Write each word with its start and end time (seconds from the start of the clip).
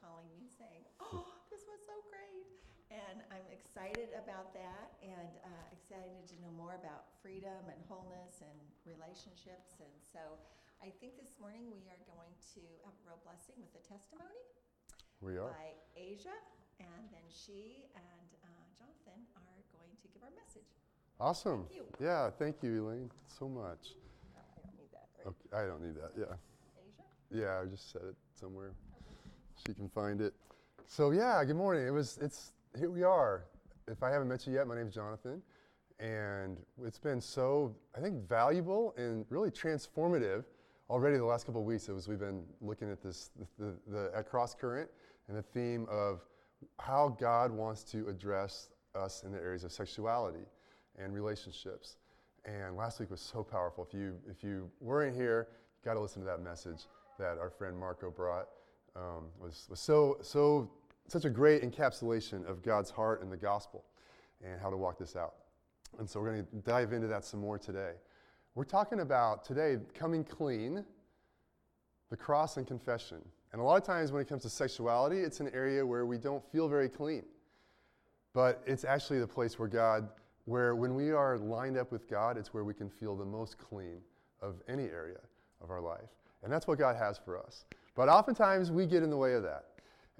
calling 0.00 0.28
me 0.36 0.48
saying, 0.48 0.84
"Oh, 1.00 1.26
this 1.52 1.64
was 1.68 1.80
so 1.84 1.96
great," 2.08 2.46
and 2.92 3.24
I'm 3.32 3.46
excited 3.52 4.12
about 4.16 4.52
that, 4.56 4.96
and 5.02 5.32
uh, 5.44 5.64
excited 5.74 6.28
to 6.32 6.36
know 6.40 6.52
more 6.52 6.76
about 6.78 7.10
freedom 7.20 7.68
and 7.68 7.80
wholeness 7.88 8.40
and 8.44 8.58
relationships. 8.84 9.80
And 9.80 9.92
so, 10.00 10.38
I 10.80 10.90
think 11.00 11.16
this 11.20 11.38
morning 11.40 11.68
we 11.70 11.86
are 11.92 12.02
going 12.08 12.32
to 12.56 12.62
have 12.86 12.94
a 12.94 13.02
real 13.06 13.20
blessing 13.22 13.56
with 13.60 13.72
a 13.78 13.84
testimony 13.84 14.40
We 15.20 15.38
are. 15.38 15.52
by 15.52 15.76
Aja, 15.94 16.34
and 16.80 17.02
then 17.12 17.26
she 17.30 17.86
and 17.94 18.28
uh, 18.42 18.66
Jonathan 18.74 19.22
are 19.38 19.60
going 19.72 19.94
to 20.00 20.06
give 20.10 20.22
our 20.24 20.34
message. 20.34 20.66
Awesome. 21.20 21.68
Thank 21.70 21.78
you. 21.78 21.84
Yeah, 22.02 22.30
thank 22.34 22.62
you, 22.62 22.82
Elaine, 22.82 23.10
so 23.28 23.46
much. 23.48 23.94
Oh, 24.34 24.42
I 24.42 24.58
don't 24.58 24.74
need 24.74 24.90
that, 24.90 25.06
right? 25.14 25.30
Okay, 25.30 25.48
I 25.54 25.62
don't 25.70 25.82
need 25.82 25.94
that. 25.96 26.12
Yeah. 26.18 26.34
Aja? 26.82 27.06
Yeah, 27.30 27.62
I 27.62 27.70
just 27.70 27.92
set 27.92 28.02
it 28.02 28.16
somewhere. 28.34 28.74
She 29.66 29.74
can 29.74 29.88
find 29.88 30.20
it. 30.20 30.34
So 30.86 31.12
yeah, 31.12 31.42
good 31.44 31.56
morning. 31.56 31.86
It 31.86 31.90
was 31.90 32.18
it's 32.20 32.52
here 32.76 32.90
we 32.90 33.04
are. 33.04 33.44
If 33.86 34.02
I 34.02 34.10
haven't 34.10 34.28
met 34.28 34.46
you 34.46 34.52
yet, 34.52 34.66
my 34.66 34.74
name 34.74 34.88
is 34.88 34.94
Jonathan, 34.94 35.40
and 36.00 36.58
it's 36.84 36.98
been 36.98 37.20
so 37.20 37.74
I 37.96 38.00
think 38.00 38.28
valuable 38.28 38.92
and 38.96 39.24
really 39.28 39.50
transformative 39.50 40.44
already 40.90 41.16
the 41.16 41.24
last 41.24 41.46
couple 41.46 41.60
of 41.60 41.66
weeks 41.66 41.88
as 41.88 42.08
we've 42.08 42.18
been 42.18 42.42
looking 42.60 42.90
at 42.90 43.02
this 43.02 43.30
the, 43.58 43.76
the, 43.88 44.10
the 44.14 44.22
cross 44.24 44.54
current 44.54 44.90
and 45.28 45.36
the 45.36 45.42
theme 45.42 45.86
of 45.88 46.24
how 46.80 47.16
God 47.20 47.52
wants 47.52 47.84
to 47.84 48.08
address 48.08 48.70
us 48.96 49.22
in 49.24 49.30
the 49.32 49.38
areas 49.38 49.62
of 49.62 49.72
sexuality 49.72 50.46
and 50.98 51.14
relationships. 51.14 51.98
And 52.44 52.76
last 52.76 52.98
week 52.98 53.10
was 53.10 53.20
so 53.20 53.44
powerful. 53.44 53.86
If 53.88 53.94
you 53.94 54.18
if 54.28 54.42
you 54.42 54.68
weren't 54.80 55.14
here, 55.14 55.48
you 55.50 55.84
got 55.84 55.94
to 55.94 56.00
listen 56.00 56.20
to 56.22 56.26
that 56.26 56.42
message 56.42 56.86
that 57.20 57.38
our 57.38 57.50
friend 57.50 57.78
Marco 57.78 58.10
brought. 58.10 58.48
Um, 58.94 59.26
was 59.40 59.66
was 59.70 59.80
so 59.80 60.18
so 60.22 60.70
such 61.08 61.24
a 61.24 61.30
great 61.30 61.62
encapsulation 61.62 62.48
of 62.48 62.62
God's 62.62 62.90
heart 62.90 63.22
and 63.22 63.30
the 63.30 63.36
gospel, 63.36 63.84
and 64.44 64.60
how 64.60 64.70
to 64.70 64.76
walk 64.76 64.98
this 64.98 65.16
out. 65.16 65.34
And 65.98 66.08
so 66.08 66.20
we're 66.20 66.32
going 66.32 66.46
to 66.46 66.56
dive 66.56 66.92
into 66.92 67.06
that 67.08 67.24
some 67.24 67.40
more 67.40 67.58
today. 67.58 67.92
We're 68.54 68.64
talking 68.64 69.00
about 69.00 69.44
today 69.44 69.78
coming 69.94 70.24
clean, 70.24 70.84
the 72.10 72.16
cross 72.16 72.56
and 72.56 72.66
confession. 72.66 73.18
And 73.52 73.60
a 73.60 73.64
lot 73.64 73.76
of 73.76 73.86
times 73.86 74.12
when 74.12 74.22
it 74.22 74.28
comes 74.28 74.42
to 74.42 74.50
sexuality, 74.50 75.18
it's 75.18 75.40
an 75.40 75.50
area 75.52 75.84
where 75.84 76.06
we 76.06 76.16
don't 76.16 76.42
feel 76.50 76.68
very 76.68 76.88
clean. 76.88 77.24
But 78.32 78.62
it's 78.66 78.84
actually 78.84 79.20
the 79.20 79.26
place 79.26 79.58
where 79.58 79.68
God, 79.68 80.08
where 80.46 80.74
when 80.74 80.94
we 80.94 81.12
are 81.12 81.36
lined 81.36 81.76
up 81.76 81.92
with 81.92 82.08
God, 82.08 82.38
it's 82.38 82.54
where 82.54 82.64
we 82.64 82.72
can 82.72 82.88
feel 82.88 83.14
the 83.14 83.26
most 83.26 83.58
clean 83.58 84.00
of 84.40 84.62
any 84.68 84.84
area 84.84 85.20
of 85.62 85.70
our 85.70 85.80
life. 85.80 86.08
And 86.42 86.50
that's 86.50 86.66
what 86.66 86.78
God 86.78 86.96
has 86.96 87.18
for 87.18 87.38
us. 87.38 87.66
But 87.94 88.08
oftentimes 88.08 88.70
we 88.70 88.86
get 88.86 89.02
in 89.02 89.10
the 89.10 89.16
way 89.16 89.34
of 89.34 89.42
that. 89.42 89.64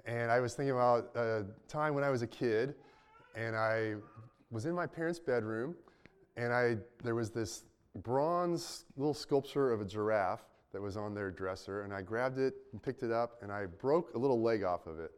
And 0.05 0.31
I 0.31 0.39
was 0.39 0.53
thinking 0.53 0.71
about 0.71 1.15
a 1.15 1.45
time 1.67 1.95
when 1.95 2.03
I 2.03 2.09
was 2.09 2.21
a 2.21 2.27
kid 2.27 2.75
and 3.35 3.55
I 3.55 3.95
was 4.51 4.65
in 4.65 4.73
my 4.73 4.85
parents' 4.85 5.19
bedroom 5.19 5.75
and 6.35 6.53
I 6.53 6.77
there 7.03 7.15
was 7.15 7.31
this 7.31 7.63
bronze 7.97 8.85
little 8.97 9.13
sculpture 9.13 9.71
of 9.71 9.81
a 9.81 9.85
giraffe 9.85 10.43
that 10.71 10.81
was 10.81 10.97
on 10.97 11.13
their 11.13 11.31
dresser 11.31 11.83
and 11.83 11.93
I 11.93 12.01
grabbed 12.01 12.37
it 12.37 12.55
and 12.71 12.81
picked 12.81 13.03
it 13.03 13.11
up 13.11 13.37
and 13.41 13.51
I 13.51 13.65
broke 13.65 14.13
a 14.13 14.17
little 14.17 14.41
leg 14.41 14.63
off 14.63 14.87
of 14.87 14.99
it. 14.99 15.11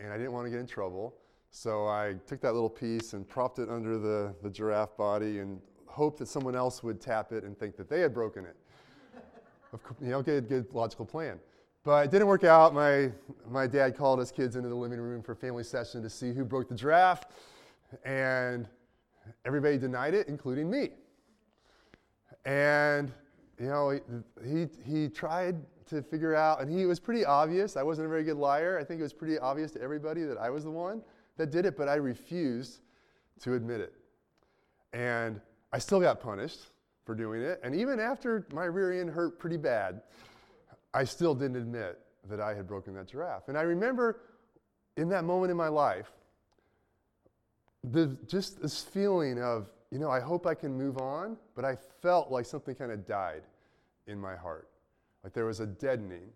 And 0.00 0.12
I 0.12 0.16
didn't 0.16 0.32
want 0.32 0.46
to 0.46 0.50
get 0.50 0.60
in 0.60 0.66
trouble. 0.66 1.14
So 1.50 1.86
I 1.86 2.14
took 2.26 2.40
that 2.40 2.54
little 2.54 2.70
piece 2.70 3.12
and 3.12 3.28
propped 3.28 3.60
it 3.60 3.68
under 3.68 3.98
the, 3.98 4.34
the 4.42 4.50
giraffe 4.50 4.96
body 4.96 5.38
and 5.38 5.60
hoped 5.86 6.18
that 6.18 6.26
someone 6.26 6.56
else 6.56 6.82
would 6.82 7.00
tap 7.00 7.30
it 7.30 7.44
and 7.44 7.56
think 7.56 7.76
that 7.76 7.88
they 7.88 8.00
had 8.00 8.12
broken 8.12 8.44
it. 8.44 8.56
Of 9.72 9.80
you 10.00 10.08
know, 10.08 10.22
good, 10.22 10.48
good 10.48 10.72
logical 10.72 11.04
plan. 11.04 11.38
But 11.84 12.06
it 12.06 12.10
didn't 12.10 12.28
work 12.28 12.44
out. 12.44 12.72
My, 12.72 13.12
my 13.50 13.66
dad 13.66 13.94
called 13.94 14.18
us 14.18 14.30
kids 14.30 14.56
into 14.56 14.70
the 14.70 14.74
living 14.74 14.98
room 14.98 15.22
for 15.22 15.32
a 15.32 15.36
family 15.36 15.62
session 15.62 16.02
to 16.02 16.08
see 16.08 16.32
who 16.32 16.42
broke 16.42 16.68
the 16.68 16.74
draft, 16.74 17.30
and 18.06 18.66
everybody 19.44 19.76
denied 19.76 20.14
it, 20.14 20.26
including 20.26 20.70
me. 20.70 20.90
And, 22.46 23.12
you 23.60 23.66
know, 23.66 24.00
he, 24.42 24.66
he 24.82 25.08
tried 25.10 25.56
to 25.86 26.00
figure 26.00 26.34
out, 26.34 26.62
and 26.62 26.70
he 26.70 26.86
was 26.86 26.98
pretty 26.98 27.24
obvious. 27.26 27.76
I 27.76 27.82
wasn't 27.82 28.06
a 28.06 28.08
very 28.08 28.24
good 28.24 28.38
liar. 28.38 28.78
I 28.80 28.84
think 28.84 29.00
it 29.00 29.02
was 29.02 29.12
pretty 29.12 29.38
obvious 29.38 29.70
to 29.72 29.82
everybody 29.82 30.22
that 30.22 30.38
I 30.38 30.48
was 30.48 30.64
the 30.64 30.70
one 30.70 31.02
that 31.36 31.50
did 31.50 31.66
it, 31.66 31.76
but 31.76 31.86
I 31.86 31.96
refused 31.96 32.80
to 33.40 33.54
admit 33.54 33.80
it. 33.80 33.92
And 34.94 35.38
I 35.70 35.78
still 35.78 36.00
got 36.00 36.18
punished 36.18 36.60
for 37.04 37.14
doing 37.14 37.42
it. 37.42 37.60
And 37.62 37.74
even 37.74 38.00
after 38.00 38.46
my 38.54 38.64
rear 38.64 38.98
end 38.98 39.10
hurt 39.10 39.38
pretty 39.38 39.58
bad, 39.58 40.00
I 40.94 41.04
still 41.04 41.34
didn't 41.34 41.56
admit 41.56 41.98
that 42.30 42.40
I 42.40 42.54
had 42.54 42.66
broken 42.66 42.94
that 42.94 43.08
giraffe. 43.08 43.48
And 43.48 43.58
I 43.58 43.62
remember 43.62 44.20
in 44.96 45.08
that 45.10 45.24
moment 45.24 45.50
in 45.50 45.56
my 45.56 45.68
life, 45.68 46.10
the, 47.82 48.16
just 48.26 48.62
this 48.62 48.80
feeling 48.80 49.42
of, 49.42 49.68
you 49.90 49.98
know, 49.98 50.10
I 50.10 50.20
hope 50.20 50.46
I 50.46 50.54
can 50.54 50.76
move 50.76 50.98
on, 50.98 51.36
but 51.54 51.64
I 51.64 51.76
felt 52.00 52.30
like 52.30 52.46
something 52.46 52.74
kind 52.74 52.92
of 52.92 53.06
died 53.06 53.42
in 54.06 54.18
my 54.18 54.36
heart. 54.36 54.68
Like 55.22 55.32
there 55.32 55.44
was 55.44 55.60
a 55.60 55.66
deadening 55.66 56.30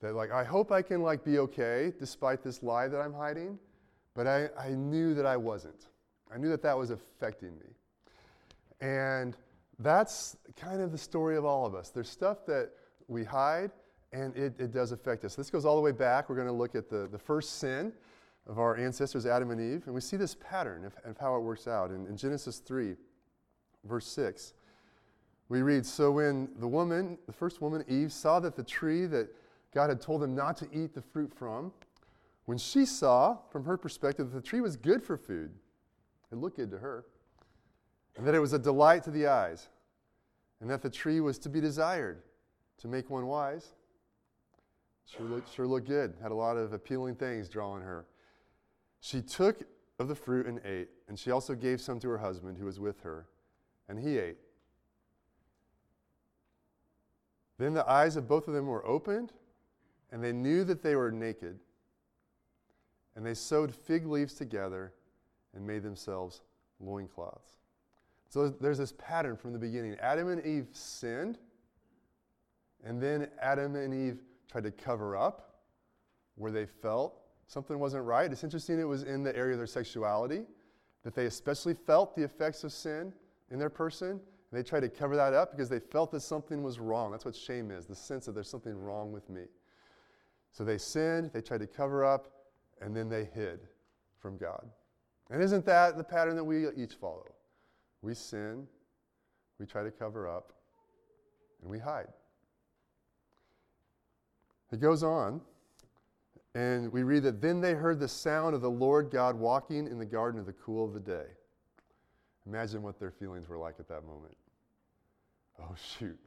that 0.00 0.14
like, 0.14 0.30
I 0.30 0.44
hope 0.44 0.70
I 0.70 0.82
can 0.82 1.02
like 1.02 1.24
be 1.24 1.38
okay 1.40 1.92
despite 1.98 2.42
this 2.42 2.62
lie 2.62 2.88
that 2.88 3.00
I'm 3.00 3.12
hiding, 3.12 3.58
but 4.14 4.26
I, 4.26 4.48
I 4.58 4.70
knew 4.70 5.14
that 5.14 5.26
I 5.26 5.36
wasn't. 5.36 5.88
I 6.32 6.38
knew 6.38 6.48
that 6.48 6.62
that 6.62 6.78
was 6.78 6.90
affecting 6.90 7.56
me. 7.58 7.66
And 8.80 9.36
that's 9.78 10.36
kind 10.56 10.80
of 10.80 10.92
the 10.92 10.98
story 10.98 11.36
of 11.36 11.44
all 11.44 11.66
of 11.66 11.74
us. 11.74 11.90
There's 11.90 12.08
stuff 12.08 12.46
that 12.46 12.70
we 13.08 13.24
hide, 13.24 13.70
and 14.12 14.36
it, 14.36 14.54
it 14.58 14.72
does 14.72 14.92
affect 14.92 15.24
us. 15.24 15.34
This 15.34 15.50
goes 15.50 15.64
all 15.64 15.76
the 15.76 15.82
way 15.82 15.92
back. 15.92 16.28
We're 16.28 16.36
going 16.36 16.46
to 16.46 16.52
look 16.52 16.74
at 16.74 16.88
the, 16.88 17.08
the 17.10 17.18
first 17.18 17.58
sin 17.58 17.92
of 18.46 18.58
our 18.58 18.76
ancestors, 18.76 19.26
Adam 19.26 19.50
and 19.50 19.60
Eve, 19.60 19.82
and 19.86 19.94
we 19.94 20.00
see 20.00 20.16
this 20.16 20.36
pattern 20.36 20.84
of, 20.84 20.94
of 21.04 21.18
how 21.18 21.36
it 21.36 21.40
works 21.40 21.66
out. 21.66 21.90
In, 21.90 22.06
in 22.06 22.16
Genesis 22.16 22.58
3, 22.58 22.94
verse 23.84 24.06
6, 24.06 24.54
we 25.48 25.62
read 25.62 25.84
So 25.84 26.12
when 26.12 26.48
the 26.58 26.68
woman, 26.68 27.18
the 27.26 27.32
first 27.32 27.60
woman, 27.60 27.84
Eve, 27.88 28.12
saw 28.12 28.40
that 28.40 28.56
the 28.56 28.62
tree 28.62 29.06
that 29.06 29.28
God 29.74 29.90
had 29.90 30.00
told 30.00 30.22
them 30.22 30.34
not 30.34 30.56
to 30.58 30.68
eat 30.72 30.94
the 30.94 31.02
fruit 31.02 31.32
from, 31.32 31.72
when 32.46 32.58
she 32.58 32.86
saw, 32.86 33.38
from 33.50 33.64
her 33.64 33.76
perspective, 33.76 34.30
that 34.30 34.42
the 34.42 34.48
tree 34.48 34.60
was 34.60 34.76
good 34.76 35.02
for 35.02 35.16
food, 35.16 35.50
it 36.30 36.36
looked 36.36 36.56
good 36.56 36.70
to 36.70 36.78
her, 36.78 37.04
and 38.16 38.26
that 38.26 38.34
it 38.34 38.40
was 38.40 38.52
a 38.52 38.58
delight 38.58 39.02
to 39.04 39.10
the 39.10 39.26
eyes, 39.26 39.68
and 40.60 40.70
that 40.70 40.82
the 40.82 40.90
tree 40.90 41.20
was 41.20 41.38
to 41.38 41.48
be 41.48 41.60
desired 41.60 42.22
to 42.78 42.88
make 42.88 43.10
one 43.10 43.26
wise. 43.26 43.74
Sure 45.06 45.26
looked, 45.26 45.54
sure 45.54 45.66
looked 45.66 45.86
good, 45.86 46.14
had 46.20 46.32
a 46.32 46.34
lot 46.34 46.56
of 46.56 46.72
appealing 46.72 47.14
things 47.14 47.48
drawing 47.48 47.82
her. 47.82 48.06
She 49.00 49.22
took 49.22 49.62
of 49.98 50.08
the 50.08 50.14
fruit 50.14 50.46
and 50.46 50.60
ate, 50.64 50.88
and 51.08 51.18
she 51.18 51.30
also 51.30 51.54
gave 51.54 51.80
some 51.80 52.00
to 52.00 52.08
her 52.08 52.18
husband 52.18 52.58
who 52.58 52.64
was 52.64 52.80
with 52.80 53.00
her, 53.02 53.26
and 53.88 53.98
he 53.98 54.18
ate. 54.18 54.36
Then 57.58 57.72
the 57.72 57.88
eyes 57.88 58.16
of 58.16 58.28
both 58.28 58.48
of 58.48 58.54
them 58.54 58.66
were 58.66 58.86
opened, 58.86 59.32
and 60.10 60.22
they 60.22 60.32
knew 60.32 60.64
that 60.64 60.82
they 60.82 60.96
were 60.96 61.10
naked. 61.10 61.58
And 63.14 63.24
they 63.24 63.32
sewed 63.32 63.74
fig 63.74 64.06
leaves 64.06 64.34
together 64.34 64.92
and 65.54 65.66
made 65.66 65.82
themselves 65.82 66.42
loincloths. 66.80 67.56
So 68.28 68.48
there's 68.48 68.76
this 68.76 68.92
pattern 68.98 69.36
from 69.36 69.52
the 69.52 69.58
beginning. 69.58 69.96
Adam 70.00 70.28
and 70.28 70.44
Eve 70.44 70.66
sinned, 70.72 71.38
and 72.84 73.00
then 73.00 73.28
Adam 73.40 73.76
and 73.76 73.94
Eve 73.94 74.20
tried 74.50 74.64
to 74.64 74.70
cover 74.70 75.16
up 75.16 75.60
where 76.36 76.52
they 76.52 76.66
felt 76.66 77.20
something 77.46 77.78
wasn't 77.78 78.04
right. 78.04 78.30
It's 78.30 78.44
interesting 78.44 78.78
it 78.78 78.84
was 78.84 79.02
in 79.02 79.22
the 79.22 79.36
area 79.36 79.52
of 79.52 79.58
their 79.58 79.66
sexuality 79.66 80.44
that 81.04 81.14
they 81.14 81.26
especially 81.26 81.74
felt 81.74 82.16
the 82.16 82.24
effects 82.24 82.64
of 82.64 82.72
sin 82.72 83.12
in 83.50 83.58
their 83.58 83.70
person. 83.70 84.10
And 84.10 84.20
they 84.52 84.62
tried 84.62 84.80
to 84.80 84.88
cover 84.88 85.16
that 85.16 85.34
up 85.34 85.52
because 85.52 85.68
they 85.68 85.78
felt 85.78 86.10
that 86.12 86.20
something 86.20 86.62
was 86.62 86.78
wrong. 86.78 87.10
That's 87.10 87.24
what 87.24 87.36
shame 87.36 87.70
is 87.70 87.86
the 87.86 87.94
sense 87.94 88.26
that 88.26 88.32
there's 88.32 88.50
something 88.50 88.76
wrong 88.76 89.12
with 89.12 89.28
me. 89.30 89.42
So 90.52 90.64
they 90.64 90.78
sinned, 90.78 91.30
they 91.32 91.42
tried 91.42 91.60
to 91.60 91.66
cover 91.66 92.04
up, 92.04 92.28
and 92.80 92.96
then 92.96 93.08
they 93.08 93.24
hid 93.24 93.60
from 94.18 94.36
God. 94.36 94.68
And 95.30 95.42
isn't 95.42 95.64
that 95.66 95.96
the 95.96 96.04
pattern 96.04 96.36
that 96.36 96.44
we 96.44 96.68
each 96.70 96.94
follow? 96.94 97.34
We 98.02 98.14
sin, 98.14 98.66
we 99.58 99.66
try 99.66 99.82
to 99.82 99.90
cover 99.90 100.28
up, 100.28 100.52
and 101.60 101.70
we 101.70 101.78
hide. 101.78 102.08
It 104.72 104.80
goes 104.80 105.02
on, 105.02 105.40
and 106.54 106.92
we 106.92 107.02
read 107.02 107.22
that 107.22 107.40
then 107.40 107.60
they 107.60 107.74
heard 107.74 108.00
the 108.00 108.08
sound 108.08 108.54
of 108.54 108.60
the 108.60 108.70
Lord 108.70 109.10
God 109.10 109.36
walking 109.36 109.86
in 109.86 109.98
the 109.98 110.06
garden 110.06 110.40
of 110.40 110.46
the 110.46 110.52
cool 110.52 110.84
of 110.84 110.92
the 110.92 111.00
day. 111.00 111.26
Imagine 112.46 112.82
what 112.82 112.98
their 112.98 113.10
feelings 113.10 113.48
were 113.48 113.58
like 113.58 113.76
at 113.78 113.88
that 113.88 114.04
moment. 114.06 114.36
Oh, 115.60 115.74
shoot, 115.98 116.18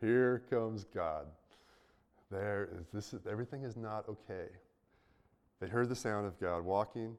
here 0.00 0.42
comes 0.50 0.84
God. 0.84 1.26
There, 2.30 2.84
this 2.92 3.12
is, 3.12 3.26
everything 3.28 3.64
is 3.64 3.76
not 3.76 4.08
okay. 4.08 4.46
They 5.60 5.68
heard 5.68 5.88
the 5.88 5.96
sound 5.96 6.26
of 6.26 6.38
God 6.40 6.64
walking, 6.64 7.16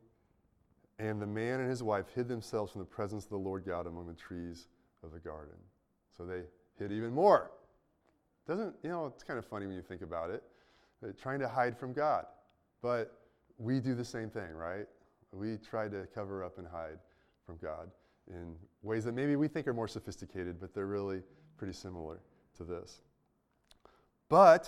and 0.99 1.21
the 1.21 1.27
man 1.27 1.59
and 1.59 1.69
his 1.69 1.83
wife 1.83 2.05
hid 2.15 2.27
themselves 2.27 2.71
from 2.71 2.79
the 2.79 2.85
presence 2.85 3.25
of 3.25 3.29
the 3.31 3.37
Lord 3.37 3.65
God 3.65 3.87
among 3.87 4.07
the 4.07 4.13
trees 4.13 4.67
of 5.03 5.11
the 5.11 5.19
garden. 5.19 5.57
So 6.17 6.25
they 6.25 6.43
hid 6.79 6.91
even 6.91 7.11
more. 7.11 7.51
Doesn't, 8.47 8.75
you 8.83 8.89
know, 8.89 9.05
it's 9.07 9.23
kind 9.23 9.37
of 9.37 9.45
funny 9.45 9.65
when 9.65 9.75
you 9.75 9.81
think 9.81 10.01
about 10.01 10.29
it. 10.29 10.43
They're 11.01 11.13
trying 11.13 11.39
to 11.39 11.47
hide 11.47 11.77
from 11.77 11.93
God. 11.93 12.25
But 12.81 13.17
we 13.57 13.79
do 13.79 13.95
the 13.95 14.05
same 14.05 14.29
thing, 14.29 14.51
right? 14.53 14.85
We 15.31 15.57
try 15.57 15.87
to 15.87 16.07
cover 16.13 16.43
up 16.43 16.57
and 16.57 16.67
hide 16.67 16.99
from 17.45 17.57
God 17.57 17.89
in 18.27 18.55
ways 18.81 19.03
that 19.05 19.13
maybe 19.13 19.35
we 19.35 19.47
think 19.47 19.67
are 19.67 19.73
more 19.73 19.87
sophisticated, 19.87 20.59
but 20.59 20.73
they're 20.73 20.87
really 20.87 21.21
pretty 21.57 21.73
similar 21.73 22.21
to 22.57 22.63
this. 22.63 23.01
But, 24.29 24.65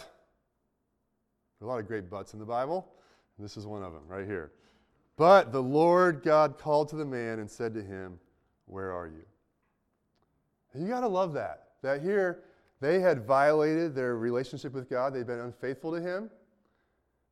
there 1.60 1.68
are 1.68 1.72
a 1.72 1.74
lot 1.74 1.80
of 1.80 1.88
great 1.88 2.10
buts 2.10 2.34
in 2.34 2.40
the 2.40 2.46
Bible. 2.46 2.94
This 3.40 3.58
is 3.58 3.66
one 3.66 3.84
of 3.84 3.94
them 3.94 4.04
right 4.08 4.26
here. 4.26 4.52
But 5.16 5.52
the 5.52 5.62
Lord 5.62 6.22
God 6.24 6.58
called 6.58 6.90
to 6.90 6.96
the 6.96 7.06
man 7.06 7.40
and 7.40 7.50
said 7.50 7.74
to 7.76 7.82
him, 7.82 8.20
Where 8.66 8.92
are 8.92 9.08
you? 9.08 9.24
You 10.76 10.88
got 10.88 11.02
to 11.02 11.08
love 11.08 11.34
that. 11.34 11.68
That 11.82 12.02
here, 12.02 12.44
they 12.84 13.00
had 13.00 13.26
violated 13.26 13.96
their 13.96 14.18
relationship 14.18 14.74
with 14.74 14.90
God, 14.90 15.14
they'd 15.14 15.28
been 15.28 15.40
unfaithful 15.40 15.92
to 15.94 16.02
Him. 16.02 16.30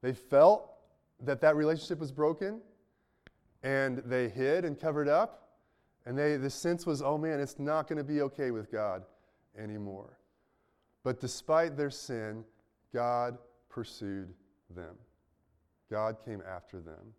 They 0.02 0.14
felt 0.14 0.72
that 1.24 1.42
that 1.42 1.56
relationship 1.56 2.00
was 2.00 2.12
broken, 2.12 2.62
and 3.64 4.00
they 4.06 4.30
hid 4.30 4.66
and 4.66 4.80
covered 4.80 5.08
up. 5.08 5.50
And 6.06 6.18
they, 6.18 6.38
the 6.38 6.50
sense 6.50 6.86
was, 6.86 7.02
oh 7.02 7.18
man, 7.18 7.40
it's 7.40 7.60
not 7.60 7.88
going 7.88 7.98
to 7.98 8.04
be 8.04 8.22
okay 8.22 8.52
with 8.52 8.72
God 8.72 9.04
anymore. 9.58 10.18
But 11.04 11.20
despite 11.20 11.78
their 11.78 11.92
sin, 11.92 12.44
God 12.94 13.38
pursued 13.70 14.34
them. 14.74 14.96
God 15.90 16.18
came 16.26 16.42
after 16.48 16.80
them. 16.80 17.14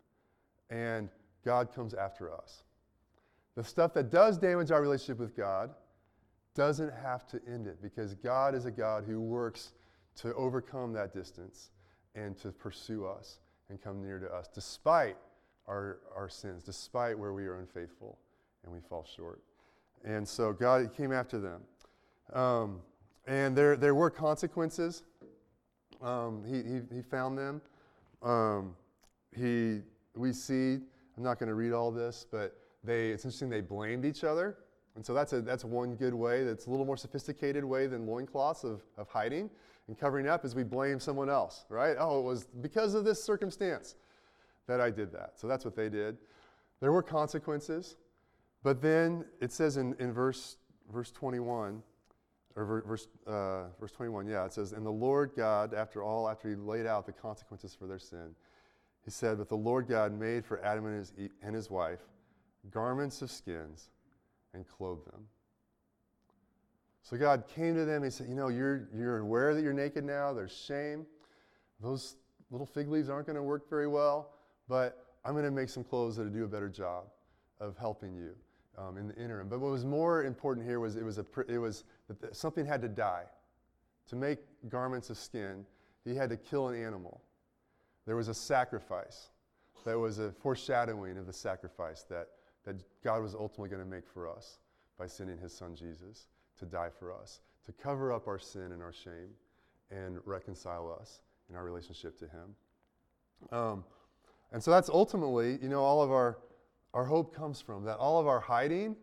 And 0.69 1.09
God 1.45 1.73
comes 1.73 1.93
after 1.93 2.33
us. 2.33 2.63
The 3.55 3.63
stuff 3.63 3.93
that 3.93 4.09
does 4.09 4.37
damage 4.37 4.71
our 4.71 4.81
relationship 4.81 5.19
with 5.19 5.37
God 5.37 5.69
doesn't 6.55 6.93
have 6.93 7.25
to 7.27 7.41
end 7.47 7.67
it 7.67 7.81
because 7.81 8.13
God 8.15 8.55
is 8.55 8.65
a 8.65 8.71
God 8.71 9.03
who 9.05 9.19
works 9.19 9.73
to 10.17 10.33
overcome 10.35 10.93
that 10.93 11.13
distance 11.13 11.71
and 12.15 12.37
to 12.37 12.51
pursue 12.51 13.05
us 13.05 13.39
and 13.69 13.81
come 13.81 14.03
near 14.03 14.19
to 14.19 14.27
us 14.27 14.47
despite 14.53 15.17
our, 15.67 15.99
our 16.15 16.29
sins, 16.29 16.63
despite 16.63 17.17
where 17.17 17.33
we 17.33 17.45
are 17.45 17.59
unfaithful 17.59 18.17
and 18.63 18.73
we 18.73 18.79
fall 18.79 19.05
short. 19.15 19.41
And 20.03 20.27
so 20.27 20.53
God 20.53 20.93
came 20.95 21.11
after 21.11 21.39
them. 21.39 21.61
Um, 22.33 22.81
and 23.25 23.55
there, 23.55 23.75
there 23.75 23.95
were 23.95 24.09
consequences. 24.09 25.03
Um, 26.01 26.43
he, 26.45 26.57
he, 26.57 26.97
he, 26.97 27.01
found 27.01 27.37
them. 27.37 27.61
Um, 28.21 28.75
he, 29.35 29.79
we 30.15 30.33
see, 30.33 30.79
I'm 31.17 31.23
not 31.23 31.39
going 31.39 31.47
to 31.47 31.55
read 31.55 31.71
all 31.71 31.91
this, 31.91 32.25
but 32.29 32.55
they, 32.83 33.11
it's 33.11 33.23
interesting, 33.23 33.49
they 33.49 33.61
blamed 33.61 34.03
each 34.03 34.23
other. 34.23 34.57
And 34.95 35.05
so 35.05 35.13
that's, 35.13 35.33
a, 35.33 35.41
that's 35.41 35.65
one 35.65 35.95
good 35.95 36.13
way, 36.13 36.43
that's 36.43 36.67
a 36.67 36.69
little 36.69 36.85
more 36.85 36.97
sophisticated 36.97 37.65
way 37.65 37.87
than 37.87 38.05
loincloths 38.05 38.63
of, 38.63 38.83
of 38.97 39.07
hiding 39.09 39.49
and 39.87 39.97
covering 39.97 40.27
up 40.27 40.45
is 40.45 40.55
we 40.55 40.63
blame 40.63 40.99
someone 40.99 41.29
else, 41.29 41.65
right? 41.69 41.95
Oh, 41.99 42.19
it 42.19 42.23
was 42.23 42.45
because 42.61 42.93
of 42.93 43.03
this 43.03 43.21
circumstance 43.21 43.95
that 44.67 44.79
I 44.79 44.89
did 44.89 45.11
that. 45.13 45.33
So 45.35 45.47
that's 45.47 45.65
what 45.65 45.75
they 45.75 45.89
did. 45.89 46.17
There 46.79 46.91
were 46.91 47.03
consequences. 47.03 47.97
But 48.63 48.81
then 48.81 49.25
it 49.41 49.51
says 49.51 49.77
in, 49.77 49.93
in 49.99 50.13
verse, 50.13 50.57
verse 50.91 51.11
21, 51.11 51.83
or 52.55 52.83
verse, 52.85 53.07
uh, 53.27 53.63
verse 53.79 53.91
21, 53.91 54.27
yeah, 54.27 54.45
it 54.45 54.53
says, 54.53 54.71
And 54.71 54.85
the 54.85 54.91
Lord 54.91 55.31
God, 55.35 55.73
after 55.73 56.01
all, 56.01 56.29
after 56.29 56.49
he 56.49 56.55
laid 56.55 56.85
out 56.85 57.05
the 57.05 57.11
consequences 57.11 57.75
for 57.75 57.87
their 57.87 57.99
sin, 57.99 58.35
he 59.03 59.11
said, 59.11 59.37
But 59.37 59.49
the 59.49 59.57
Lord 59.57 59.87
God 59.87 60.17
made 60.17 60.45
for 60.45 60.63
Adam 60.63 60.85
and 60.85 60.97
his, 60.97 61.13
and 61.41 61.53
his 61.53 61.69
wife 61.69 61.99
garments 62.71 63.21
of 63.21 63.29
skins 63.29 63.89
and 64.53 64.67
clothed 64.67 65.05
them. 65.11 65.25
So 67.01 67.17
God 67.17 67.43
came 67.53 67.75
to 67.75 67.85
them. 67.85 68.03
He 68.03 68.09
said, 68.09 68.27
You 68.27 68.35
know, 68.35 68.47
you're, 68.47 68.87
you're 68.95 69.19
aware 69.19 69.53
that 69.53 69.61
you're 69.61 69.73
naked 69.73 70.03
now. 70.03 70.33
There's 70.33 70.55
shame. 70.55 71.05
Those 71.81 72.15
little 72.49 72.65
fig 72.65 72.87
leaves 72.87 73.09
aren't 73.09 73.27
going 73.27 73.35
to 73.35 73.43
work 73.43 73.69
very 73.69 73.87
well, 73.87 74.31
but 74.69 75.05
I'm 75.25 75.33
going 75.33 75.45
to 75.45 75.51
make 75.51 75.69
some 75.69 75.83
clothes 75.83 76.15
that 76.15 76.23
will 76.23 76.29
do 76.31 76.45
a 76.45 76.47
better 76.47 76.69
job 76.69 77.05
of 77.59 77.77
helping 77.77 78.15
you 78.15 78.35
um, 78.77 78.97
in 78.97 79.07
the 79.07 79.15
interim. 79.15 79.49
But 79.49 79.59
what 79.59 79.71
was 79.71 79.85
more 79.85 80.23
important 80.23 80.65
here 80.65 80.79
was 80.79 80.95
it 80.95 81.03
was, 81.03 81.17
a, 81.17 81.25
it 81.47 81.57
was 81.57 81.83
that 82.07 82.35
something 82.35 82.65
had 82.65 82.81
to 82.81 82.87
die. 82.87 83.23
To 84.09 84.15
make 84.15 84.39
garments 84.69 85.09
of 85.09 85.17
skin, 85.17 85.65
he 86.03 86.15
had 86.15 86.29
to 86.29 86.37
kill 86.37 86.69
an 86.69 86.81
animal. 86.81 87.21
There 88.05 88.15
was 88.15 88.27
a 88.27 88.33
sacrifice. 88.33 89.29
That 89.85 89.97
was 89.97 90.19
a 90.19 90.31
foreshadowing 90.31 91.17
of 91.17 91.25
the 91.25 91.33
sacrifice 91.33 92.03
that, 92.03 92.29
that 92.65 92.75
God 93.03 93.21
was 93.21 93.35
ultimately 93.35 93.69
going 93.69 93.83
to 93.83 93.89
make 93.89 94.07
for 94.07 94.29
us 94.29 94.59
by 94.97 95.07
sending 95.07 95.37
his 95.37 95.53
son 95.53 95.75
Jesus 95.75 96.27
to 96.59 96.65
die 96.65 96.89
for 96.97 97.11
us, 97.11 97.41
to 97.65 97.71
cover 97.71 98.11
up 98.13 98.27
our 98.27 98.39
sin 98.39 98.71
and 98.71 98.81
our 98.81 98.93
shame 98.93 99.29
and 99.91 100.19
reconcile 100.25 100.95
us 100.99 101.21
in 101.49 101.55
our 101.55 101.63
relationship 101.63 102.17
to 102.19 102.25
him. 102.25 102.55
Um, 103.51 103.83
and 104.51 104.63
so 104.63 104.71
that's 104.71 104.89
ultimately, 104.89 105.57
you 105.61 105.69
know, 105.69 105.81
all 105.81 106.01
of 106.01 106.11
our, 106.11 106.37
our 106.93 107.05
hope 107.05 107.35
comes 107.35 107.59
from 107.59 107.85
that 107.85 107.97
all 107.97 108.19
of 108.19 108.27
our 108.27 108.39
hiding, 108.39 108.95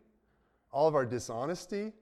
all 0.73 0.89
of 0.89 0.95
our 0.95 1.05
dishonesty, 1.05 1.93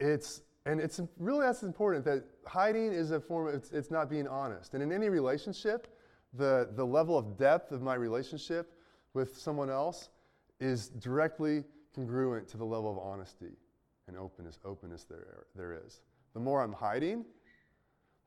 it's, 0.00 0.40
and 0.64 0.80
it's 0.80 1.00
really 1.18 1.44
that's 1.44 1.62
important 1.62 2.04
that 2.06 2.24
hiding 2.46 2.92
is 2.92 3.10
a 3.10 3.20
form 3.20 3.48
of, 3.48 3.54
it's, 3.54 3.70
it's 3.70 3.90
not 3.90 4.08
being 4.08 4.26
honest. 4.26 4.74
And 4.74 4.82
in 4.82 4.92
any 4.92 5.08
relationship, 5.08 5.94
the, 6.34 6.70
the 6.74 6.84
level 6.84 7.18
of 7.18 7.36
depth 7.36 7.70
of 7.72 7.82
my 7.82 7.94
relationship 7.94 8.72
with 9.14 9.36
someone 9.36 9.70
else 9.70 10.10
is 10.60 10.88
directly 10.88 11.64
congruent 11.94 12.48
to 12.48 12.56
the 12.56 12.64
level 12.64 12.90
of 12.90 12.98
honesty 12.98 13.56
and 14.06 14.16
openness, 14.16 14.58
openness 14.64 15.04
there, 15.04 15.44
there 15.54 15.80
is. 15.86 16.00
The 16.34 16.40
more 16.40 16.62
I'm 16.62 16.72
hiding, 16.72 17.24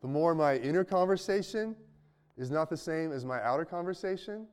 the 0.01 0.07
more 0.07 0.35
my 0.35 0.57
inner 0.57 0.83
conversation 0.83 1.75
is 2.37 2.51
not 2.51 2.69
the 2.69 2.77
same 2.77 3.11
as 3.11 3.25
my 3.25 3.41
outer 3.41 3.65
conversation, 3.65 4.47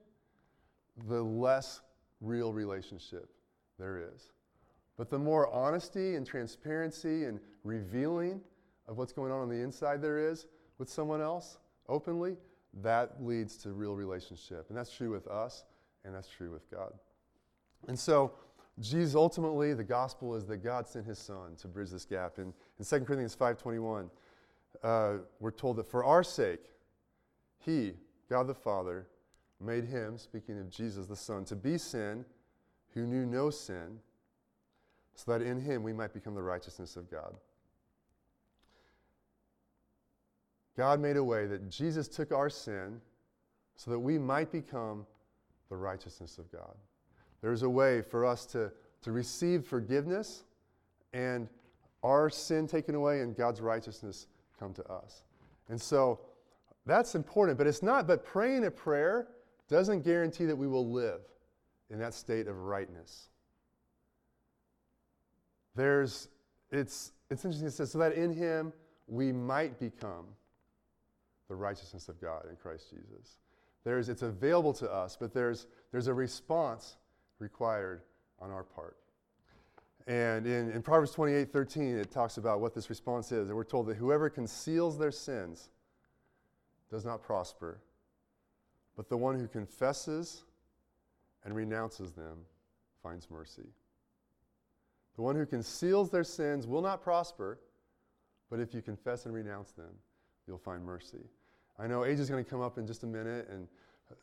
the 1.09 1.23
less 1.23 1.81
real 2.21 2.53
relationship 2.53 3.31
there 3.79 4.11
is. 4.15 4.31
But 4.97 5.09
the 5.09 5.19
more 5.19 5.53
honesty 5.53 6.17
and 6.17 6.27
transparency 6.27 7.25
and 7.25 7.41
revealing 7.65 8.41
of 8.87 8.99
what's 8.99 9.13
going 9.13 9.33
on 9.33 9.41
on 9.41 9.49
the 9.49 9.63
inside 9.63 10.03
there 10.03 10.19
is 10.19 10.47
with 10.79 10.89
someone 10.89 11.21
else 11.21 11.59
openly, 11.89 12.37
that 12.83 13.23
leads 13.23 13.57
to 13.59 13.73
real 13.73 13.97
relationship. 13.97 14.67
And 14.69 14.77
that's 14.77 14.95
true 14.95 15.11
with 15.11 15.27
us, 15.27 15.65
and 16.05 16.15
that's 16.15 16.29
true 16.29 16.51
with 16.51 16.71
God. 16.71 16.93
And 17.89 17.99
so, 17.99 18.33
Jesus 18.79 19.15
ultimately, 19.15 19.75
the 19.75 19.85
gospel 19.85 20.35
is 20.35 20.47
that 20.47 20.59
God 20.59 20.87
sent 20.87 21.07
his 21.07 21.19
son 21.19 21.57
to 21.57 21.69
bridge 21.69 21.91
this 21.91 22.05
gap. 22.05 22.39
In, 22.39 22.55
in 22.79 22.85
2 22.85 23.01
Corinthians 23.01 23.37
5.21, 23.37 24.09
uh, 24.83 25.19
we're 25.39 25.51
told 25.51 25.77
that 25.77 25.91
for 25.91 26.05
our 26.05 26.23
sake, 26.23 26.65
he, 27.59 27.95
God 28.29 28.47
the 28.47 28.55
Father, 28.55 29.07
made 29.61 29.85
him, 29.85 30.17
speaking 30.17 30.59
of 30.59 30.71
Jesus 30.71 31.07
the 31.07 31.17
Son, 31.17 31.45
to 31.45 31.57
be 31.57 31.77
sin 31.77 32.25
who 32.95 33.07
knew 33.07 33.27
no 33.27 33.51
sin, 33.51 33.99
so 35.15 35.33
that 35.33 35.45
in 35.45 35.61
him 35.61 35.83
we 35.83 35.93
might 35.93 36.15
become 36.15 36.35
the 36.35 36.43
righteousness 36.43 36.97
of 36.97 37.11
God. 37.11 37.37
God 40.77 41.01
made 41.01 41.17
a 41.17 41.25
way 41.25 41.47
that 41.47 41.69
Jesus 41.69 42.09
took 42.09 42.33
our 42.33 42.49
sin 42.49 43.01
so 43.77 43.91
that 43.91 43.99
we 43.99 44.19
might 44.19 44.51
become 44.51 45.07
the 45.71 45.77
righteousness 45.77 46.37
of 46.37 46.51
God. 46.53 46.75
There's 47.41 47.63
a 47.63 47.71
way 47.71 48.03
for 48.03 48.27
us 48.27 48.45
to, 48.47 48.71
to 49.03 49.13
receive 49.13 49.65
forgiveness 49.65 50.45
and 51.15 51.49
our 52.03 52.29
sin 52.29 52.67
taken 52.67 52.95
away 52.95 53.21
and 53.21 53.37
God's 53.37 53.61
righteousness 53.61 54.27
come 54.59 54.75
to 54.75 54.85
us. 54.93 55.23
And 55.69 55.81
so 55.81 56.21
that's 56.87 57.15
important, 57.15 57.57
but 57.57 57.67
it's 57.67 57.83
not, 57.83 58.07
but 58.07 58.25
praying 58.25 58.65
a 58.65 58.71
prayer 58.71 59.29
doesn't 59.69 60.03
guarantee 60.03 60.45
that 60.47 60.57
we 60.57 60.67
will 60.67 60.91
live 60.91 61.21
in 61.89 61.99
that 62.01 62.15
state 62.15 62.49
of 62.49 62.57
rightness. 62.65 63.29
There's, 65.77 66.29
it's, 66.71 67.13
it's 67.31 67.45
interesting, 67.45 67.69
it 67.69 67.73
says, 67.73 67.93
so 67.93 67.99
that 67.99 68.15
in 68.15 68.33
him 68.33 68.73
we 69.07 69.33
might 69.33 69.79
become 69.79 70.27
the 71.49 71.55
righteousness 71.55 72.09
of 72.09 72.21
God 72.21 72.47
in 72.49 72.57
Christ 72.57 72.91
Jesus. 72.91 73.39
There's, 73.85 74.09
it's 74.09 74.23
available 74.23 74.73
to 74.75 74.93
us, 74.93 75.17
but 75.19 75.33
there's, 75.33 75.67
there's 75.93 76.07
a 76.07 76.15
response 76.15 76.97
required 77.39 78.03
on 78.39 78.51
our 78.51 78.63
part. 78.63 78.97
And 80.07 80.47
in, 80.47 80.71
in 80.71 80.83
Proverbs 80.83 81.13
28 81.13 81.53
13, 81.53 81.97
it 81.97 82.11
talks 82.11 82.37
about 82.37 82.61
what 82.61 82.75
this 82.75 82.91
response 82.91 83.33
is. 83.33 83.49
And 83.49 83.57
we're 83.57 83.65
told 83.65 83.87
that 83.87 83.97
whoever 83.97 84.29
conceals 84.29 84.99
their 84.99 85.13
sins 85.13 85.71
does 86.91 87.05
not 87.05 87.23
prosper, 87.23 87.81
but 88.97 89.09
the 89.09 89.17
one 89.17 89.39
who 89.39 89.47
confesses 89.47 90.45
and 91.45 91.55
renounces 91.55 92.13
them 92.13 92.39
finds 93.03 93.31
mercy. 93.31 93.69
The 95.17 95.23
one 95.23 95.37
who 95.37 95.47
conceals 95.47 96.11
their 96.11 96.25
sins 96.25 96.67
will 96.67 96.83
not 96.83 97.03
prosper, 97.03 97.59
but 98.51 98.61
if 98.61 98.75
you 98.75 98.83
confess 98.83 99.27
and 99.27 99.35
renounce 99.35 99.71
them, 99.73 99.93
you'll 100.47 100.59
find 100.59 100.85
mercy. 100.85 101.29
I 101.81 101.87
know 101.87 102.05
Aja 102.05 102.21
is 102.21 102.29
going 102.29 102.45
to 102.45 102.51
come 102.51 102.61
up 102.61 102.79
in 102.79 102.87
just 102.87 103.05
a 103.05 103.07
minute 103.07 103.49
and 103.51 103.67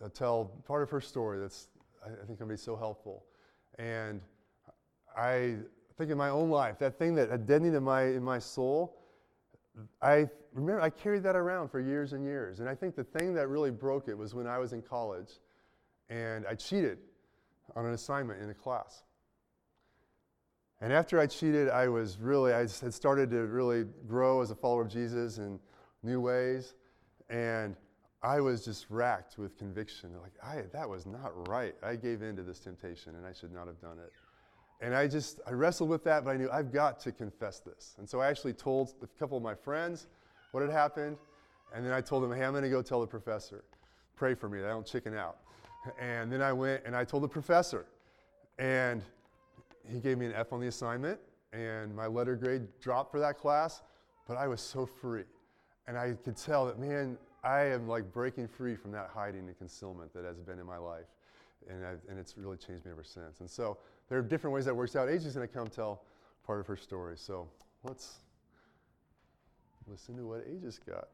uh, 0.03 0.09
tell 0.09 0.45
part 0.65 0.83
of 0.83 0.89
her 0.89 1.01
story 1.01 1.39
that's 1.39 1.67
I 2.05 2.09
think 2.25 2.39
going 2.39 2.49
to 2.49 2.53
be 2.53 2.57
so 2.57 2.75
helpful. 2.75 3.23
And 3.79 4.21
I 5.15 5.55
think 5.97 6.11
in 6.11 6.17
my 6.17 6.29
own 6.29 6.49
life, 6.49 6.77
that 6.79 6.97
thing 6.97 7.15
that 7.15 7.31
a 7.31 7.37
deadening 7.37 7.73
in 7.73 7.83
my, 7.83 8.03
in 8.03 8.23
my 8.23 8.39
soul, 8.39 8.97
I 10.01 10.27
remember 10.53 10.81
I 10.81 10.89
carried 10.89 11.23
that 11.23 11.35
around 11.35 11.69
for 11.69 11.79
years 11.79 12.13
and 12.13 12.23
years. 12.23 12.59
And 12.59 12.69
I 12.69 12.75
think 12.75 12.95
the 12.95 13.03
thing 13.03 13.33
that 13.33 13.47
really 13.47 13.71
broke 13.71 14.07
it 14.07 14.17
was 14.17 14.35
when 14.35 14.47
I 14.47 14.57
was 14.59 14.73
in 14.73 14.81
college 14.81 15.39
and 16.09 16.45
I 16.47 16.55
cheated 16.55 16.99
on 17.75 17.85
an 17.85 17.93
assignment 17.93 18.41
in 18.41 18.49
a 18.49 18.53
class. 18.53 19.03
And 20.79 20.93
after 20.93 21.19
I 21.19 21.25
cheated, 21.25 21.69
I 21.69 21.87
was 21.87 22.17
really, 22.19 22.53
I 22.53 22.59
had 22.59 22.93
started 22.93 23.31
to 23.31 23.47
really 23.47 23.85
grow 24.07 24.41
as 24.41 24.51
a 24.51 24.55
follower 24.55 24.83
of 24.83 24.89
Jesus 24.89 25.39
in 25.39 25.59
new 26.03 26.21
ways. 26.21 26.75
And 27.29 27.75
I 28.23 28.39
was 28.39 28.65
just 28.65 28.85
racked 28.89 29.37
with 29.37 29.57
conviction. 29.57 30.11
Like, 30.21 30.33
I, 30.43 30.63
that 30.73 30.89
was 30.89 31.05
not 31.05 31.47
right. 31.47 31.75
I 31.83 31.95
gave 31.95 32.21
in 32.21 32.35
to 32.37 32.43
this 32.43 32.59
temptation 32.59 33.15
and 33.15 33.25
I 33.25 33.33
should 33.33 33.53
not 33.53 33.67
have 33.67 33.79
done 33.81 33.97
it. 33.99 34.11
And 34.79 34.95
I 34.95 35.07
just, 35.07 35.39
I 35.47 35.51
wrestled 35.51 35.89
with 35.89 36.03
that, 36.03 36.23
but 36.23 36.31
I 36.31 36.37
knew 36.37 36.49
I've 36.51 36.71
got 36.71 36.99
to 37.01 37.11
confess 37.11 37.59
this. 37.59 37.95
And 37.97 38.07
so 38.07 38.21
I 38.21 38.27
actually 38.27 38.53
told 38.53 38.93
a 39.01 39.07
couple 39.19 39.37
of 39.37 39.43
my 39.43 39.55
friends 39.55 40.07
what 40.51 40.61
had 40.61 40.71
happened. 40.71 41.17
And 41.73 41.85
then 41.85 41.91
I 41.91 42.01
told 42.01 42.23
them, 42.23 42.31
hey, 42.31 42.43
I'm 42.43 42.51
going 42.51 42.63
to 42.63 42.69
go 42.69 42.81
tell 42.81 43.01
the 43.01 43.07
professor. 43.07 43.63
Pray 44.15 44.33
for 44.33 44.49
me 44.49 44.59
I 44.59 44.69
don't 44.69 44.85
chicken 44.85 45.15
out. 45.15 45.37
And 45.99 46.31
then 46.31 46.41
I 46.41 46.53
went 46.53 46.83
and 46.85 46.95
I 46.95 47.03
told 47.03 47.23
the 47.23 47.27
professor. 47.27 47.85
And 48.57 49.03
he 49.91 49.99
gave 49.99 50.17
me 50.17 50.25
an 50.25 50.33
F 50.33 50.51
on 50.53 50.59
the 50.59 50.67
assignment, 50.67 51.19
and 51.53 51.95
my 51.95 52.07
letter 52.07 52.35
grade 52.35 52.67
dropped 52.81 53.11
for 53.11 53.19
that 53.19 53.37
class, 53.37 53.81
but 54.27 54.37
I 54.37 54.47
was 54.47 54.61
so 54.61 54.85
free. 54.85 55.23
And 55.87 55.97
I 55.97 56.13
could 56.23 56.35
tell 56.35 56.65
that, 56.65 56.79
man, 56.79 57.17
I 57.43 57.61
am 57.61 57.87
like 57.87 58.11
breaking 58.11 58.47
free 58.47 58.75
from 58.75 58.91
that 58.91 59.09
hiding 59.13 59.47
and 59.47 59.57
concealment 59.57 60.13
that 60.13 60.25
has 60.25 60.37
been 60.37 60.59
in 60.59 60.65
my 60.65 60.77
life. 60.77 61.05
And, 61.69 61.85
I've, 61.85 62.01
and 62.09 62.19
it's 62.19 62.37
really 62.37 62.57
changed 62.57 62.85
me 62.85 62.91
ever 62.91 63.03
since. 63.03 63.39
And 63.39 63.49
so 63.49 63.77
there 64.09 64.17
are 64.17 64.21
different 64.21 64.53
ways 64.53 64.65
that 64.65 64.75
works 64.75 64.95
out. 64.95 65.09
Aja's 65.09 65.33
going 65.35 65.47
to 65.47 65.53
come 65.53 65.67
tell 65.67 66.03
part 66.45 66.59
of 66.59 66.67
her 66.67 66.77
story. 66.77 67.15
So 67.17 67.47
let's 67.83 68.19
listen 69.87 70.17
to 70.17 70.27
what 70.27 70.43
Aja's 70.45 70.79
got. 70.79 71.07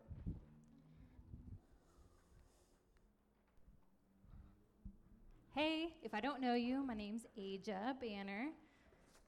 Hey, 5.55 5.93
if 6.01 6.15
I 6.15 6.19
don't 6.19 6.41
know 6.41 6.55
you, 6.55 6.83
my 6.83 6.95
name's 6.95 7.25
Aja 7.37 7.93
Banner, 8.01 8.47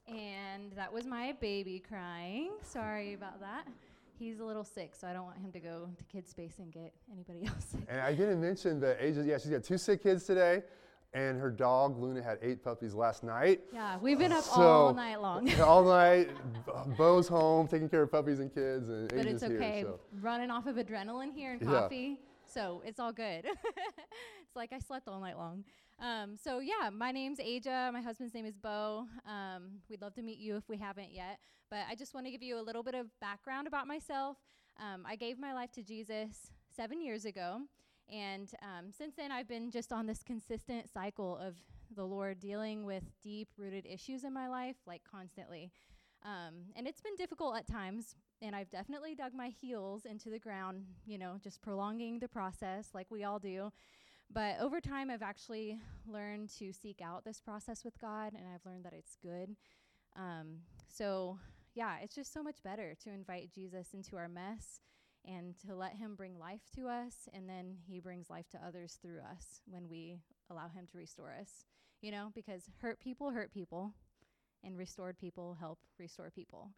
and 0.07 0.71
that 0.75 0.91
was 0.91 1.05
my 1.05 1.35
baby 1.39 1.83
crying. 1.87 2.53
Sorry 2.63 3.13
about 3.13 3.39
that. 3.41 3.67
He's 4.17 4.39
a 4.39 4.45
little 4.45 4.63
sick, 4.63 4.95
so 4.95 5.07
I 5.07 5.13
don't 5.13 5.25
want 5.25 5.37
him 5.37 5.51
to 5.51 5.59
go 5.59 5.89
to 5.97 6.03
kids 6.05 6.29
space 6.29 6.59
and 6.59 6.71
get 6.71 6.93
anybody 7.11 7.45
else 7.47 7.65
sick. 7.65 7.81
And 7.89 7.99
I 7.99 8.13
didn't 8.13 8.39
mention 8.41 8.79
that 8.81 8.97
Aja, 9.01 9.23
yeah, 9.25 9.37
she's 9.37 9.51
got 9.51 9.63
two 9.63 9.77
sick 9.77 10.01
kids 10.03 10.23
today, 10.23 10.63
and 11.13 11.39
her 11.39 11.49
dog 11.51 11.97
Luna 11.99 12.21
had 12.23 12.37
eight 12.41 12.63
puppies 12.63 12.93
last 12.93 13.23
night. 13.23 13.61
Yeah, 13.73 13.97
we've 13.97 14.17
been 14.17 14.31
up 14.31 14.43
So, 14.43 14.61
all 14.61 14.93
night 14.93 15.21
long. 15.21 15.51
all 15.61 15.83
night. 15.83 16.29
Bo's 16.97 17.27
home 17.27 17.67
taking 17.67 17.89
care 17.89 18.03
of 18.03 18.11
puppies 18.11 18.39
and 18.39 18.53
kids, 18.53 18.89
and 18.89 19.09
but 19.09 19.25
it's 19.25 19.43
okay. 19.43 19.77
here. 19.79 19.81
So. 19.83 19.99
Running 20.21 20.49
off 20.51 20.65
of 20.67 20.77
adrenaline 20.77 21.33
here 21.33 21.51
and 21.51 21.61
Yeah. 21.61 21.67
coffee, 21.67 22.19
so 22.45 22.81
it's 22.85 22.99
all 22.99 23.11
good. 23.11 23.45
it's 23.45 24.55
like 24.55 24.71
I 24.71 24.79
slept 24.79 25.07
all 25.09 25.19
night 25.19 25.37
long. 25.37 25.63
Um, 25.99 26.35
so 26.35 26.59
yeah, 26.59 26.89
my 26.91 27.11
name's 27.11 27.39
Aja. 27.39 27.89
My 27.91 28.01
husband's 28.01 28.33
name 28.33 28.45
is 28.45 28.57
Bo. 28.57 29.05
Um, 29.25 29.79
we'd 29.89 30.01
love 30.01 30.13
to 30.15 30.21
meet 30.21 30.37
you 30.37 30.57
if 30.57 30.67
we 30.67 30.77
haven't 30.77 31.13
yet. 31.13 31.39
But 31.69 31.79
I 31.89 31.95
just 31.95 32.13
want 32.13 32.25
to 32.25 32.31
give 32.31 32.43
you 32.43 32.59
a 32.59 32.61
little 32.61 32.83
bit 32.83 32.95
of 32.95 33.07
background 33.21 33.67
about 33.67 33.87
myself. 33.87 34.37
Um, 34.79 35.03
I 35.07 35.15
gave 35.15 35.39
my 35.39 35.53
life 35.53 35.71
to 35.73 35.83
Jesus 35.83 36.51
seven 36.75 37.01
years 37.01 37.23
ago, 37.23 37.61
and 38.11 38.51
um, 38.61 38.91
since 38.91 39.15
then 39.15 39.31
I've 39.31 39.47
been 39.47 39.71
just 39.71 39.93
on 39.93 40.05
this 40.05 40.21
consistent 40.21 40.89
cycle 40.89 41.37
of 41.37 41.55
the 41.95 42.03
Lord 42.03 42.39
dealing 42.39 42.85
with 42.85 43.03
deep-rooted 43.23 43.85
issues 43.85 44.25
in 44.25 44.33
my 44.33 44.49
life, 44.49 44.75
like 44.85 45.01
constantly. 45.09 45.71
Um, 46.23 46.73
and 46.75 46.87
it's 46.87 46.99
been 46.99 47.15
difficult 47.15 47.55
at 47.55 47.67
times, 47.67 48.15
and 48.41 48.55
I've 48.55 48.69
definitely 48.69 49.15
dug 49.15 49.33
my 49.33 49.47
heels 49.47 50.05
into 50.05 50.29
the 50.29 50.39
ground, 50.39 50.83
you 51.05 51.17
know, 51.17 51.39
just 51.41 51.61
prolonging 51.61 52.19
the 52.19 52.27
process 52.27 52.89
like 52.93 53.07
we 53.09 53.23
all 53.23 53.39
do. 53.39 53.71
But 54.31 54.59
over 54.59 54.81
time, 54.81 55.09
I've 55.09 55.21
actually 55.21 55.79
learned 56.05 56.49
to 56.59 56.73
seek 56.73 57.01
out 57.01 57.23
this 57.23 57.39
process 57.39 57.85
with 57.85 57.99
God, 57.99 58.33
and 58.33 58.43
I've 58.53 58.65
learned 58.65 58.85
that 58.85 58.93
it's 58.93 59.17
good. 59.21 59.55
Um, 60.17 60.59
so, 60.87 61.39
yeah, 61.73 61.97
it's 62.01 62.15
just 62.15 62.33
so 62.33 62.43
much 62.43 62.61
better 62.63 62.95
to 63.03 63.11
invite 63.11 63.53
Jesus 63.53 63.93
into 63.93 64.17
our 64.17 64.27
mess 64.27 64.81
and 65.25 65.57
to 65.65 65.75
let 65.75 65.93
Him 65.93 66.15
bring 66.15 66.37
life 66.37 66.69
to 66.75 66.87
us, 66.87 67.29
and 67.33 67.49
then 67.49 67.77
He 67.87 67.99
brings 67.99 68.29
life 68.29 68.49
to 68.49 68.65
others 68.65 68.99
through 69.01 69.19
us 69.19 69.61
when 69.65 69.87
we 69.89 70.19
allow 70.49 70.67
Him 70.67 70.85
to 70.91 70.97
restore 70.97 71.33
us. 71.39 71.65
You 72.01 72.11
know, 72.11 72.31
because 72.35 72.69
hurt 72.81 72.99
people 72.99 73.31
hurt 73.31 73.51
people, 73.51 73.93
and 74.63 74.77
restored 74.77 75.17
people 75.17 75.55
help 75.59 75.79
restore 75.97 76.29
people. 76.29 76.71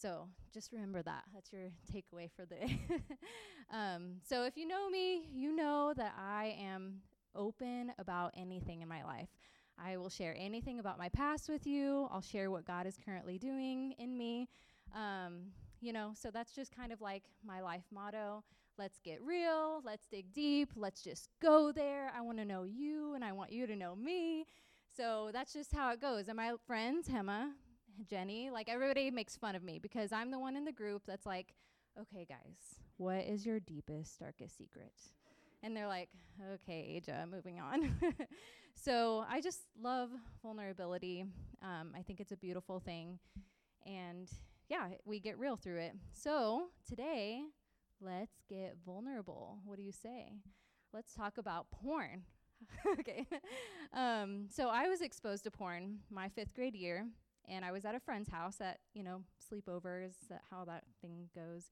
So 0.00 0.28
just 0.52 0.72
remember 0.72 1.02
that. 1.02 1.24
That's 1.32 1.52
your 1.52 1.70
takeaway 1.92 2.30
for 2.34 2.44
the 2.44 2.56
day. 2.56 2.80
um, 3.72 4.16
so 4.28 4.44
if 4.44 4.56
you 4.56 4.66
know 4.66 4.90
me, 4.90 5.26
you 5.32 5.54
know 5.54 5.94
that 5.96 6.14
I 6.18 6.56
am 6.60 7.00
open 7.34 7.92
about 7.98 8.32
anything 8.36 8.82
in 8.82 8.88
my 8.88 9.04
life. 9.04 9.28
I 9.82 9.96
will 9.96 10.08
share 10.10 10.36
anything 10.38 10.78
about 10.78 10.98
my 10.98 11.08
past 11.08 11.48
with 11.48 11.66
you. 11.66 12.08
I'll 12.10 12.20
share 12.20 12.50
what 12.50 12.64
God 12.64 12.86
is 12.86 12.96
currently 13.04 13.38
doing 13.38 13.94
in 13.98 14.16
me. 14.16 14.48
Um, 14.94 15.46
you 15.80 15.92
know, 15.92 16.12
so 16.14 16.30
that's 16.30 16.52
just 16.52 16.74
kind 16.74 16.92
of 16.92 17.00
like 17.00 17.24
my 17.44 17.60
life 17.60 17.84
motto. 17.92 18.44
Let's 18.78 18.98
get 19.00 19.22
real. 19.22 19.82
Let's 19.84 20.06
dig 20.06 20.32
deep. 20.32 20.70
Let's 20.76 21.02
just 21.02 21.28
go 21.40 21.72
there. 21.72 22.12
I 22.16 22.20
want 22.22 22.38
to 22.38 22.44
know 22.44 22.64
you, 22.64 23.14
and 23.14 23.24
I 23.24 23.32
want 23.32 23.52
you 23.52 23.66
to 23.66 23.76
know 23.76 23.94
me. 23.94 24.46
So 24.96 25.30
that's 25.32 25.52
just 25.52 25.72
how 25.72 25.92
it 25.92 26.00
goes. 26.00 26.28
And 26.28 26.36
my 26.36 26.52
friends, 26.66 27.08
Hema, 27.08 27.50
Jenny, 28.08 28.50
like 28.50 28.68
everybody 28.68 29.10
makes 29.10 29.36
fun 29.36 29.54
of 29.54 29.62
me 29.62 29.78
because 29.78 30.12
I'm 30.12 30.30
the 30.30 30.38
one 30.38 30.56
in 30.56 30.64
the 30.64 30.72
group 30.72 31.02
that's 31.06 31.26
like, 31.26 31.54
okay, 32.00 32.26
guys, 32.28 32.80
what 32.96 33.24
is 33.24 33.46
your 33.46 33.60
deepest, 33.60 34.18
darkest 34.18 34.56
secret? 34.56 34.92
And 35.62 35.76
they're 35.76 35.88
like, 35.88 36.08
okay, 36.54 37.00
Aja, 37.00 37.26
moving 37.26 37.60
on. 37.60 37.94
so 38.74 39.24
I 39.30 39.40
just 39.40 39.60
love 39.80 40.10
vulnerability. 40.42 41.24
Um, 41.62 41.92
I 41.96 42.02
think 42.02 42.20
it's 42.20 42.32
a 42.32 42.36
beautiful 42.36 42.80
thing. 42.80 43.18
And 43.86 44.30
yeah, 44.68 44.88
we 45.04 45.20
get 45.20 45.38
real 45.38 45.56
through 45.56 45.78
it. 45.78 45.92
So 46.12 46.64
today, 46.86 47.42
let's 48.00 48.42
get 48.48 48.76
vulnerable. 48.84 49.58
What 49.64 49.76
do 49.76 49.82
you 49.82 49.92
say? 49.92 50.32
Let's 50.92 51.14
talk 51.14 51.38
about 51.38 51.70
porn. 51.70 52.24
okay. 52.98 53.26
um, 53.92 54.46
so 54.50 54.68
I 54.68 54.88
was 54.88 55.00
exposed 55.00 55.44
to 55.44 55.50
porn 55.50 56.00
my 56.10 56.28
fifth 56.28 56.54
grade 56.54 56.76
year 56.76 57.06
and 57.48 57.64
I 57.64 57.72
was 57.72 57.84
at 57.84 57.94
a 57.94 58.00
friend's 58.00 58.30
house 58.30 58.60
at, 58.60 58.78
you 58.94 59.02
know, 59.02 59.22
sleepovers, 59.40 60.12
that 60.28 60.42
how 60.50 60.64
that 60.64 60.84
thing 61.00 61.28
goes. 61.34 61.70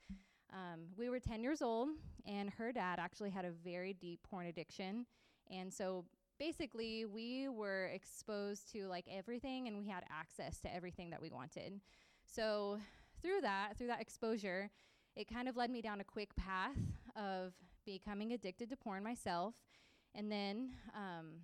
Um, 0.53 0.81
we 0.97 1.09
were 1.09 1.19
10 1.19 1.43
years 1.43 1.63
old, 1.63 1.89
and 2.27 2.51
her 2.51 2.73
dad 2.73 2.99
actually 2.99 3.31
had 3.31 3.45
a 3.45 3.51
very 3.51 3.95
deep 3.95 4.21
porn 4.29 4.47
addiction. 4.47 5.07
And 5.51 5.73
so 5.73 6.05
basically, 6.39 7.07
we 7.07 7.49
were 7.49 7.87
exposed 7.87 8.71
to 8.73 8.87
like 8.87 9.07
everything, 9.11 9.67
and 9.67 9.79
we 9.79 9.89
had 9.89 10.05
access 10.11 10.61
to 10.61 10.75
everything 10.75 11.11
that 11.11 11.23
we 11.23 11.31
wanted. 11.31 11.81
So 12.27 12.79
through 13.23 13.41
that, 13.43 13.77
through 13.79 13.87
that 13.89 14.01
exposure, 14.01 14.71
it 15.17 15.33
kind 15.33 15.49
of 15.49 15.57
led 15.57 15.71
me 15.71 15.81
down 15.83 16.01
a 16.01 16.05
quick 16.05 16.35
path 16.37 16.77
of 17.17 17.53
becoming 17.85 18.33
addicted 18.33 18.71
to 18.71 18.77
porn 18.77 19.03
myself. 19.03 19.55
And 20.15 20.31
then 20.31 20.73
um, 20.95 21.41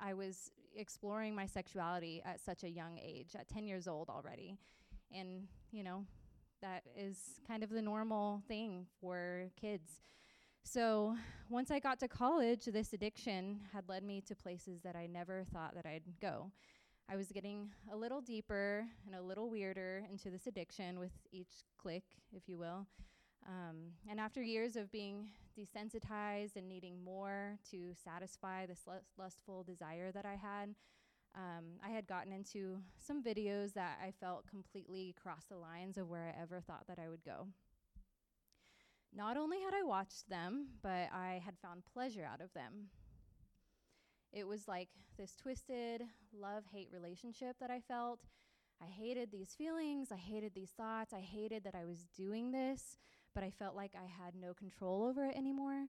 I 0.00 0.14
was 0.14 0.50
exploring 0.76 1.34
my 1.34 1.46
sexuality 1.46 2.22
at 2.24 2.40
such 2.40 2.64
a 2.64 2.70
young 2.70 2.98
age, 2.98 3.34
at 3.38 3.48
10 3.48 3.66
years 3.66 3.88
old 3.88 4.08
already. 4.08 4.56
And, 5.14 5.46
you 5.70 5.84
know, 5.84 6.04
that 6.62 6.82
is 6.96 7.40
kind 7.46 7.62
of 7.62 7.70
the 7.70 7.82
normal 7.82 8.42
thing 8.48 8.86
for 9.00 9.50
kids. 9.60 10.00
So 10.62 11.14
once 11.50 11.70
I 11.70 11.78
got 11.78 12.00
to 12.00 12.08
college, 12.08 12.64
this 12.64 12.94
addiction 12.94 13.60
had 13.72 13.88
led 13.88 14.02
me 14.02 14.22
to 14.22 14.34
places 14.34 14.80
that 14.82 14.96
I 14.96 15.06
never 15.06 15.44
thought 15.52 15.74
that 15.74 15.84
I'd 15.86 16.02
go. 16.20 16.50
I 17.08 17.16
was 17.16 17.28
getting 17.28 17.68
a 17.92 17.96
little 17.96 18.22
deeper 18.22 18.86
and 19.06 19.14
a 19.14 19.20
little 19.20 19.50
weirder 19.50 20.04
into 20.10 20.30
this 20.30 20.46
addiction 20.46 20.98
with 20.98 21.12
each 21.32 21.64
click, 21.76 22.04
if 22.32 22.48
you 22.48 22.56
will. 22.56 22.86
Um, 23.46 23.92
and 24.08 24.18
after 24.18 24.42
years 24.42 24.74
of 24.76 24.90
being 24.90 25.28
desensitized 25.58 26.56
and 26.56 26.68
needing 26.68 27.02
more 27.02 27.58
to 27.70 27.92
satisfy 27.94 28.66
this 28.66 28.82
lust- 28.86 29.06
lustful 29.18 29.62
desire 29.62 30.12
that 30.12 30.26
I 30.26 30.34
had, 30.34 30.74
um, 31.34 31.78
I 31.84 31.90
had 31.90 32.06
gotten 32.06 32.32
into 32.32 32.82
some 32.98 33.22
videos 33.22 33.72
that 33.74 33.98
I 34.02 34.12
felt 34.12 34.46
completely 34.46 35.14
crossed 35.20 35.48
the 35.48 35.56
lines 35.56 35.98
of 35.98 36.08
where 36.08 36.24
I 36.24 36.40
ever 36.40 36.60
thought 36.60 36.86
that 36.88 36.98
I 36.98 37.08
would 37.08 37.24
go. 37.24 37.48
Not 39.12 39.36
only 39.36 39.60
had 39.60 39.74
I 39.74 39.82
watched 39.82 40.28
them, 40.28 40.66
but 40.82 41.08
I 41.12 41.40
had 41.44 41.58
found 41.58 41.84
pleasure 41.92 42.24
out 42.24 42.40
of 42.40 42.52
them. 42.52 42.90
It 44.32 44.46
was 44.46 44.66
like 44.66 44.88
this 45.16 45.36
twisted 45.36 46.02
love 46.36 46.64
hate 46.72 46.88
relationship 46.92 47.56
that 47.60 47.70
I 47.70 47.80
felt. 47.80 48.20
I 48.82 48.86
hated 48.86 49.30
these 49.30 49.54
feelings, 49.56 50.10
I 50.10 50.16
hated 50.16 50.52
these 50.54 50.72
thoughts, 50.76 51.12
I 51.12 51.20
hated 51.20 51.62
that 51.64 51.76
I 51.76 51.84
was 51.84 52.06
doing 52.16 52.50
this, 52.50 52.98
but 53.34 53.44
I 53.44 53.50
felt 53.50 53.74
like 53.74 53.92
I 53.94 54.06
had 54.06 54.34
no 54.34 54.54
control 54.54 55.04
over 55.04 55.24
it 55.26 55.36
anymore. 55.36 55.86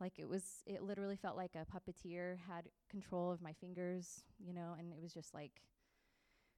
Like 0.00 0.18
it 0.18 0.28
was, 0.28 0.62
it 0.66 0.82
literally 0.82 1.16
felt 1.16 1.36
like 1.36 1.52
a 1.54 1.66
puppeteer 1.66 2.36
had 2.48 2.68
control 2.90 3.30
of 3.30 3.40
my 3.40 3.52
fingers, 3.54 4.22
you 4.38 4.52
know, 4.52 4.74
and 4.78 4.92
it 4.92 5.00
was 5.00 5.12
just 5.14 5.32
like 5.32 5.62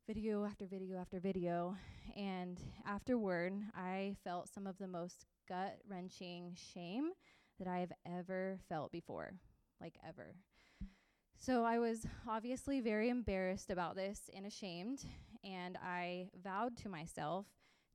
video 0.07 0.45
after 0.45 0.66
video 0.66 0.99
after 0.99 1.21
video. 1.21 1.76
And 2.16 2.59
afterward, 2.87 3.52
I 3.76 4.16
felt 4.25 4.49
some 4.49 4.66
of 4.66 4.78
the 4.78 4.88
most 4.88 5.26
gut 5.49 5.78
wrenching 5.88 6.57
shame 6.57 7.11
that 7.59 7.68
I 7.68 7.78
have 7.78 7.92
ever 8.07 8.59
felt 8.68 8.90
before, 8.90 9.35
like 9.80 9.95
ever. 10.07 10.35
So 11.38 11.64
I 11.64 11.78
was 11.78 12.07
obviously 12.28 12.80
very 12.80 13.09
embarrassed 13.09 13.71
about 13.71 13.95
this 13.95 14.28
and 14.35 14.45
ashamed, 14.45 15.04
and 15.45 15.78
I 15.83 16.30
vowed 16.42 16.76
to 16.78 16.88
myself 16.88 17.47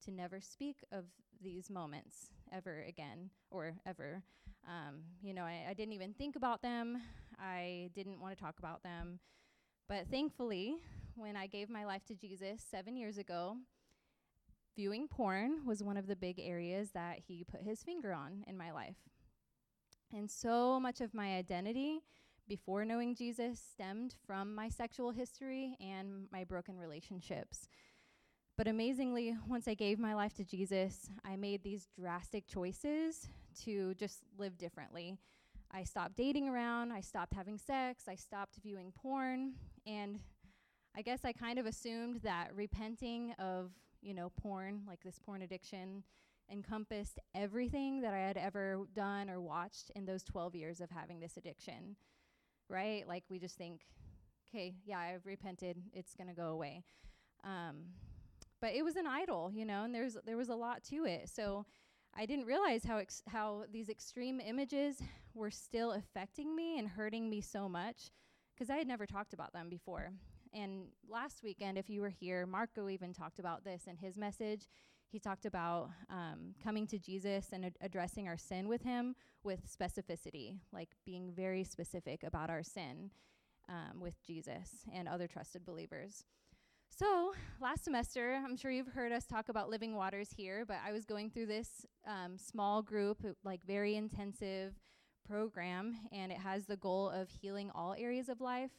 to 0.05 0.11
never 0.11 0.41
speak 0.41 0.77
of 0.91 1.05
these 1.41 1.69
moments 1.69 2.29
ever 2.51 2.85
again 2.87 3.29
or 3.51 3.75
ever. 3.85 4.23
Um, 4.67 5.01
you 5.21 5.33
know, 5.33 5.43
I, 5.43 5.65
I 5.69 5.73
didn't 5.73 5.93
even 5.93 6.13
think 6.13 6.35
about 6.35 6.61
them, 6.61 7.01
I 7.39 7.89
didn't 7.95 8.21
want 8.21 8.37
to 8.37 8.41
talk 8.41 8.59
about 8.59 8.83
them. 8.83 9.19
But 9.89 10.07
thankfully, 10.09 10.75
when 11.15 11.35
I 11.35 11.47
gave 11.47 11.69
my 11.69 11.85
life 11.85 12.05
to 12.05 12.15
Jesus 12.15 12.63
seven 12.69 12.95
years 12.95 13.17
ago, 13.17 13.57
viewing 14.75 15.07
porn 15.07 15.65
was 15.65 15.83
one 15.83 15.97
of 15.97 16.07
the 16.07 16.15
big 16.15 16.39
areas 16.39 16.91
that 16.91 17.19
he 17.27 17.43
put 17.43 17.61
his 17.61 17.83
finger 17.83 18.13
on 18.13 18.43
in 18.47 18.57
my 18.57 18.71
life. 18.71 18.97
And 20.13 20.29
so 20.29 20.79
much 20.79 21.01
of 21.01 21.13
my 21.13 21.35
identity 21.35 21.99
before 22.47 22.85
knowing 22.85 23.15
Jesus 23.15 23.59
stemmed 23.73 24.15
from 24.25 24.53
my 24.53 24.69
sexual 24.69 25.11
history 25.11 25.75
and 25.79 26.27
my 26.31 26.43
broken 26.43 26.77
relationships. 26.77 27.67
But 28.55 28.67
amazingly, 28.67 29.35
once 29.47 29.67
I 29.67 29.73
gave 29.73 29.97
my 29.97 30.13
life 30.13 30.35
to 30.35 30.43
Jesus, 30.43 31.09
I 31.25 31.35
made 31.35 31.63
these 31.63 31.87
drastic 31.99 32.45
choices 32.45 33.27
to 33.63 33.95
just 33.95 34.19
live 34.37 34.59
differently. 34.59 35.17
I 35.71 35.83
stopped 35.83 36.15
dating 36.15 36.47
around, 36.47 36.91
I 36.91 37.01
stopped 37.01 37.33
having 37.33 37.57
sex, 37.57 38.03
I 38.07 38.13
stopped 38.13 38.57
viewing 38.61 38.91
porn, 38.95 39.53
and 39.87 40.19
I 40.95 41.01
guess 41.01 41.25
I 41.25 41.33
kind 41.33 41.57
of 41.57 41.65
assumed 41.65 42.17
that 42.17 42.51
repenting 42.53 43.31
of, 43.39 43.71
you 44.03 44.13
know, 44.13 44.31
porn, 44.39 44.83
like 44.87 45.01
this 45.03 45.17
porn 45.17 45.41
addiction, 45.41 46.03
encompassed 46.51 47.17
everything 47.33 48.01
that 48.01 48.13
I 48.13 48.19
had 48.19 48.37
ever 48.37 48.81
done 48.93 49.31
or 49.31 49.41
watched 49.41 49.89
in 49.95 50.05
those 50.05 50.23
12 50.23 50.53
years 50.53 50.79
of 50.79 50.91
having 50.91 51.19
this 51.19 51.37
addiction, 51.37 51.95
right? 52.69 53.07
Like 53.07 53.23
we 53.29 53.39
just 53.39 53.57
think, 53.57 53.81
okay, 54.47 54.75
yeah, 54.85 54.99
I've 54.99 55.25
repented, 55.25 55.81
it's 55.91 56.13
gonna 56.13 56.35
go 56.35 56.49
away. 56.49 56.83
Um, 57.43 57.85
but 58.63 58.73
it 58.73 58.85
was 58.85 58.95
an 58.95 59.05
idol, 59.05 59.51
you 59.53 59.65
know, 59.65 59.83
and 59.83 59.93
there's 59.93 60.15
there 60.25 60.37
was 60.37 60.47
a 60.47 60.55
lot 60.55 60.81
to 60.85 61.03
it. 61.03 61.27
So 61.27 61.65
I 62.15 62.25
didn't 62.25 62.45
realize 62.45 62.85
how 62.85 62.97
ex- 62.97 63.21
how 63.27 63.65
these 63.69 63.89
extreme 63.89 64.39
images 64.39 65.01
were 65.33 65.51
still 65.51 65.91
affecting 65.91 66.55
me 66.55 66.79
and 66.79 66.87
hurting 66.87 67.29
me 67.29 67.41
so 67.41 67.67
much 67.67 68.09
because 68.55 68.69
I 68.69 68.77
had 68.77 68.87
never 68.87 69.05
talked 69.05 69.33
about 69.33 69.51
them 69.51 69.67
before. 69.67 70.13
And 70.53 70.85
last 71.09 71.43
weekend, 71.43 71.77
if 71.77 71.89
you 71.89 71.99
were 71.99 72.07
here, 72.07 72.45
Marco 72.45 72.87
even 72.87 73.11
talked 73.11 73.37
about 73.37 73.65
this 73.65 73.83
in 73.85 73.97
his 73.97 74.17
message. 74.17 74.69
He 75.11 75.19
talked 75.19 75.45
about 75.45 75.89
um, 76.09 76.55
coming 76.63 76.87
to 76.87 76.97
Jesus 76.97 77.47
and 77.51 77.65
ad- 77.65 77.77
addressing 77.81 78.29
our 78.29 78.37
sin 78.37 78.69
with 78.69 78.83
Him 78.83 79.13
with 79.43 79.59
specificity, 79.69 80.59
like 80.71 80.91
being 81.05 81.33
very 81.35 81.65
specific 81.65 82.23
about 82.23 82.49
our 82.49 82.63
sin 82.63 83.11
um, 83.67 83.99
with 83.99 84.23
Jesus 84.25 84.85
and 84.93 85.09
other 85.09 85.27
trusted 85.27 85.65
believers. 85.65 86.23
So, 86.95 87.33
last 87.59 87.85
semester, 87.85 88.39
I'm 88.45 88.55
sure 88.55 88.69
you've 88.69 88.93
heard 88.93 89.11
us 89.11 89.25
talk 89.25 89.49
about 89.49 89.67
living 89.67 89.95
waters 89.95 90.29
here, 90.37 90.63
but 90.63 90.77
I 90.85 90.91
was 90.91 91.05
going 91.05 91.31
through 91.31 91.47
this 91.47 91.87
um, 92.05 92.37
small 92.37 92.83
group, 92.83 93.17
like 93.43 93.65
very 93.65 93.95
intensive 93.95 94.75
program, 95.27 95.95
and 96.11 96.31
it 96.31 96.37
has 96.37 96.67
the 96.67 96.77
goal 96.77 97.09
of 97.09 97.29
healing 97.31 97.71
all 97.73 97.95
areas 97.97 98.29
of 98.29 98.41
life, 98.41 98.69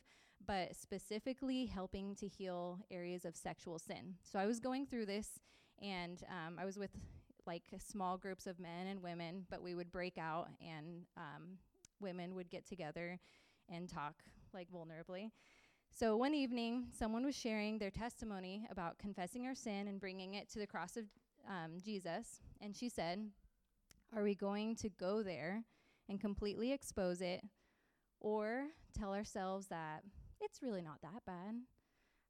but 0.46 0.76
specifically 0.76 1.66
helping 1.66 2.14
to 2.16 2.28
heal 2.28 2.78
areas 2.88 3.24
of 3.24 3.34
sexual 3.34 3.80
sin. 3.80 4.14
So, 4.22 4.38
I 4.38 4.46
was 4.46 4.60
going 4.60 4.86
through 4.86 5.06
this, 5.06 5.40
and 5.82 6.22
um, 6.30 6.56
I 6.60 6.64
was 6.64 6.78
with 6.78 6.90
like 7.48 7.64
small 7.84 8.16
groups 8.16 8.46
of 8.46 8.60
men 8.60 8.86
and 8.86 9.02
women, 9.02 9.44
but 9.50 9.60
we 9.60 9.74
would 9.74 9.90
break 9.90 10.18
out, 10.18 10.46
and 10.60 11.02
um, 11.16 11.58
women 11.98 12.36
would 12.36 12.48
get 12.48 12.64
together 12.64 13.18
and 13.68 13.88
talk 13.88 14.14
like 14.52 14.68
vulnerably. 14.70 15.30
So 15.96 16.16
one 16.16 16.34
evening, 16.34 16.88
someone 16.90 17.24
was 17.24 17.36
sharing 17.36 17.78
their 17.78 17.92
testimony 17.92 18.66
about 18.68 18.98
confessing 18.98 19.46
our 19.46 19.54
sin 19.54 19.86
and 19.86 20.00
bringing 20.00 20.34
it 20.34 20.50
to 20.50 20.58
the 20.58 20.66
cross 20.66 20.96
of 20.96 21.04
um, 21.48 21.78
Jesus. 21.80 22.40
And 22.60 22.74
she 22.74 22.88
said, 22.88 23.30
Are 24.12 24.24
we 24.24 24.34
going 24.34 24.74
to 24.74 24.88
go 24.88 25.22
there 25.22 25.62
and 26.08 26.20
completely 26.20 26.72
expose 26.72 27.20
it 27.20 27.44
or 28.18 28.64
tell 28.98 29.14
ourselves 29.14 29.68
that 29.68 30.02
it's 30.40 30.64
really 30.64 30.82
not 30.82 31.00
that 31.02 31.24
bad? 31.26 31.54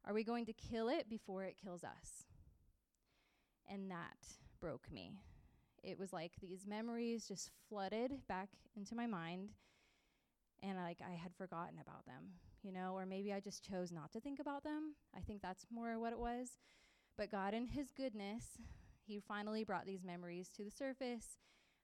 Are 0.06 0.12
we 0.12 0.24
going 0.24 0.44
to 0.44 0.52
kill 0.52 0.90
it 0.90 1.08
before 1.08 1.44
it 1.44 1.56
kills 1.56 1.84
us? 1.84 2.24
And 3.66 3.90
that 3.90 4.26
broke 4.60 4.92
me. 4.92 5.20
It 5.82 5.98
was 5.98 6.12
like 6.12 6.32
these 6.38 6.66
memories 6.66 7.26
just 7.26 7.48
flooded 7.70 8.26
back 8.28 8.50
into 8.76 8.94
my 8.94 9.06
mind, 9.06 9.52
and 10.62 10.76
like 10.76 10.98
I 11.00 11.14
had 11.14 11.34
forgotten 11.34 11.78
about 11.80 12.04
them 12.04 12.34
you 12.64 12.72
know, 12.72 12.94
or 12.94 13.04
maybe 13.06 13.32
I 13.32 13.40
just 13.40 13.62
chose 13.62 13.92
not 13.92 14.10
to 14.12 14.20
think 14.20 14.40
about 14.40 14.64
them. 14.64 14.94
I 15.16 15.20
think 15.20 15.42
that's 15.42 15.66
more 15.70 15.98
what 15.98 16.12
it 16.12 16.18
was. 16.18 16.58
But 17.16 17.30
God, 17.30 17.54
in 17.54 17.66
His 17.66 17.92
goodness, 17.92 18.58
He 19.06 19.20
finally 19.20 19.64
brought 19.64 19.86
these 19.86 20.02
memories 20.02 20.48
to 20.56 20.64
the 20.64 20.70
surface. 20.70 21.38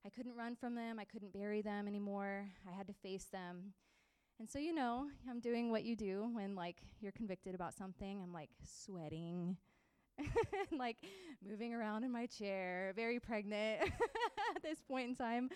I 0.05 0.09
couldn't 0.09 0.37
run 0.37 0.57
from 0.57 0.75
them, 0.75 0.99
I 0.99 1.05
couldn't 1.05 1.35
bury 1.35 1.61
them 1.61 1.87
anymore. 1.87 2.49
I 2.67 2.75
had 2.75 2.87
to 2.87 2.95
face 2.95 3.27
them. 3.31 3.75
And 4.39 4.49
so, 4.49 4.59
you 4.59 4.75
know, 4.75 5.09
I'm 5.29 5.41
doing 5.41 5.71
what 5.71 5.85
you 5.85 5.95
do 5.95 6.31
when, 6.33 6.55
like, 6.55 6.79
you're 7.01 7.13
convicted 7.13 7.55
about 7.55 7.75
something. 7.75 8.23
I'm, 8.23 8.33
like, 8.33 8.49
sweating, 8.65 9.59
and, 10.19 10.29
like, 10.79 10.97
moving 11.47 11.75
around 11.75 12.05
in 12.05 12.11
my 12.11 12.25
chair, 12.25 12.95
very 12.97 13.21
pregnant 13.21 13.83
at 14.57 14.63
this 14.63 14.81
point 14.89 15.11
in 15.11 15.15
time. 15.15 15.51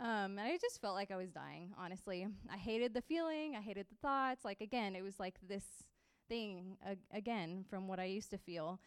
Um, 0.00 0.38
and 0.38 0.40
I 0.40 0.56
just 0.60 0.80
felt 0.80 0.94
like 0.94 1.10
I 1.10 1.16
was 1.16 1.30
dying, 1.30 1.72
honestly. 1.76 2.26
I 2.52 2.56
hated 2.56 2.94
the 2.94 3.02
feeling, 3.02 3.56
I 3.56 3.60
hated 3.60 3.86
the 3.90 3.96
thoughts. 4.00 4.44
Like, 4.44 4.60
again, 4.60 4.94
it 4.94 5.02
was 5.02 5.18
like 5.18 5.34
this 5.46 5.64
thing 6.28 6.76
ag- 6.86 6.98
again 7.12 7.64
from 7.68 7.88
what 7.88 7.98
I 7.98 8.04
used 8.04 8.30
to 8.30 8.38
feel. 8.38 8.80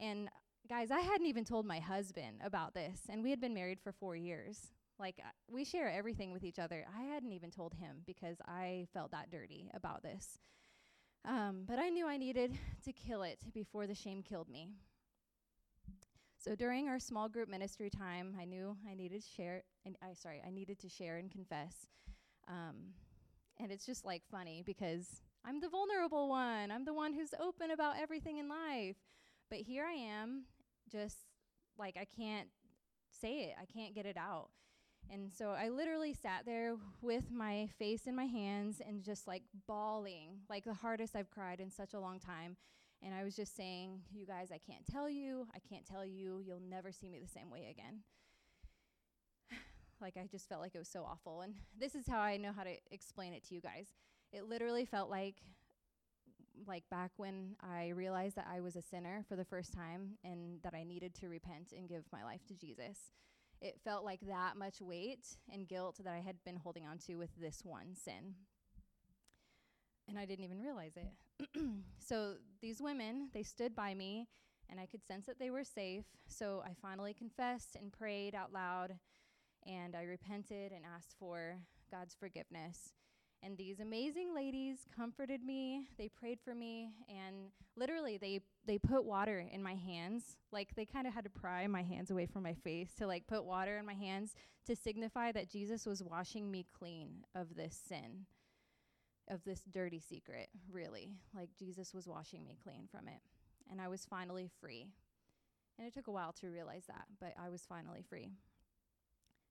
And 0.00 0.28
guys, 0.68 0.90
I 0.90 1.00
hadn't 1.00 1.26
even 1.26 1.44
told 1.44 1.64
my 1.64 1.78
husband 1.78 2.40
about 2.44 2.74
this, 2.74 3.02
and 3.08 3.22
we 3.22 3.30
had 3.30 3.40
been 3.40 3.54
married 3.54 3.78
for 3.80 3.92
four 3.92 4.16
years. 4.16 4.72
Like, 4.98 5.20
uh, 5.20 5.30
we 5.48 5.64
share 5.64 5.88
everything 5.88 6.32
with 6.32 6.42
each 6.42 6.58
other. 6.58 6.84
I 6.98 7.02
hadn't 7.02 7.32
even 7.32 7.52
told 7.52 7.74
him 7.74 7.98
because 8.04 8.38
I 8.46 8.88
felt 8.92 9.12
that 9.12 9.30
dirty 9.30 9.70
about 9.74 10.02
this. 10.02 10.40
Um, 11.24 11.64
but 11.66 11.78
I 11.78 11.88
knew 11.88 12.06
I 12.06 12.16
needed 12.16 12.58
to 12.84 12.92
kill 12.92 13.22
it 13.22 13.38
before 13.54 13.86
the 13.86 13.94
shame 13.94 14.22
killed 14.22 14.48
me. 14.48 14.70
So 16.48 16.54
during 16.54 16.88
our 16.88 16.98
small 16.98 17.28
group 17.28 17.50
ministry 17.50 17.90
time, 17.90 18.34
I 18.40 18.46
knew 18.46 18.74
I 18.90 18.94
needed 18.94 19.22
to 19.22 19.28
share, 19.36 19.64
and 19.84 19.96
I 20.00 20.14
sorry, 20.14 20.40
I 20.46 20.48
needed 20.48 20.78
to 20.78 20.88
share 20.88 21.18
and 21.18 21.30
confess. 21.30 21.86
Um, 22.48 22.94
and 23.60 23.70
it's 23.70 23.84
just 23.84 24.06
like 24.06 24.22
funny 24.30 24.62
because 24.64 25.20
I'm 25.44 25.60
the 25.60 25.68
vulnerable 25.68 26.30
one. 26.30 26.70
I'm 26.70 26.86
the 26.86 26.94
one 26.94 27.12
who's 27.12 27.34
open 27.38 27.70
about 27.70 27.96
everything 28.00 28.38
in 28.38 28.48
life. 28.48 28.96
But 29.50 29.58
here 29.58 29.84
I 29.84 29.92
am, 29.92 30.44
just 30.90 31.18
like 31.76 31.98
I 31.98 32.06
can't 32.06 32.48
say 33.10 33.40
it. 33.40 33.54
I 33.60 33.66
can't 33.66 33.94
get 33.94 34.06
it 34.06 34.16
out. 34.16 34.48
And 35.10 35.30
so 35.30 35.50
I 35.50 35.68
literally 35.68 36.14
sat 36.14 36.46
there 36.46 36.76
with 37.02 37.30
my 37.30 37.68
face 37.78 38.06
in 38.06 38.16
my 38.16 38.24
hands 38.24 38.80
and 38.80 39.04
just 39.04 39.26
like 39.26 39.42
bawling, 39.66 40.38
like 40.48 40.64
the 40.64 40.72
hardest 40.72 41.14
I've 41.14 41.30
cried 41.30 41.60
in 41.60 41.70
such 41.70 41.92
a 41.92 42.00
long 42.00 42.18
time. 42.18 42.56
And 43.02 43.14
I 43.14 43.22
was 43.22 43.36
just 43.36 43.56
saying, 43.56 44.00
You 44.12 44.26
guys, 44.26 44.48
I 44.52 44.58
can't 44.58 44.84
tell 44.90 45.08
you. 45.08 45.46
I 45.54 45.58
can't 45.68 45.86
tell 45.86 46.04
you. 46.04 46.42
You'll 46.44 46.60
never 46.60 46.90
see 46.92 47.08
me 47.08 47.20
the 47.20 47.28
same 47.28 47.50
way 47.50 47.68
again. 47.70 48.00
like, 50.00 50.16
I 50.16 50.26
just 50.26 50.48
felt 50.48 50.60
like 50.60 50.74
it 50.74 50.78
was 50.78 50.88
so 50.88 51.04
awful. 51.04 51.42
And 51.42 51.54
this 51.78 51.94
is 51.94 52.06
how 52.08 52.18
I 52.18 52.36
know 52.36 52.52
how 52.52 52.64
to 52.64 52.76
explain 52.90 53.32
it 53.32 53.46
to 53.48 53.54
you 53.54 53.60
guys. 53.60 53.88
It 54.32 54.48
literally 54.48 54.84
felt 54.84 55.10
like, 55.10 55.36
like 56.66 56.82
back 56.90 57.12
when 57.16 57.54
I 57.60 57.90
realized 57.90 58.36
that 58.36 58.48
I 58.52 58.60
was 58.60 58.74
a 58.74 58.82
sinner 58.82 59.24
for 59.28 59.36
the 59.36 59.44
first 59.44 59.72
time 59.72 60.18
and 60.24 60.60
that 60.62 60.74
I 60.74 60.82
needed 60.82 61.14
to 61.16 61.28
repent 61.28 61.72
and 61.76 61.88
give 61.88 62.04
my 62.12 62.24
life 62.24 62.44
to 62.48 62.54
Jesus. 62.54 63.12
It 63.60 63.80
felt 63.82 64.04
like 64.04 64.20
that 64.28 64.56
much 64.56 64.80
weight 64.80 65.36
and 65.52 65.66
guilt 65.66 65.98
that 66.02 66.12
I 66.12 66.18
had 66.18 66.36
been 66.44 66.56
holding 66.56 66.86
on 66.86 66.98
to 67.06 67.16
with 67.16 67.30
this 67.40 67.60
one 67.64 67.94
sin. 67.94 68.34
And 70.08 70.18
I 70.18 70.24
didn't 70.24 70.44
even 70.44 70.60
realize 70.60 70.96
it. 70.96 71.12
so 71.98 72.34
these 72.60 72.80
women, 72.80 73.28
they 73.32 73.42
stood 73.42 73.74
by 73.74 73.94
me, 73.94 74.28
and 74.70 74.80
I 74.80 74.86
could 74.86 75.04
sense 75.04 75.26
that 75.26 75.38
they 75.38 75.50
were 75.50 75.64
safe. 75.64 76.04
So 76.26 76.62
I 76.64 76.74
finally 76.80 77.14
confessed 77.14 77.76
and 77.76 77.92
prayed 77.92 78.34
out 78.34 78.52
loud, 78.52 78.94
and 79.66 79.94
I 79.94 80.02
repented 80.02 80.72
and 80.72 80.84
asked 80.84 81.14
for 81.18 81.58
God's 81.90 82.14
forgiveness. 82.14 82.92
And 83.40 83.56
these 83.56 83.78
amazing 83.78 84.34
ladies 84.34 84.78
comforted 84.94 85.44
me. 85.44 85.84
They 85.96 86.08
prayed 86.08 86.40
for 86.44 86.56
me, 86.56 86.90
and 87.08 87.52
literally, 87.76 88.18
they 88.18 88.40
they 88.66 88.78
put 88.78 89.04
water 89.04 89.46
in 89.52 89.62
my 89.62 89.74
hands. 89.74 90.36
Like 90.50 90.74
they 90.74 90.84
kind 90.84 91.06
of 91.06 91.14
had 91.14 91.22
to 91.22 91.30
pry 91.30 91.66
my 91.68 91.82
hands 91.82 92.10
away 92.10 92.26
from 92.26 92.42
my 92.42 92.54
face 92.54 92.92
to 92.98 93.06
like 93.06 93.28
put 93.28 93.44
water 93.44 93.78
in 93.78 93.86
my 93.86 93.94
hands 93.94 94.34
to 94.66 94.74
signify 94.74 95.30
that 95.32 95.48
Jesus 95.48 95.86
was 95.86 96.02
washing 96.02 96.50
me 96.50 96.66
clean 96.76 97.24
of 97.36 97.54
this 97.54 97.80
sin 97.88 98.26
of 99.30 99.44
this 99.44 99.62
dirty 99.70 100.00
secret, 100.00 100.48
really. 100.70 101.12
Like 101.34 101.50
Jesus 101.58 101.94
was 101.94 102.06
washing 102.06 102.44
me 102.44 102.56
clean 102.62 102.88
from 102.90 103.08
it. 103.08 103.20
and 103.70 103.80
I 103.80 103.88
was 103.88 104.04
finally 104.04 104.48
free. 104.60 104.86
And 105.78 105.86
it 105.86 105.94
took 105.94 106.08
a 106.08 106.12
while 106.12 106.32
to 106.40 106.48
realize 106.48 106.84
that, 106.88 107.04
but 107.20 107.34
I 107.38 107.48
was 107.48 107.64
finally 107.68 108.02
free. 108.08 108.30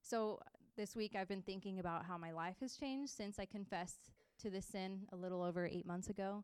So 0.01 0.39
this 0.75 0.95
week 0.95 1.15
I've 1.15 1.27
been 1.27 1.41
thinking 1.41 1.79
about 1.79 2.05
how 2.05 2.17
my 2.17 2.31
life 2.31 2.57
has 2.61 2.75
changed 2.75 3.13
since 3.13 3.39
I 3.39 3.45
confessed 3.45 4.09
to 4.41 4.49
this 4.49 4.65
sin 4.65 5.07
a 5.11 5.15
little 5.15 5.41
over 5.41 5.65
eight 5.65 5.85
months 5.85 6.09
ago. 6.09 6.43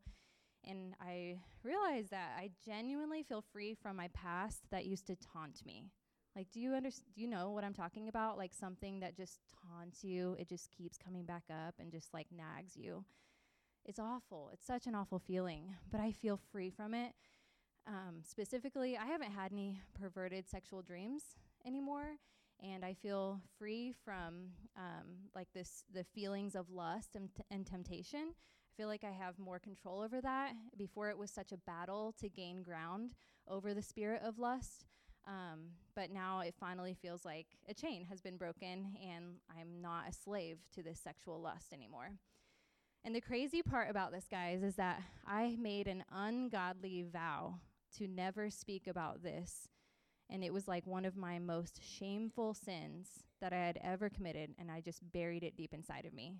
And 0.65 0.95
I 1.01 1.39
realized 1.63 2.11
that 2.11 2.31
I 2.37 2.51
genuinely 2.65 3.23
feel 3.23 3.43
free 3.51 3.73
from 3.73 3.97
my 3.97 4.07
past 4.13 4.61
that 4.71 4.85
used 4.85 5.07
to 5.07 5.15
taunt 5.15 5.65
me. 5.65 5.89
Like, 6.35 6.51
do 6.51 6.59
you 6.59 6.73
understand? 6.73 7.13
Do 7.15 7.21
you 7.21 7.27
know 7.27 7.51
what 7.51 7.63
I'm 7.63 7.73
talking 7.73 8.07
about? 8.07 8.37
Like 8.37 8.53
something 8.53 8.99
that 9.01 9.15
just 9.15 9.39
taunts 9.69 10.03
you, 10.03 10.35
it 10.39 10.49
just 10.49 10.71
keeps 10.71 10.97
coming 10.97 11.25
back 11.25 11.43
up 11.49 11.75
and 11.79 11.91
just 11.91 12.13
like 12.13 12.27
nags 12.35 12.75
you. 12.75 13.05
It's 13.85 13.99
awful. 13.99 14.49
It's 14.53 14.65
such 14.65 14.87
an 14.87 14.95
awful 14.95 15.19
feeling, 15.19 15.75
but 15.91 15.99
I 15.99 16.11
feel 16.11 16.39
free 16.51 16.69
from 16.69 16.93
it. 16.93 17.13
Um, 17.85 18.21
specifically, 18.23 18.97
I 18.97 19.05
haven't 19.05 19.31
had 19.31 19.51
any 19.51 19.81
perverted 19.99 20.49
sexual 20.49 20.81
dreams 20.81 21.23
anymore, 21.65 22.15
and 22.61 22.85
I 22.85 22.93
feel 22.93 23.41
free 23.59 23.93
from 24.05 24.51
um, 24.77 25.29
like 25.35 25.49
this 25.53 25.83
the 25.93 26.03
feelings 26.03 26.55
of 26.55 26.71
lust 26.71 27.15
and, 27.15 27.29
t- 27.35 27.43
and 27.51 27.65
temptation. 27.65 28.29
I 28.29 28.71
feel 28.77 28.87
like 28.87 29.03
I 29.03 29.11
have 29.11 29.37
more 29.37 29.59
control 29.59 30.01
over 30.01 30.21
that. 30.21 30.53
Before, 30.77 31.09
it 31.09 31.17
was 31.17 31.29
such 31.29 31.51
a 31.51 31.57
battle 31.57 32.15
to 32.19 32.29
gain 32.29 32.63
ground 32.63 33.11
over 33.47 33.73
the 33.73 33.83
spirit 33.83 34.21
of 34.23 34.39
lust. 34.39 34.85
Um, 35.27 35.69
but 35.95 36.11
now 36.11 36.41
it 36.41 36.53
finally 36.59 36.95
feels 37.01 37.23
like 37.23 37.47
a 37.69 37.73
chain 37.73 38.05
has 38.09 38.19
been 38.19 38.35
broken 38.35 38.97
and 39.01 39.35
I'm 39.49 39.81
not 39.81 40.09
a 40.09 40.13
slave 40.13 40.57
to 40.75 40.83
this 40.83 40.99
sexual 40.99 41.39
lust 41.39 41.71
anymore. 41.71 42.11
And 43.05 43.15
the 43.15 43.21
crazy 43.21 43.61
part 43.61 43.89
about 43.89 44.11
this, 44.11 44.25
guys, 44.29 44.63
is 44.63 44.75
that 44.75 45.01
I 45.27 45.57
made 45.59 45.87
an 45.87 46.03
ungodly 46.11 47.03
vow 47.11 47.55
to 47.97 48.07
never 48.07 48.49
speak 48.49 48.87
about 48.87 49.23
this. 49.23 49.67
And 50.29 50.43
it 50.43 50.53
was 50.53 50.67
like 50.67 50.87
one 50.87 51.05
of 51.05 51.17
my 51.17 51.37
most 51.37 51.81
shameful 51.83 52.53
sins 52.53 53.09
that 53.41 53.51
I 53.51 53.57
had 53.57 53.77
ever 53.83 54.09
committed, 54.09 54.55
and 54.57 54.71
I 54.71 54.79
just 54.79 55.11
buried 55.11 55.43
it 55.43 55.57
deep 55.57 55.73
inside 55.73 56.05
of 56.05 56.13
me. 56.13 56.37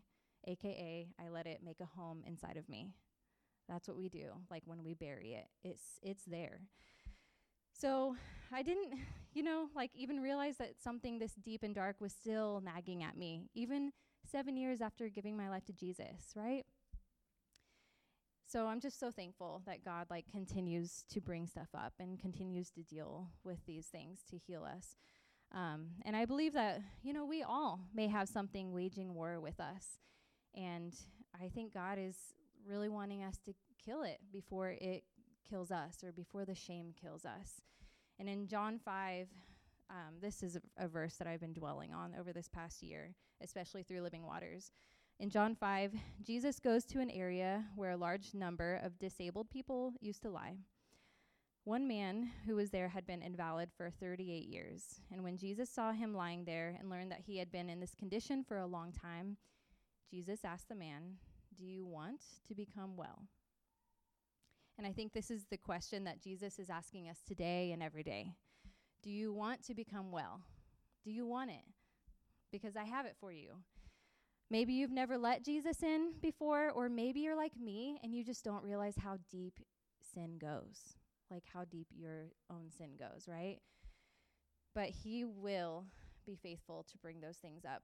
AKA, 0.47 1.09
I 1.19 1.29
let 1.29 1.47
it 1.47 1.61
make 1.63 1.81
a 1.81 1.85
home 1.85 2.23
inside 2.25 2.55
of 2.55 2.69
me. 2.69 2.91
That's 3.67 3.87
what 3.87 3.97
we 3.97 4.07
do. 4.07 4.31
Like 4.49 4.63
when 4.65 4.83
we 4.83 4.93
bury 4.93 5.33
it, 5.33 5.47
it's 5.63 5.99
it's 6.01 6.23
there. 6.25 6.61
So 7.73 8.15
I 8.51 8.61
didn't, 8.61 8.93
you 9.33 9.43
know, 9.43 9.67
like 9.75 9.91
even 9.95 10.19
realize 10.21 10.57
that 10.57 10.81
something 10.81 11.19
this 11.19 11.33
deep 11.43 11.63
and 11.63 11.73
dark 11.73 11.97
was 11.99 12.13
still 12.13 12.61
nagging 12.63 13.03
at 13.03 13.17
me, 13.17 13.49
even 13.53 13.91
seven 14.29 14.55
years 14.55 14.81
after 14.81 15.09
giving 15.09 15.35
my 15.35 15.49
life 15.49 15.65
to 15.65 15.73
Jesus, 15.73 16.33
right? 16.35 16.65
So 18.45 18.67
I'm 18.67 18.79
just 18.79 18.99
so 18.99 19.09
thankful 19.09 19.63
that 19.65 19.83
God 19.83 20.05
like 20.11 20.25
continues 20.31 21.05
to 21.09 21.19
bring 21.19 21.47
stuff 21.47 21.69
up 21.73 21.93
and 21.99 22.19
continues 22.19 22.69
to 22.71 22.83
deal 22.83 23.29
with 23.43 23.57
these 23.65 23.87
things 23.87 24.19
to 24.29 24.37
heal 24.37 24.63
us. 24.63 24.95
Um, 25.51 25.87
and 26.05 26.15
I 26.15 26.25
believe 26.25 26.53
that, 26.53 26.81
you 27.01 27.13
know, 27.13 27.25
we 27.25 27.41
all 27.41 27.79
may 27.93 28.07
have 28.07 28.29
something 28.29 28.71
waging 28.71 29.15
war 29.15 29.39
with 29.39 29.59
us. 29.59 29.97
And 30.55 30.93
I 31.41 31.49
think 31.49 31.73
God 31.73 31.97
is 31.99 32.15
really 32.67 32.89
wanting 32.89 33.23
us 33.23 33.37
to 33.45 33.53
kill 33.83 34.03
it 34.03 34.19
before 34.31 34.69
it 34.69 35.03
kills 35.47 35.71
us 35.71 36.03
or 36.03 36.11
before 36.11 36.45
the 36.45 36.55
shame 36.55 36.93
kills 36.99 37.25
us. 37.25 37.61
And 38.19 38.29
in 38.29 38.47
John 38.47 38.79
5, 38.79 39.27
um, 39.89 40.15
this 40.21 40.43
is 40.43 40.55
a, 40.55 40.61
a, 40.77 40.87
verse 40.87 41.15
that 41.15 41.27
I've 41.27 41.41
been 41.41 41.53
dwelling 41.53 41.93
on 41.93 42.15
over 42.19 42.33
this 42.33 42.47
past 42.47 42.81
year, 42.81 43.13
especially 43.41 43.83
through 43.83 44.01
Living 44.01 44.25
Waters. 44.25 44.71
In 45.19 45.29
John 45.29 45.55
5, 45.55 45.93
Jesus 46.23 46.59
goes 46.59 46.85
to 46.85 46.99
an 46.99 47.11
area 47.11 47.65
where 47.75 47.91
a 47.91 47.97
large 47.97 48.33
number 48.33 48.79
of 48.83 48.97
disabled 48.97 49.49
people 49.49 49.93
used 49.99 50.21
to 50.23 50.29
lie. 50.29 50.55
One 51.65 51.87
man 51.87 52.29
who 52.45 52.55
was 52.55 52.71
there 52.71 52.89
had 52.89 53.05
been 53.05 53.21
invalid 53.21 53.69
for 53.77 53.89
38 53.89 54.47
years, 54.47 54.99
and 55.11 55.23
when 55.23 55.37
Jesus 55.37 55.69
saw 55.69 55.93
him 55.93 56.13
lying 56.13 56.43
there 56.43 56.75
and 56.77 56.89
learned 56.89 57.11
that 57.11 57.21
he 57.25 57.37
had 57.37 57.51
been 57.51 57.69
in 57.69 57.79
this 57.79 57.95
condition 57.95 58.43
for 58.43 58.57
a 58.57 58.67
long 58.67 58.91
time, 58.91 59.37
Jesus 60.09 60.43
asked 60.43 60.67
the 60.67 60.75
man, 60.75 61.17
Do 61.57 61.63
you 61.63 61.85
want 61.85 62.21
to 62.47 62.55
become 62.55 62.97
well? 62.97 63.27
And 64.77 64.87
I 64.87 64.91
think 64.91 65.13
this 65.13 65.29
is 65.29 65.45
the 65.49 65.57
question 65.57 66.03
that 66.05 66.21
Jesus 66.21 66.57
is 66.57 66.69
asking 66.69 67.07
us 67.09 67.19
today 67.27 67.71
and 67.71 67.83
every 67.83 68.03
day. 68.03 68.33
Do 69.03 69.09
you 69.09 69.33
want 69.33 69.63
to 69.65 69.75
become 69.75 70.11
well? 70.11 70.41
Do 71.03 71.11
you 71.11 71.25
want 71.27 71.51
it? 71.51 71.63
Because 72.51 72.75
I 72.75 72.83
have 72.83 73.05
it 73.05 73.15
for 73.19 73.31
you. 73.31 73.55
Maybe 74.49 74.73
you've 74.73 74.91
never 74.91 75.17
let 75.17 75.43
Jesus 75.43 75.83
in 75.83 76.13
before, 76.21 76.69
or 76.71 76.89
maybe 76.89 77.21
you're 77.21 77.35
like 77.35 77.57
me 77.59 77.99
and 78.03 78.13
you 78.13 78.23
just 78.23 78.43
don't 78.43 78.63
realize 78.63 78.95
how 78.97 79.17
deep 79.31 79.59
sin 80.13 80.37
goes, 80.39 80.95
like 81.31 81.43
how 81.51 81.65
deep 81.65 81.87
your 81.95 82.31
own 82.51 82.69
sin 82.75 82.91
goes, 82.97 83.27
right? 83.27 83.57
But 84.75 84.89
He 84.89 85.25
will 85.25 85.85
be 86.25 86.35
faithful 86.35 86.85
to 86.91 86.97
bring 86.97 87.19
those 87.19 87.37
things 87.37 87.63
up 87.65 87.81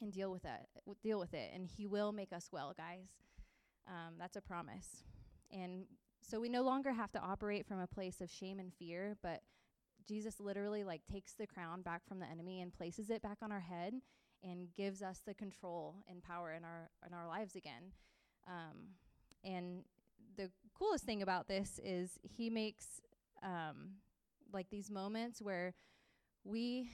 and 0.00 0.12
deal 0.12 0.30
with 0.30 0.44
it. 0.44 0.96
Deal 1.02 1.18
with 1.18 1.34
it, 1.34 1.50
and 1.54 1.66
He 1.66 1.86
will 1.86 2.12
make 2.12 2.32
us 2.32 2.48
well, 2.52 2.74
guys. 2.76 3.08
Um, 3.88 4.14
that's 4.18 4.36
a 4.36 4.40
promise. 4.40 5.04
And 5.54 5.84
so 6.20 6.40
we 6.40 6.48
no 6.48 6.62
longer 6.62 6.92
have 6.92 7.12
to 7.12 7.20
operate 7.20 7.66
from 7.66 7.78
a 7.78 7.86
place 7.86 8.20
of 8.20 8.30
shame 8.30 8.58
and 8.58 8.72
fear, 8.74 9.16
but 9.22 9.40
Jesus 10.06 10.40
literally 10.40 10.84
like 10.84 11.02
takes 11.10 11.34
the 11.34 11.46
crown 11.46 11.82
back 11.82 12.02
from 12.06 12.18
the 12.18 12.26
enemy 12.26 12.60
and 12.60 12.72
places 12.72 13.08
it 13.08 13.22
back 13.22 13.38
on 13.42 13.52
our 13.52 13.60
head 13.60 13.94
and 14.42 14.68
gives 14.76 15.02
us 15.02 15.22
the 15.26 15.34
control 15.34 15.96
and 16.08 16.22
power 16.22 16.52
in 16.52 16.64
our 16.64 16.90
in 17.06 17.14
our 17.14 17.26
lives 17.26 17.56
again. 17.56 17.92
Um, 18.46 18.94
and 19.42 19.84
the 20.36 20.50
coolest 20.78 21.04
thing 21.04 21.22
about 21.22 21.48
this 21.48 21.80
is 21.82 22.18
he 22.22 22.50
makes 22.50 23.00
um, 23.42 23.92
like 24.52 24.68
these 24.70 24.90
moments 24.90 25.40
where 25.40 25.74
we 26.44 26.90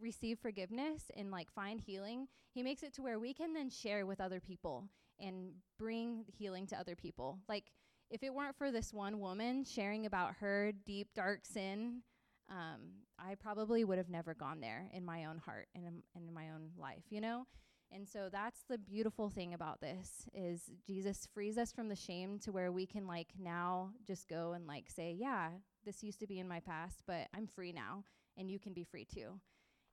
receive 0.00 0.38
forgiveness 0.38 1.10
and 1.16 1.30
like 1.30 1.50
find 1.50 1.80
healing. 1.80 2.28
He 2.52 2.62
makes 2.62 2.82
it 2.82 2.92
to 2.94 3.02
where 3.02 3.18
we 3.18 3.32
can 3.32 3.54
then 3.54 3.70
share 3.70 4.04
with 4.04 4.20
other 4.20 4.40
people 4.40 4.88
and 5.20 5.52
bring 5.78 6.24
healing 6.26 6.66
to 6.68 6.78
other 6.78 6.96
people. 6.96 7.38
Like, 7.48 7.64
if 8.10 8.22
it 8.22 8.34
weren't 8.34 8.56
for 8.56 8.72
this 8.72 8.92
one 8.92 9.20
woman 9.20 9.64
sharing 9.64 10.06
about 10.06 10.34
her 10.40 10.72
deep, 10.84 11.08
dark 11.14 11.40
sin, 11.44 12.02
um, 12.50 12.90
I 13.18 13.36
probably 13.36 13.84
would 13.84 13.98
have 13.98 14.08
never 14.08 14.34
gone 14.34 14.60
there 14.60 14.88
in 14.92 15.04
my 15.04 15.26
own 15.26 15.38
heart 15.38 15.68
and 15.74 15.86
in, 15.86 16.02
in 16.16 16.34
my 16.34 16.50
own 16.50 16.70
life, 16.76 17.04
you 17.10 17.20
know? 17.20 17.46
And 17.92 18.08
so 18.08 18.28
that's 18.30 18.60
the 18.68 18.78
beautiful 18.78 19.30
thing 19.30 19.54
about 19.54 19.80
this 19.80 20.28
is 20.32 20.70
Jesus 20.86 21.26
frees 21.32 21.58
us 21.58 21.72
from 21.72 21.88
the 21.88 21.96
shame 21.96 22.38
to 22.40 22.52
where 22.52 22.70
we 22.70 22.86
can 22.86 23.06
like 23.06 23.28
now 23.38 23.90
just 24.06 24.28
go 24.28 24.52
and 24.52 24.66
like 24.66 24.88
say, 24.88 25.16
yeah, 25.18 25.50
this 25.84 26.02
used 26.02 26.20
to 26.20 26.26
be 26.26 26.38
in 26.38 26.46
my 26.46 26.60
past, 26.60 27.02
but 27.06 27.26
I'm 27.34 27.48
free 27.48 27.72
now 27.72 28.04
and 28.36 28.50
you 28.50 28.60
can 28.60 28.72
be 28.72 28.84
free 28.84 29.04
too. 29.04 29.40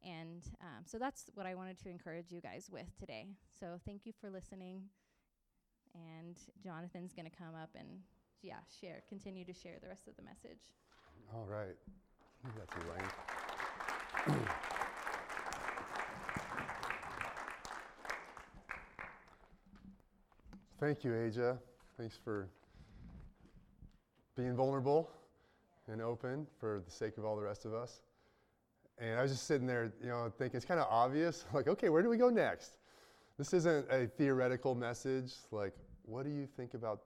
And 0.03 0.43
um, 0.61 0.83
so 0.85 0.99
that's 0.99 1.25
what 1.33 1.47
I 1.47 1.55
wanted 1.55 1.79
to 1.79 1.89
encourage 1.89 2.31
you 2.31 2.39
guys 2.39 2.69
with 2.71 2.95
today. 2.99 3.29
So 3.59 3.79
thank 3.83 4.05
you 4.05 4.13
for 4.21 4.29
listening 4.29 4.83
and 5.97 6.37
Jonathan's 6.63 7.13
going 7.13 7.29
to 7.29 7.35
come 7.35 7.55
up 7.55 7.69
and 7.77 7.87
yeah, 8.41 8.55
share, 8.79 9.01
continue 9.09 9.45
to 9.45 9.53
share 9.53 9.77
the 9.81 9.87
rest 9.87 10.07
of 10.07 10.15
the 10.15 10.23
message. 10.23 10.61
All 11.33 11.47
right. 11.49 11.75
That's. 12.57 12.73
Thank 20.79 21.03
you, 21.03 21.13
Aja. 21.13 21.57
Thanks 21.97 22.15
for 22.23 22.49
being 24.35 24.55
vulnerable 24.55 25.09
and 25.87 26.01
open 26.01 26.45
for 26.59 26.83
the 26.85 26.91
sake 26.91 27.17
of 27.17 27.25
all 27.25 27.35
the 27.35 27.41
rest 27.41 27.65
of 27.65 27.73
us. 27.73 28.01
And 28.99 29.17
I 29.17 29.23
was 29.23 29.31
just 29.31 29.47
sitting 29.47 29.65
there, 29.65 29.91
you 30.01 30.09
know, 30.09 30.31
thinking 30.37 30.57
it's 30.57 30.65
kind 30.65 30.79
of 30.79 30.87
obvious. 30.89 31.45
Like, 31.53 31.67
okay, 31.67 31.89
where 31.89 32.03
do 32.03 32.09
we 32.09 32.17
go 32.17 32.29
next? 32.29 32.77
This 33.37 33.53
isn't 33.53 33.87
a 33.91 34.07
theoretical 34.07 34.75
message 34.75 35.33
like, 35.51 35.73
what 36.07 36.23
do 36.23 36.31
you 36.31 36.47
think 36.47 36.73
about 36.73 37.01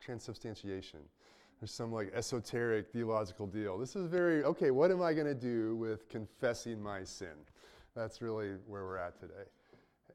transubstantiation? 0.00 1.00
There's 1.60 1.70
some 1.70 1.92
like 1.92 2.10
esoteric 2.14 2.90
theological 2.90 3.46
deal. 3.46 3.78
This 3.78 3.94
is 3.94 4.06
very, 4.06 4.42
okay, 4.44 4.70
what 4.70 4.90
am 4.90 5.02
I 5.02 5.12
going 5.12 5.26
to 5.26 5.34
do 5.34 5.76
with 5.76 6.08
confessing 6.08 6.82
my 6.82 7.04
sin? 7.04 7.36
That's 7.94 8.22
really 8.22 8.52
where 8.66 8.84
we're 8.84 8.96
at 8.96 9.20
today. 9.20 9.44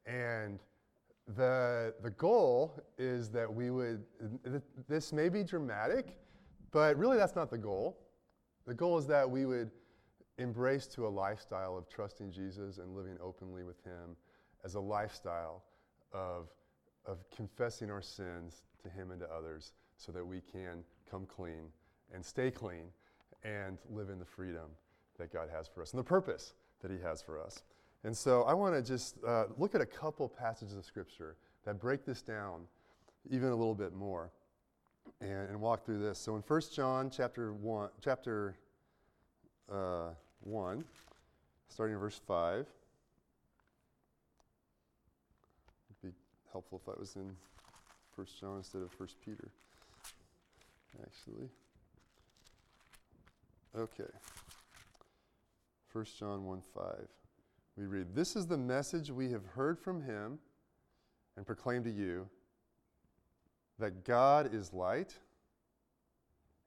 And 0.06 0.58
the, 1.36 1.94
the 2.02 2.10
goal 2.10 2.82
is 2.98 3.30
that 3.30 3.52
we 3.52 3.70
would, 3.70 4.02
this 4.88 5.12
may 5.12 5.28
be 5.28 5.44
dramatic, 5.44 6.18
but 6.72 6.96
really 6.98 7.16
that's 7.16 7.36
not 7.36 7.48
the 7.48 7.58
goal. 7.58 7.96
The 8.66 8.74
goal 8.74 8.98
is 8.98 9.06
that 9.06 9.28
we 9.30 9.46
would 9.46 9.70
embrace 10.38 10.88
to 10.88 11.06
a 11.06 11.08
lifestyle 11.08 11.76
of 11.76 11.88
trusting 11.88 12.32
Jesus 12.32 12.78
and 12.78 12.96
living 12.96 13.16
openly 13.22 13.62
with 13.62 13.82
Him 13.84 14.16
as 14.64 14.74
a 14.74 14.80
lifestyle 14.80 15.62
of, 16.12 16.48
of 17.06 17.18
confessing 17.34 17.90
our 17.90 18.02
sins 18.02 18.62
to 18.82 18.88
Him 18.88 19.10
and 19.10 19.20
to 19.20 19.28
others 19.32 19.72
so 19.96 20.12
that 20.12 20.26
we 20.26 20.40
can 20.40 20.84
come 21.10 21.26
clean 21.26 21.68
and 22.14 22.24
stay 22.24 22.50
clean 22.50 22.86
and 23.44 23.78
live 23.90 24.10
in 24.10 24.18
the 24.18 24.24
freedom 24.24 24.70
that 25.18 25.32
God 25.32 25.48
has 25.52 25.68
for 25.68 25.82
us 25.82 25.92
and 25.92 26.00
the 26.00 26.04
purpose 26.04 26.54
that 26.82 26.90
He 26.90 26.98
has 26.98 27.22
for 27.22 27.40
us. 27.40 27.62
And 28.04 28.16
so 28.16 28.42
I 28.42 28.54
want 28.54 28.74
to 28.74 28.82
just 28.82 29.16
uh, 29.26 29.44
look 29.56 29.74
at 29.74 29.80
a 29.80 29.86
couple 29.86 30.28
passages 30.28 30.76
of 30.76 30.84
Scripture 30.84 31.36
that 31.64 31.80
break 31.80 32.04
this 32.04 32.22
down 32.22 32.62
even 33.30 33.48
a 33.48 33.56
little 33.56 33.74
bit 33.74 33.92
more. 33.94 34.30
and, 35.20 35.48
and 35.50 35.60
walk 35.60 35.84
through 35.84 35.98
this. 35.98 36.18
So 36.18 36.36
in 36.36 36.42
1 36.42 36.60
John 36.74 37.10
chapter 37.10 37.52
1, 37.52 37.90
chapter 38.02 38.56
uh, 39.72 40.10
1, 40.40 40.84
starting 41.68 41.94
in 41.94 42.00
verse 42.00 42.20
5, 42.26 42.60
it'd 42.60 42.66
be 46.02 46.12
helpful 46.56 46.80
if 46.82 46.88
I 46.88 46.98
was 46.98 47.16
in 47.16 47.36
1 48.14 48.26
John 48.40 48.56
instead 48.56 48.80
of 48.80 48.88
1 48.98 49.08
Peter, 49.22 49.50
actually. 51.02 51.50
Okay. 53.76 54.10
1 55.92 56.06
John 56.18 56.46
1 56.46 56.62
5. 56.74 56.84
We 57.76 57.84
read, 57.84 58.14
This 58.14 58.36
is 58.36 58.46
the 58.46 58.56
message 58.56 59.10
we 59.10 59.30
have 59.32 59.44
heard 59.44 59.78
from 59.78 60.00
him 60.00 60.38
and 61.36 61.46
proclaim 61.46 61.84
to 61.84 61.90
you 61.90 62.26
that 63.78 64.06
God 64.06 64.54
is 64.54 64.72
light, 64.72 65.14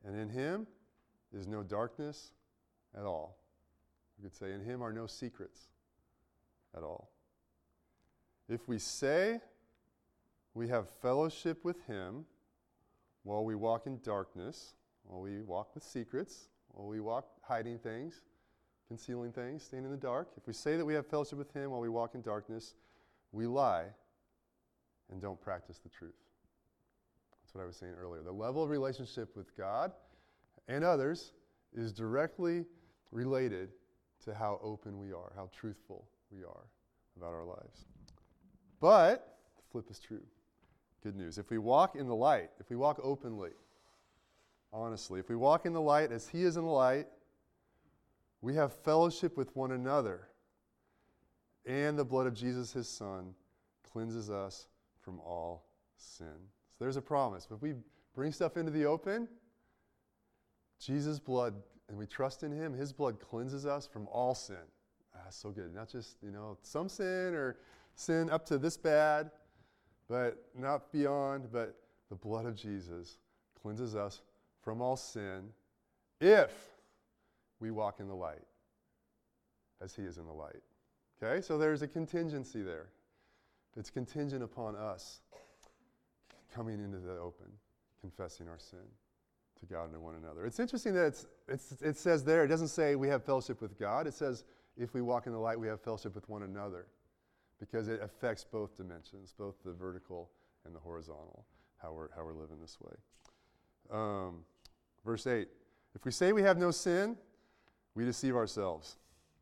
and 0.06 0.16
in 0.16 0.30
him 0.30 0.68
is 1.36 1.48
no 1.48 1.64
darkness 1.64 2.30
at 2.96 3.06
all. 3.06 3.40
We 4.20 4.30
could 4.30 4.38
say, 4.38 4.54
In 4.54 4.64
him 4.64 4.84
are 4.84 4.94
no 4.94 5.08
secrets 5.08 5.62
at 6.78 6.84
all. 6.84 7.10
If 8.48 8.68
we 8.68 8.78
say 8.78 9.42
we 10.54 10.68
have 10.68 10.90
fellowship 11.02 11.64
with 11.64 11.82
him 11.86 12.26
while 13.24 13.44
we 13.44 13.56
walk 13.56 13.86
in 13.86 14.00
darkness, 14.04 14.74
while 15.04 15.22
we 15.22 15.42
walk 15.42 15.74
with 15.74 15.84
secrets, 15.84 16.50
while 16.70 16.88
we 16.88 17.00
walk 17.00 17.28
hiding 17.42 17.78
things, 17.78 18.22
concealing 18.88 19.32
things, 19.32 19.64
staying 19.64 19.86
in 19.86 19.92
the 19.92 19.98
dark, 19.98 20.30
if 20.38 20.48
we 20.48 20.54
say 20.54 20.78
that 20.78 20.86
we 20.86 20.94
have 20.94 21.06
fellowship 21.06 21.38
with 21.38 21.52
him 21.54 21.72
while 21.72 21.82
we 21.82 21.90
walk 21.90 22.16
in 22.16 22.22
darkness, 22.22 22.76
we 23.32 23.46
lie 23.46 23.86
and 25.12 25.22
don't 25.22 25.40
practice 25.40 25.80
the 25.80 25.90
truth. 25.90 26.14
That's 27.42 27.54
what 27.54 27.64
I 27.64 27.68
was 27.68 27.78
saying 27.78 27.94
earlier. 28.00 28.22
The 28.22 28.32
level 28.32 28.64
of 28.64 28.70
relationship 28.70 29.36
with 29.36 29.56
God 29.56 29.92
and 30.68 30.84
others 30.84 31.34
is 31.74 31.92
directly 31.92 32.66
related 33.12 33.70
to 34.26 34.34
how 34.34 34.60
open 34.62 35.00
we 35.00 35.12
are, 35.12 35.32
how 35.36 35.50
truthful 35.52 36.08
we 36.32 36.44
are 36.44 36.68
about 37.18 37.34
our 37.34 37.46
lives. 37.46 37.86
But 38.80 39.38
the 39.58 39.64
flip 39.72 39.90
is 39.90 40.00
true. 40.00 40.22
Good 41.04 41.16
news. 41.16 41.38
If 41.38 41.50
we 41.50 41.58
walk 41.58 41.96
in 41.96 42.08
the 42.08 42.16
light, 42.16 42.50
if 42.60 42.70
we 42.70 42.76
walk 42.76 43.00
openly, 43.02 43.52
honestly, 44.74 45.20
if 45.20 45.30
we 45.30 45.36
walk 45.36 45.66
in 45.66 45.74
the 45.74 45.82
light 45.82 46.12
as 46.12 46.28
He 46.28 46.44
is 46.44 46.58
in 46.58 46.64
the 46.64 46.70
light, 46.70 47.08
we 48.42 48.56
have 48.56 48.74
fellowship 48.74 49.38
with 49.38 49.56
one 49.56 49.72
another. 49.72 50.28
And 51.66 51.98
the 51.98 52.06
blood 52.06 52.28
of 52.28 52.34
Jesus, 52.34 52.74
His 52.74 52.88
Son, 52.88 53.34
cleanses 53.92 54.30
us 54.30 54.68
from 55.02 55.20
all 55.20 55.66
sin. 55.98 56.28
So 56.72 56.84
there's 56.84 56.98
a 56.98 57.02
promise. 57.02 57.48
If 57.50 57.62
we 57.62 57.74
bring 58.14 58.32
stuff 58.32 58.58
into 58.58 58.72
the 58.72 58.86
open, 58.86 59.28
Jesus' 60.80 61.20
blood, 61.20 61.54
and 61.88 61.98
we 61.98 62.06
trust 62.06 62.44
in 62.44 62.52
Him, 62.52 62.74
His 62.74 62.92
blood 62.92 63.20
cleanses 63.20 63.66
us 63.66 63.88
from 63.88 64.08
all 64.08 64.36
sin. 64.36 64.58
Ah, 65.16 65.30
so 65.30 65.50
good. 65.50 65.74
Not 65.74 65.90
just, 65.90 66.18
you 66.22 66.32
know, 66.32 66.58
some 66.62 66.90
sin 66.90 67.34
or 67.34 67.58
sin 67.96 68.30
up 68.30 68.46
to 68.46 68.58
this 68.58 68.78
bad, 68.78 69.32
but 70.10 70.44
not 70.58 70.92
beyond, 70.92 71.50
but 71.52 71.76
the 72.10 72.16
blood 72.16 72.46
of 72.46 72.56
Jesus 72.56 73.18
cleanses 73.62 73.96
us 73.96 74.22
from 74.62 74.82
all 74.82 74.98
sin 74.98 75.50
if 76.20 76.52
we 77.60 77.72
walk 77.72 78.00
in 78.00 78.08
the 78.08 78.16
light 78.16 78.46
as 79.82 79.96
He 79.96 80.02
is 80.02 80.18
in 80.18 80.26
the 80.26 80.34
light. 80.34 80.62
Okay? 81.22 81.42
So 81.42 81.58
there's 81.58 81.82
a 81.82 81.88
contingency 81.88 82.62
there. 82.62 82.88
It's 83.78 83.90
contingent 83.90 84.44
upon 84.44 84.76
us 84.76 85.22
coming 86.54 86.84
into 86.84 86.98
the 86.98 87.14
open, 87.14 87.48
confessing 88.02 88.48
our 88.48 88.58
sin 88.58 88.80
to 89.60 89.66
God 89.66 89.86
and 89.86 89.94
to 89.94 90.00
one 90.00 90.16
another. 90.16 90.46
It's 90.46 90.60
interesting 90.60 90.94
that 90.96 91.06
it's, 91.06 91.28
it's, 91.48 91.72
it 91.82 91.98
says 91.98 92.24
there, 92.24 92.44
it 92.44 92.48
doesn't 92.48 92.70
say 92.70 92.96
we 92.96 93.10
have 93.10 93.24
fellowship 93.24 93.62
with 93.62 93.78
God. 93.78 94.08
It 94.08 94.14
says 94.14 94.44
if 94.76 94.94
we 94.94 95.02
walk 95.02 95.28
in 95.28 95.34
the 95.34 95.40
light, 95.40 95.60
we 95.60 95.68
have 95.68 95.82
fellowship 95.82 96.16
with 96.16 96.28
one 96.28 96.44
another 96.44 96.88
because 97.60 97.88
it 97.88 98.02
affects 98.02 98.46
both 98.50 98.76
dimensions, 98.78 99.34
both 99.38 99.56
the 99.64 99.74
vertical 99.74 100.30
and 100.66 100.74
the 100.74 100.80
horizontal, 100.80 101.46
how 101.82 101.94
we're, 101.94 102.10
how 102.16 102.24
we're 102.24 102.34
living 102.34 102.60
this 102.62 102.78
way. 102.82 102.94
Um, 103.92 104.44
verse 105.06 105.28
8 105.28 105.48
If 105.96 106.06
we 106.06 106.12
say 106.12 106.32
we 106.32 106.44
have 106.44 106.58
no 106.58 106.72
sin, 106.72 107.18
we 107.96 108.06
deceive 108.06 108.36
ourselves, 108.36 108.98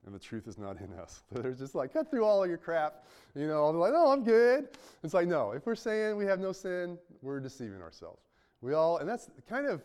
and 0.06 0.15
the 0.15 0.19
truth 0.19 0.47
is 0.47 0.58
not 0.58 0.80
in 0.80 0.93
us. 0.93 1.23
They're 1.32 1.51
just 1.53 1.75
like, 1.75 1.93
cut 1.93 2.10
through 2.10 2.25
all 2.25 2.43
of 2.43 2.49
your 2.49 2.58
crap. 2.58 3.06
You 3.36 3.47
know, 3.47 3.71
they're 3.71 3.80
like, 3.80 3.93
oh, 3.95 4.12
I'm 4.12 4.23
good. 4.23 4.69
It's 5.03 5.13
like, 5.13 5.27
no, 5.27 5.51
if 5.51 5.65
we're 5.65 5.75
saying 5.75 6.17
we 6.17 6.25
have 6.25 6.39
no 6.39 6.51
sin, 6.51 6.97
we're 7.21 7.39
deceiving 7.39 7.82
ourselves. 7.82 8.21
We 8.62 8.73
all, 8.73 8.97
and 8.97 9.08
that's 9.08 9.30
kind 9.47 9.67
of 9.67 9.84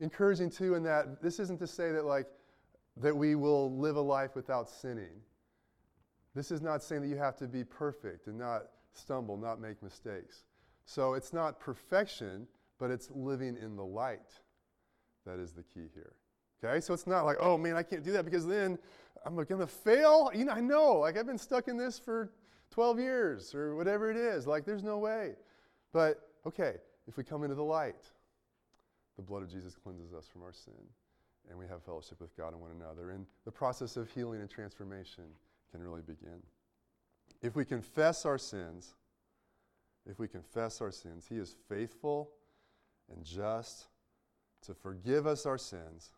encouraging 0.00 0.50
too, 0.50 0.74
in 0.74 0.82
that 0.82 1.22
this 1.22 1.38
isn't 1.38 1.58
to 1.60 1.66
say 1.66 1.92
that, 1.92 2.04
like, 2.04 2.26
that 2.98 3.16
we 3.16 3.36
will 3.36 3.74
live 3.76 3.96
a 3.96 4.00
life 4.00 4.34
without 4.34 4.68
sinning. 4.68 5.22
This 6.34 6.50
is 6.50 6.60
not 6.60 6.82
saying 6.82 7.02
that 7.02 7.08
you 7.08 7.16
have 7.16 7.36
to 7.38 7.48
be 7.48 7.64
perfect 7.64 8.26
and 8.26 8.38
not 8.38 8.66
stumble, 8.92 9.36
not 9.36 9.60
make 9.60 9.82
mistakes. 9.82 10.44
So 10.84 11.14
it's 11.14 11.32
not 11.32 11.60
perfection, 11.60 12.46
but 12.78 12.90
it's 12.90 13.10
living 13.10 13.56
in 13.56 13.76
the 13.76 13.84
light 13.84 14.32
that 15.26 15.38
is 15.38 15.52
the 15.52 15.62
key 15.62 15.88
here. 15.94 16.12
Okay, 16.62 16.80
so 16.80 16.92
it's 16.92 17.06
not 17.06 17.24
like, 17.24 17.36
oh 17.40 17.56
man, 17.56 17.76
I 17.76 17.82
can't 17.82 18.04
do 18.04 18.12
that 18.12 18.24
because 18.24 18.46
then 18.46 18.78
I'm 19.24 19.36
to 19.44 19.66
fail. 19.66 20.30
You 20.34 20.44
know, 20.44 20.52
I 20.52 20.60
know, 20.60 20.94
like 20.94 21.16
I've 21.16 21.26
been 21.26 21.38
stuck 21.38 21.68
in 21.68 21.76
this 21.76 21.98
for 21.98 22.32
12 22.70 22.98
years 23.00 23.54
or 23.54 23.76
whatever 23.76 24.10
it 24.10 24.16
is. 24.16 24.46
Like, 24.46 24.64
there's 24.64 24.82
no 24.82 24.98
way. 24.98 25.34
But 25.92 26.28
okay, 26.46 26.76
if 27.06 27.16
we 27.16 27.24
come 27.24 27.42
into 27.42 27.54
the 27.54 27.64
light, 27.64 28.04
the 29.16 29.22
blood 29.22 29.42
of 29.42 29.50
Jesus 29.50 29.74
cleanses 29.74 30.14
us 30.14 30.28
from 30.28 30.42
our 30.42 30.52
sin, 30.52 30.74
and 31.48 31.58
we 31.58 31.66
have 31.66 31.82
fellowship 31.82 32.20
with 32.20 32.36
God 32.36 32.52
and 32.52 32.60
one 32.60 32.70
another. 32.70 33.10
And 33.10 33.26
the 33.44 33.50
process 33.50 33.96
of 33.96 34.10
healing 34.10 34.40
and 34.40 34.48
transformation 34.48 35.24
can 35.70 35.82
really 35.82 36.02
begin. 36.02 36.42
If 37.42 37.56
we 37.56 37.64
confess 37.64 38.26
our 38.26 38.38
sins, 38.38 38.94
if 40.08 40.18
we 40.18 40.28
confess 40.28 40.80
our 40.80 40.90
sins, 40.90 41.26
He 41.28 41.36
is 41.36 41.54
faithful 41.68 42.30
and 43.14 43.24
just 43.24 43.88
to 44.62 44.74
forgive 44.74 45.26
us 45.26 45.46
our 45.46 45.58
sins 45.58 46.10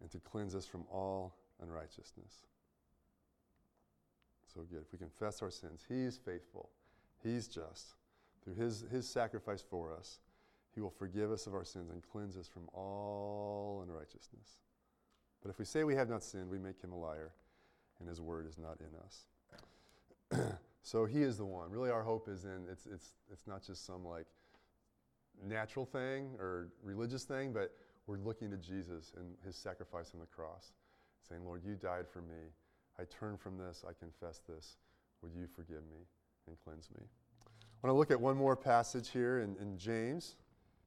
and 0.00 0.10
to 0.10 0.18
cleanse 0.18 0.54
us 0.54 0.66
from 0.66 0.84
all 0.90 1.36
unrighteousness. 1.62 2.46
So 4.52 4.62
good. 4.62 4.82
If 4.86 4.92
we 4.92 4.98
confess 4.98 5.42
our 5.42 5.50
sins, 5.50 5.84
He's 5.88 6.18
faithful, 6.18 6.70
He's 7.22 7.46
just. 7.46 7.94
Through 8.42 8.54
His, 8.54 8.84
his 8.90 9.08
sacrifice 9.08 9.62
for 9.62 9.94
us, 9.94 10.20
He 10.74 10.80
will 10.80 10.90
forgive 10.90 11.30
us 11.30 11.46
of 11.46 11.54
our 11.54 11.64
sins 11.64 11.90
and 11.90 12.02
cleanse 12.02 12.36
us 12.36 12.48
from 12.48 12.68
all 12.72 13.84
unrighteousness. 13.86 14.58
But 15.42 15.50
if 15.50 15.58
we 15.58 15.64
say 15.64 15.84
we 15.84 15.94
have 15.94 16.08
not 16.08 16.22
sinned, 16.22 16.50
we 16.50 16.58
make 16.58 16.82
Him 16.82 16.92
a 16.92 16.98
liar, 16.98 17.32
and 18.00 18.08
His 18.08 18.20
word 18.20 18.46
is 18.46 18.58
not 18.58 18.78
in 18.80 20.38
us. 20.40 20.54
so 20.82 21.04
He 21.04 21.22
is 21.22 21.38
the 21.38 21.44
one. 21.44 21.70
Really, 21.70 21.90
our 21.90 22.02
hope 22.02 22.28
is 22.28 22.44
in 22.44 22.66
it's, 22.70 22.86
it's, 22.86 23.10
it's 23.30 23.46
not 23.46 23.64
just 23.64 23.86
some 23.86 24.04
like 24.04 24.26
natural 25.46 25.86
thing 25.86 26.30
or 26.38 26.68
religious 26.82 27.24
thing, 27.24 27.52
but 27.52 27.72
we're 28.06 28.18
looking 28.18 28.50
to 28.50 28.56
Jesus 28.56 29.12
and 29.16 29.34
his 29.44 29.56
sacrifice 29.56 30.10
on 30.14 30.20
the 30.20 30.26
cross, 30.26 30.72
saying, 31.28 31.44
Lord, 31.44 31.62
you 31.64 31.74
died 31.74 32.08
for 32.08 32.20
me. 32.22 32.50
I 32.98 33.04
turn 33.04 33.36
from 33.36 33.56
this. 33.56 33.84
I 33.88 33.92
confess 33.92 34.40
this. 34.48 34.76
Would 35.22 35.32
you 35.34 35.46
forgive 35.46 35.82
me 35.90 36.06
and 36.46 36.56
cleanse 36.64 36.88
me? 36.90 37.02
I 37.02 37.86
want 37.86 37.94
to 37.94 37.98
look 37.98 38.10
at 38.10 38.20
one 38.20 38.36
more 38.36 38.56
passage 38.56 39.10
here 39.10 39.40
in, 39.40 39.56
in 39.60 39.78
James 39.78 40.36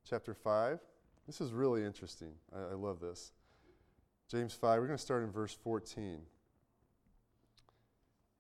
chapter 0.07 0.33
5. 0.33 0.79
This 1.25 1.39
is 1.39 1.53
really 1.53 1.83
interesting. 1.83 2.33
I, 2.53 2.71
I 2.71 2.75
love 2.75 2.99
this. 2.99 3.31
James 4.29 4.53
5, 4.53 4.79
we're 4.79 4.87
going 4.87 4.97
to 4.97 5.03
start 5.03 5.23
in 5.23 5.31
verse 5.31 5.53
14. 5.63 6.19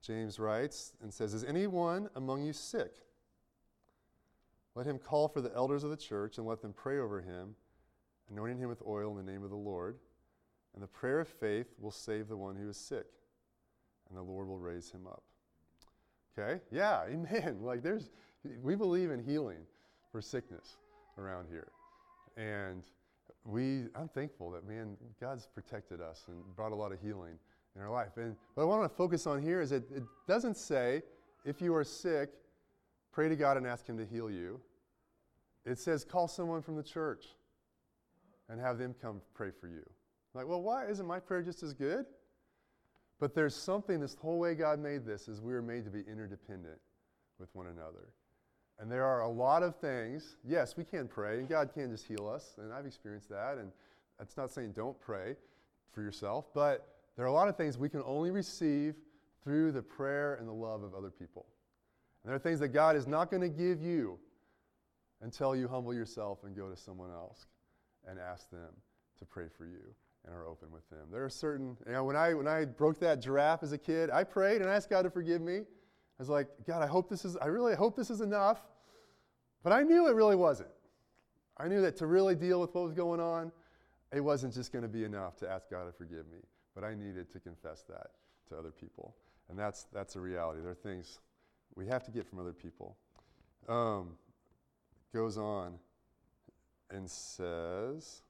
James 0.03 0.37
writes 0.37 0.93
and 1.01 1.13
says, 1.13 1.33
Is 1.33 1.43
anyone 1.45 2.09
among 2.15 2.43
you 2.43 2.53
sick? 2.53 2.91
Let 4.75 4.85
him 4.85 4.99
call 4.99 5.27
for 5.27 5.39
the 5.39 5.53
elders 5.55 5.83
of 5.83 5.91
the 5.91 5.97
church 5.97 6.37
and 6.37 6.45
let 6.45 6.61
them 6.61 6.73
pray 6.73 6.99
over 6.99 7.21
him, 7.21 7.55
anointing 8.29 8.57
him 8.57 8.69
with 8.69 8.81
oil 8.85 9.17
in 9.17 9.25
the 9.25 9.31
name 9.31 9.43
of 9.43 9.49
the 9.49 9.55
Lord. 9.55 9.97
And 10.73 10.83
the 10.83 10.87
prayer 10.87 11.19
of 11.19 11.27
faith 11.27 11.67
will 11.79 11.91
save 11.91 12.27
the 12.27 12.35
one 12.35 12.55
who 12.55 12.67
is 12.67 12.77
sick, 12.77 13.05
and 14.09 14.17
the 14.17 14.23
Lord 14.23 14.47
will 14.47 14.57
raise 14.57 14.89
him 14.91 15.05
up. 15.07 15.23
Okay? 16.37 16.59
Yeah, 16.71 17.03
amen. 17.07 17.59
Like 17.61 17.83
there's 17.83 18.09
we 18.61 18.75
believe 18.75 19.11
in 19.11 19.23
healing 19.23 19.59
for 20.11 20.21
sickness 20.21 20.77
around 21.17 21.47
here. 21.49 21.71
And 22.35 22.83
we 23.45 23.85
I'm 23.95 24.09
thankful 24.09 24.49
that 24.51 24.67
man 24.67 24.97
God's 25.21 25.47
protected 25.47 26.01
us 26.01 26.25
and 26.27 26.43
brought 26.55 26.71
a 26.71 26.75
lot 26.75 26.91
of 26.91 26.99
healing 26.99 27.37
in 27.75 27.81
our 27.81 27.89
life. 27.89 28.17
And 28.17 28.35
what 28.55 28.63
I 28.63 28.65
want 28.65 28.83
to 28.83 28.95
focus 28.95 29.27
on 29.27 29.41
here 29.41 29.61
is 29.61 29.71
that 29.71 29.89
it 29.91 30.03
doesn't 30.27 30.57
say 30.57 31.01
if 31.45 31.61
you 31.61 31.73
are 31.75 31.83
sick, 31.83 32.29
pray 33.11 33.29
to 33.29 33.35
God 33.35 33.57
and 33.57 33.67
ask 33.67 33.87
him 33.87 33.97
to 33.97 34.05
heal 34.05 34.29
you. 34.29 34.59
It 35.65 35.79
says 35.79 36.03
call 36.03 36.27
someone 36.27 36.61
from 36.61 36.75
the 36.75 36.83
church 36.83 37.25
and 38.49 38.59
have 38.59 38.77
them 38.77 38.93
come 39.01 39.21
pray 39.33 39.49
for 39.51 39.67
you. 39.67 39.83
Like, 40.33 40.47
well, 40.47 40.61
why 40.61 40.87
isn't 40.87 41.05
my 41.05 41.19
prayer 41.19 41.41
just 41.41 41.63
as 41.63 41.73
good? 41.73 42.05
But 43.19 43.35
there's 43.35 43.55
something, 43.55 43.99
this 43.99 44.15
whole 44.15 44.39
way 44.39 44.55
God 44.55 44.79
made 44.79 45.05
this 45.05 45.27
is 45.27 45.41
we 45.41 45.53
are 45.53 45.61
made 45.61 45.85
to 45.85 45.91
be 45.91 46.01
interdependent 46.01 46.79
with 47.39 47.53
one 47.53 47.67
another. 47.67 48.09
And 48.79 48.91
there 48.91 49.05
are 49.05 49.21
a 49.21 49.29
lot 49.29 49.63
of 49.63 49.75
things. 49.77 50.37
Yes, 50.43 50.75
we 50.75 50.83
can 50.83 51.07
pray, 51.07 51.39
and 51.39 51.47
God 51.47 51.71
can 51.73 51.91
just 51.91 52.07
heal 52.07 52.27
us, 52.27 52.55
and 52.57 52.73
I've 52.73 52.85
experienced 52.85 53.29
that. 53.29 53.59
And 53.59 53.71
that's 54.17 54.35
not 54.35 54.51
saying 54.51 54.73
don't 54.75 54.99
pray 54.99 55.35
for 55.93 56.01
yourself, 56.01 56.45
but 56.53 56.92
there 57.15 57.25
are 57.25 57.29
a 57.29 57.33
lot 57.33 57.47
of 57.47 57.55
things 57.55 57.77
we 57.77 57.89
can 57.89 58.01
only 58.05 58.31
receive 58.31 58.95
through 59.43 59.71
the 59.71 59.81
prayer 59.81 60.35
and 60.35 60.47
the 60.47 60.53
love 60.53 60.83
of 60.83 60.95
other 60.95 61.09
people. 61.09 61.45
And 62.23 62.29
there 62.29 62.35
are 62.35 62.39
things 62.39 62.59
that 62.59 62.69
God 62.69 62.95
is 62.95 63.07
not 63.07 63.29
going 63.29 63.41
to 63.41 63.49
give 63.49 63.81
you 63.81 64.17
until 65.21 65.55
you 65.55 65.67
humble 65.67 65.93
yourself 65.93 66.39
and 66.43 66.55
go 66.55 66.69
to 66.69 66.75
someone 66.75 67.11
else 67.11 67.47
and 68.07 68.19
ask 68.19 68.49
them 68.49 68.69
to 69.19 69.25
pray 69.25 69.45
for 69.57 69.65
you 69.65 69.93
and 70.25 70.33
are 70.33 70.47
open 70.47 70.71
with 70.71 70.89
them. 70.89 71.07
There 71.11 71.23
are 71.23 71.29
certain, 71.29 71.77
you 71.85 71.93
know, 71.93 72.03
when 72.03 72.15
I, 72.15 72.33
when 72.33 72.47
I 72.47 72.65
broke 72.65 72.99
that 72.99 73.21
giraffe 73.21 73.63
as 73.63 73.73
a 73.73 73.77
kid, 73.77 74.09
I 74.09 74.23
prayed 74.23 74.61
and 74.61 74.69
asked 74.69 74.89
God 74.89 75.03
to 75.03 75.09
forgive 75.09 75.41
me. 75.41 75.57
I 75.57 75.63
was 76.19 76.29
like, 76.29 76.47
God, 76.65 76.81
I 76.81 76.87
hope 76.87 77.09
this 77.09 77.25
is, 77.25 77.35
I 77.37 77.47
really 77.47 77.75
hope 77.75 77.95
this 77.95 78.09
is 78.09 78.21
enough. 78.21 78.61
But 79.63 79.73
I 79.73 79.83
knew 79.83 80.07
it 80.07 80.15
really 80.15 80.35
wasn't. 80.35 80.69
I 81.57 81.67
knew 81.67 81.81
that 81.81 81.97
to 81.97 82.07
really 82.07 82.35
deal 82.35 82.59
with 82.59 82.73
what 82.73 82.83
was 82.83 82.93
going 82.93 83.19
on, 83.19 83.51
it 84.11 84.21
wasn't 84.21 84.53
just 84.53 84.71
going 84.71 84.83
to 84.83 84.89
be 84.89 85.03
enough 85.03 85.37
to 85.37 85.49
ask 85.49 85.69
God 85.69 85.85
to 85.85 85.91
forgive 85.91 86.27
me, 86.27 86.39
but 86.75 86.83
I 86.83 86.95
needed 86.95 87.31
to 87.31 87.39
confess 87.39 87.83
that 87.89 88.07
to 88.49 88.57
other 88.57 88.71
people. 88.71 89.15
And 89.49 89.57
that's, 89.57 89.83
that's 89.93 90.15
a 90.15 90.19
reality. 90.19 90.61
There 90.61 90.71
are 90.71 90.75
things 90.75 91.19
we 91.75 91.87
have 91.87 92.03
to 92.05 92.11
get 92.11 92.27
from 92.27 92.39
other 92.39 92.53
people. 92.53 92.97
Um, 93.67 94.11
goes 95.13 95.37
on 95.37 95.75
and 96.89 97.09
says, 97.09 98.21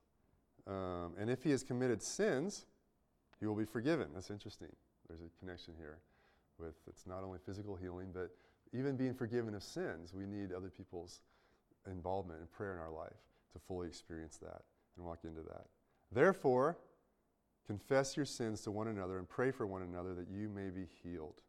um, 0.68 1.14
and 1.20 1.30
if 1.30 1.44
he 1.44 1.52
has 1.52 1.64
committed 1.64 2.02
sins, 2.02 2.66
he 3.40 3.46
will 3.46 3.56
be 3.56 3.66
forgiven. 3.66 4.08
That's 4.14 4.30
interesting. 4.30 4.70
There's 5.08 5.22
a 5.22 5.40
connection 5.40 5.74
here 5.78 6.00
with 6.60 6.76
it's 6.88 7.06
not 7.06 7.24
only 7.24 7.40
physical 7.46 7.76
healing, 7.76 8.10
but 8.14 8.30
even 8.74 8.96
being 8.96 9.14
forgiven 9.14 9.54
of 9.56 9.64
sins. 9.64 10.14
We 10.14 10.26
need 10.26 10.52
other 10.52 10.70
people's 10.70 11.22
involvement 11.90 12.40
and 12.40 12.52
prayer 12.52 12.74
in 12.74 12.80
our 12.80 12.92
life 12.92 13.18
to 13.54 13.60
fully 13.60 13.88
experience 13.88 14.38
that 14.38 14.62
and 14.98 15.06
walk 15.06 15.20
into 15.24 15.42
that. 15.42 15.66
Therefore, 16.12 16.78
confess 17.68 18.18
your 18.18 18.26
sins 18.26 18.62
to 18.62 18.72
one 18.72 18.88
another 18.88 19.18
and 19.18 19.28
pray 19.28 19.52
for 19.52 19.66
one 19.66 19.82
another 19.82 20.14
that 20.14 20.28
you 20.30 20.50
may 20.50 20.70
be 20.70 20.86
healed. 21.04 21.42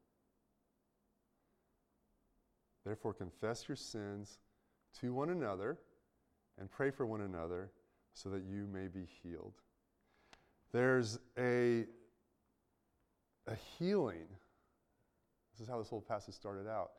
Therefore, 2.84 3.14
confess 3.14 3.66
your 3.68 3.76
sins 3.76 4.38
to 5.00 5.12
one 5.12 5.30
another 5.30 5.78
and 6.58 6.70
pray 6.70 6.90
for 6.90 7.06
one 7.06 7.22
another 7.22 7.70
so 8.12 8.28
that 8.28 8.42
you 8.44 8.68
may 8.72 8.88
be 8.88 9.06
healed. 9.22 9.54
There's 10.72 11.18
a, 11.38 11.84
a 13.46 13.54
healing. 13.78 14.26
This 15.52 15.60
is 15.60 15.68
how 15.68 15.78
this 15.78 15.88
whole 15.88 16.00
passage 16.00 16.34
started 16.34 16.68
out. 16.68 16.90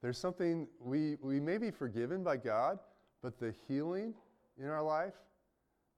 There's 0.00 0.18
something 0.18 0.66
we, 0.80 1.16
we 1.22 1.40
may 1.40 1.58
be 1.58 1.70
forgiven 1.70 2.22
by 2.22 2.36
God, 2.36 2.78
but 3.22 3.38
the 3.38 3.54
healing 3.68 4.14
in 4.58 4.66
our 4.66 4.82
life, 4.82 5.14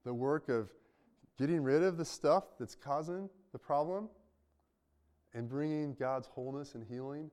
the 0.04 0.14
work 0.14 0.48
of 0.48 0.70
getting 1.38 1.62
rid 1.62 1.82
of 1.82 1.96
the 1.96 2.04
stuff 2.04 2.44
that's 2.58 2.74
causing 2.74 3.28
the 3.52 3.58
problem 3.58 4.08
and 5.34 5.48
bringing 5.48 5.94
God's 5.94 6.28
wholeness 6.28 6.74
and 6.74 6.84
healing, 6.88 7.30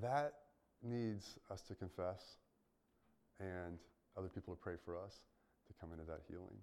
that 0.00 0.34
needs 0.82 1.38
us 1.50 1.62
to 1.62 1.74
confess 1.74 2.36
and 3.40 3.78
other 4.16 4.28
people 4.28 4.54
to 4.54 4.60
pray 4.60 4.74
for 4.84 4.96
us 4.96 5.20
to 5.66 5.74
come 5.80 5.92
into 5.92 6.04
that 6.04 6.20
healing. 6.28 6.56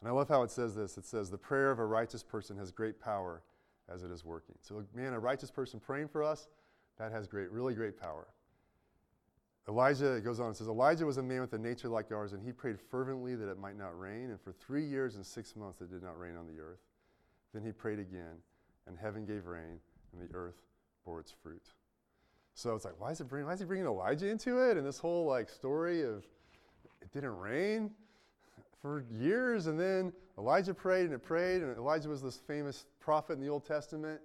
And 0.00 0.08
I 0.08 0.12
love 0.12 0.28
how 0.28 0.42
it 0.42 0.50
says 0.50 0.74
this 0.74 0.98
it 0.98 1.06
says, 1.06 1.30
The 1.30 1.38
prayer 1.38 1.70
of 1.70 1.78
a 1.78 1.86
righteous 1.86 2.22
person 2.22 2.56
has 2.58 2.70
great 2.70 3.00
power 3.00 3.42
as 3.92 4.02
it 4.02 4.10
is 4.10 4.24
working. 4.24 4.56
So, 4.60 4.84
man, 4.94 5.14
a 5.14 5.18
righteous 5.18 5.50
person 5.50 5.80
praying 5.80 6.08
for 6.08 6.22
us, 6.22 6.48
that 6.98 7.12
has 7.12 7.26
great, 7.26 7.50
really 7.50 7.74
great 7.74 7.98
power. 7.98 8.26
Elijah, 9.68 10.12
it 10.12 10.24
goes 10.24 10.38
on, 10.38 10.50
it 10.50 10.56
says, 10.56 10.68
Elijah 10.68 11.04
was 11.04 11.16
a 11.16 11.22
man 11.22 11.40
with 11.40 11.52
a 11.52 11.58
nature 11.58 11.88
like 11.88 12.12
ours, 12.12 12.32
and 12.32 12.42
he 12.42 12.52
prayed 12.52 12.78
fervently 12.78 13.34
that 13.34 13.50
it 13.50 13.58
might 13.58 13.76
not 13.76 13.98
rain, 13.98 14.30
and 14.30 14.40
for 14.40 14.52
three 14.52 14.84
years 14.84 15.16
and 15.16 15.26
six 15.26 15.56
months 15.56 15.80
it 15.80 15.90
did 15.90 16.02
not 16.02 16.18
rain 16.18 16.36
on 16.36 16.46
the 16.46 16.60
earth. 16.60 16.78
Then 17.52 17.64
he 17.64 17.72
prayed 17.72 17.98
again, 17.98 18.36
and 18.86 18.96
heaven 18.96 19.24
gave 19.24 19.46
rain, 19.46 19.80
and 20.12 20.28
the 20.28 20.32
earth 20.34 20.54
bore 21.04 21.18
its 21.18 21.32
fruit. 21.42 21.64
So 22.54 22.74
it's 22.74 22.84
like, 22.84 22.94
why 22.98 23.10
is, 23.10 23.20
it 23.20 23.26
why 23.30 23.52
is 23.52 23.58
he 23.58 23.66
bringing 23.66 23.86
Elijah 23.86 24.28
into 24.28 24.58
it? 24.70 24.76
And 24.76 24.86
this 24.86 24.98
whole 24.98 25.26
like 25.26 25.50
story 25.50 26.02
of 26.02 26.24
it 27.02 27.12
didn't 27.12 27.36
rain 27.36 27.90
for 28.80 29.04
years, 29.10 29.66
and 29.66 29.78
then 29.78 30.12
Elijah 30.38 30.74
prayed 30.74 31.06
and 31.06 31.12
it 31.12 31.22
prayed, 31.22 31.62
and 31.62 31.76
Elijah 31.76 32.08
was 32.08 32.22
this 32.22 32.36
famous 32.36 32.86
prophet 33.00 33.34
in 33.34 33.40
the 33.40 33.48
Old 33.48 33.66
Testament. 33.66 34.20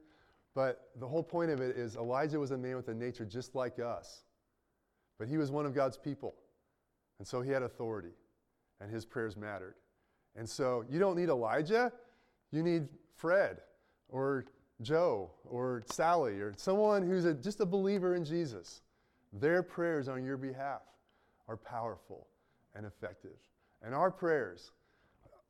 But 0.53 0.89
the 0.99 1.07
whole 1.07 1.23
point 1.23 1.49
of 1.49 1.61
it 1.61 1.75
is 1.77 1.95
Elijah 1.95 2.39
was 2.39 2.51
a 2.51 2.57
man 2.57 2.75
with 2.75 2.89
a 2.89 2.93
nature 2.93 3.25
just 3.25 3.55
like 3.55 3.79
us. 3.79 4.23
But 5.21 5.27
he 5.27 5.37
was 5.37 5.51
one 5.51 5.67
of 5.67 5.75
God's 5.75 5.97
people. 5.97 6.33
And 7.19 7.27
so 7.27 7.43
he 7.43 7.51
had 7.51 7.61
authority, 7.61 8.15
and 8.79 8.91
his 8.91 9.05
prayers 9.05 9.37
mattered. 9.37 9.75
And 10.35 10.49
so 10.49 10.83
you 10.89 10.97
don't 10.97 11.15
need 11.15 11.29
Elijah, 11.29 11.93
you 12.49 12.63
need 12.63 12.87
Fred 13.17 13.59
or 14.09 14.45
Joe 14.81 15.29
or 15.47 15.83
Sally 15.85 16.39
or 16.39 16.53
someone 16.57 17.03
who's 17.03 17.25
a, 17.25 17.35
just 17.35 17.59
a 17.59 17.67
believer 17.67 18.15
in 18.15 18.25
Jesus, 18.25 18.81
their 19.31 19.61
prayers 19.61 20.07
on 20.07 20.25
your 20.25 20.37
behalf 20.37 20.81
are 21.47 21.55
powerful 21.55 22.25
and 22.73 22.83
effective. 22.83 23.37
And 23.83 23.93
our 23.93 24.09
prayers, 24.09 24.71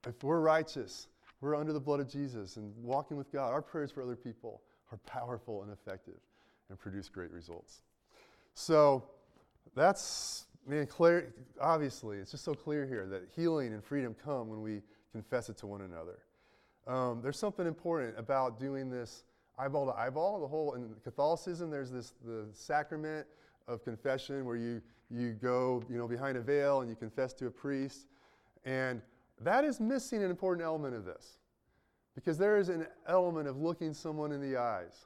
if 0.05 0.21
we're 0.21 0.41
righteous, 0.41 1.07
we're 1.39 1.55
under 1.55 1.71
the 1.71 1.79
blood 1.79 2.01
of 2.01 2.10
Jesus 2.10 2.57
and 2.57 2.73
walking 2.75 3.15
with 3.15 3.31
God, 3.31 3.53
our 3.53 3.62
prayers 3.62 3.89
for 3.89 4.03
other 4.03 4.17
people 4.17 4.63
are 4.91 4.97
powerful 5.07 5.63
and 5.63 5.71
effective 5.71 6.19
and 6.67 6.77
produce 6.77 7.07
great 7.07 7.31
results. 7.31 7.84
So 8.53 9.05
that's, 9.76 10.45
man, 10.67 10.88
clear, 10.88 11.34
obviously, 11.60 12.17
it's 12.17 12.32
just 12.32 12.43
so 12.43 12.54
clear 12.54 12.86
here 12.86 13.08
that 13.08 13.24
healing 13.36 13.74
and 13.74 13.84
freedom 13.84 14.15
come 14.24 14.50
when 14.50 14.62
we 14.62 14.82
confess 15.12 15.50
it 15.50 15.58
to 15.58 15.67
one 15.67 15.82
another. 15.82 16.19
Um, 16.88 17.21
there's 17.21 17.38
something 17.38 17.67
important 17.67 18.17
about 18.17 18.60
doing 18.60 18.89
this 18.89 19.24
eyeball 19.58 19.86
to 19.86 19.93
eyeball. 19.93 20.41
The 20.41 20.47
whole 20.47 20.74
in 20.74 20.89
Catholicism, 21.04 21.69
there's 21.69 21.91
this 21.91 22.13
the 22.26 22.47
sacrament 22.54 23.28
of 23.67 23.84
confession 23.84 24.45
where 24.45 24.56
you 24.56 24.82
you 25.10 25.34
go 25.34 25.84
you 25.89 25.97
know 25.97 26.08
behind 26.08 26.38
a 26.38 26.41
veil 26.41 26.82
and 26.82 26.89
you 26.89 26.95
confess 26.95 27.34
to 27.34 27.47
a 27.47 27.52
priest, 27.52 28.08
and 28.65 29.02
that 29.41 29.63
is 29.63 29.80
missing 29.80 30.24
an 30.24 30.32
important 30.32 30.65
element 30.65 30.95
of 30.95 31.06
this, 31.06 31.38
because 32.15 32.38
there 32.38 32.58
is 32.58 32.69
an 32.69 32.88
element 33.08 33.47
of 33.47 33.58
looking 33.58 33.93
someone 33.93 34.32
in 34.32 34.41
the 34.41 34.58
eyes 34.58 35.06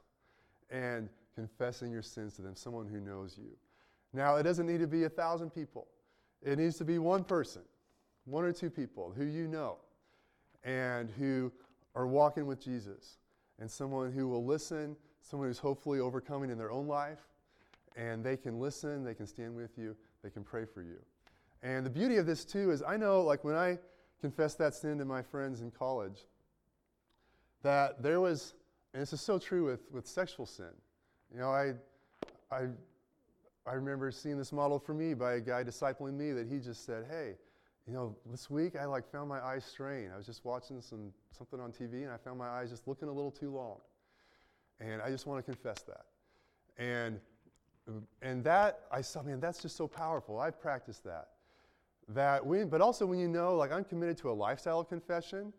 and 0.70 1.08
confessing 1.34 1.92
your 1.92 2.02
sins 2.02 2.34
to 2.36 2.42
them, 2.42 2.56
someone 2.56 2.86
who 2.86 3.00
knows 3.00 3.36
you. 3.36 3.50
Now, 4.12 4.36
it 4.36 4.42
doesn't 4.42 4.66
need 4.66 4.80
to 4.80 4.86
be 4.86 5.04
a 5.04 5.08
thousand 5.08 5.50
people. 5.50 5.88
It 6.42 6.58
needs 6.58 6.76
to 6.78 6.84
be 6.84 6.98
one 6.98 7.24
person, 7.24 7.62
one 8.24 8.44
or 8.44 8.52
two 8.52 8.70
people 8.70 9.12
who 9.16 9.24
you 9.24 9.48
know 9.48 9.78
and 10.64 11.10
who 11.10 11.52
are 11.94 12.06
walking 12.06 12.46
with 12.46 12.62
Jesus, 12.62 13.18
and 13.58 13.70
someone 13.70 14.12
who 14.12 14.28
will 14.28 14.44
listen, 14.44 14.96
someone 15.22 15.48
who's 15.48 15.58
hopefully 15.58 15.98
overcoming 15.98 16.50
in 16.50 16.58
their 16.58 16.70
own 16.70 16.86
life, 16.86 17.20
and 17.96 18.22
they 18.22 18.36
can 18.36 18.60
listen, 18.60 19.02
they 19.02 19.14
can 19.14 19.26
stand 19.26 19.56
with 19.56 19.78
you, 19.78 19.96
they 20.22 20.30
can 20.30 20.44
pray 20.44 20.64
for 20.66 20.82
you. 20.82 20.98
And 21.62 21.86
the 21.86 21.90
beauty 21.90 22.16
of 22.18 22.26
this, 22.26 22.44
too, 22.44 22.70
is 22.70 22.82
I 22.82 22.96
know, 22.96 23.22
like, 23.22 23.44
when 23.44 23.56
I 23.56 23.78
confessed 24.20 24.58
that 24.58 24.74
sin 24.74 24.98
to 24.98 25.04
my 25.04 25.22
friends 25.22 25.62
in 25.62 25.70
college, 25.70 26.26
that 27.62 28.02
there 28.02 28.20
was, 28.20 28.54
and 28.92 29.02
this 29.02 29.12
is 29.12 29.20
so 29.20 29.38
true 29.38 29.64
with, 29.64 29.90
with 29.90 30.06
sexual 30.06 30.46
sin. 30.46 30.70
You 31.32 31.40
know, 31.40 31.50
I, 31.50 31.72
I, 32.50 32.66
I 33.66 33.74
remember 33.74 34.10
seeing 34.10 34.38
this 34.38 34.52
model 34.52 34.78
for 34.78 34.94
me 34.94 35.14
by 35.14 35.34
a 35.34 35.40
guy 35.40 35.64
discipling 35.64 36.14
me 36.14 36.32
that 36.32 36.46
he 36.46 36.58
just 36.58 36.84
said, 36.86 37.06
hey, 37.10 37.34
you 37.86 37.92
know, 37.92 38.16
this 38.30 38.48
week 38.50 38.76
I 38.76 38.84
like 38.84 39.10
found 39.10 39.28
my 39.28 39.40
eyes 39.40 39.64
strained. 39.64 40.12
I 40.12 40.16
was 40.16 40.26
just 40.26 40.44
watching 40.44 40.80
some 40.80 41.12
something 41.36 41.60
on 41.60 41.72
TV 41.72 42.02
and 42.02 42.10
I 42.10 42.16
found 42.16 42.38
my 42.38 42.48
eyes 42.48 42.70
just 42.70 42.88
looking 42.88 43.08
a 43.08 43.12
little 43.12 43.30
too 43.30 43.50
long. 43.50 43.78
And 44.80 45.00
I 45.02 45.10
just 45.10 45.26
want 45.26 45.44
to 45.44 45.52
confess 45.52 45.82
that. 45.82 46.06
And 46.78 47.20
and 48.22 48.42
that 48.44 48.80
I 48.90 49.00
saw, 49.00 49.22
man, 49.22 49.40
that's 49.40 49.62
just 49.62 49.76
so 49.76 49.86
powerful. 49.86 50.40
I've 50.40 50.60
practiced 50.60 51.04
that. 51.04 51.28
That 52.08 52.44
we, 52.44 52.64
but 52.64 52.80
also 52.80 53.06
when 53.06 53.18
you 53.18 53.28
know, 53.28 53.56
like 53.56 53.72
I'm 53.72 53.84
committed 53.84 54.16
to 54.18 54.30
a 54.30 54.32
lifestyle 54.32 54.80
of 54.80 54.88
confession, 54.88 55.52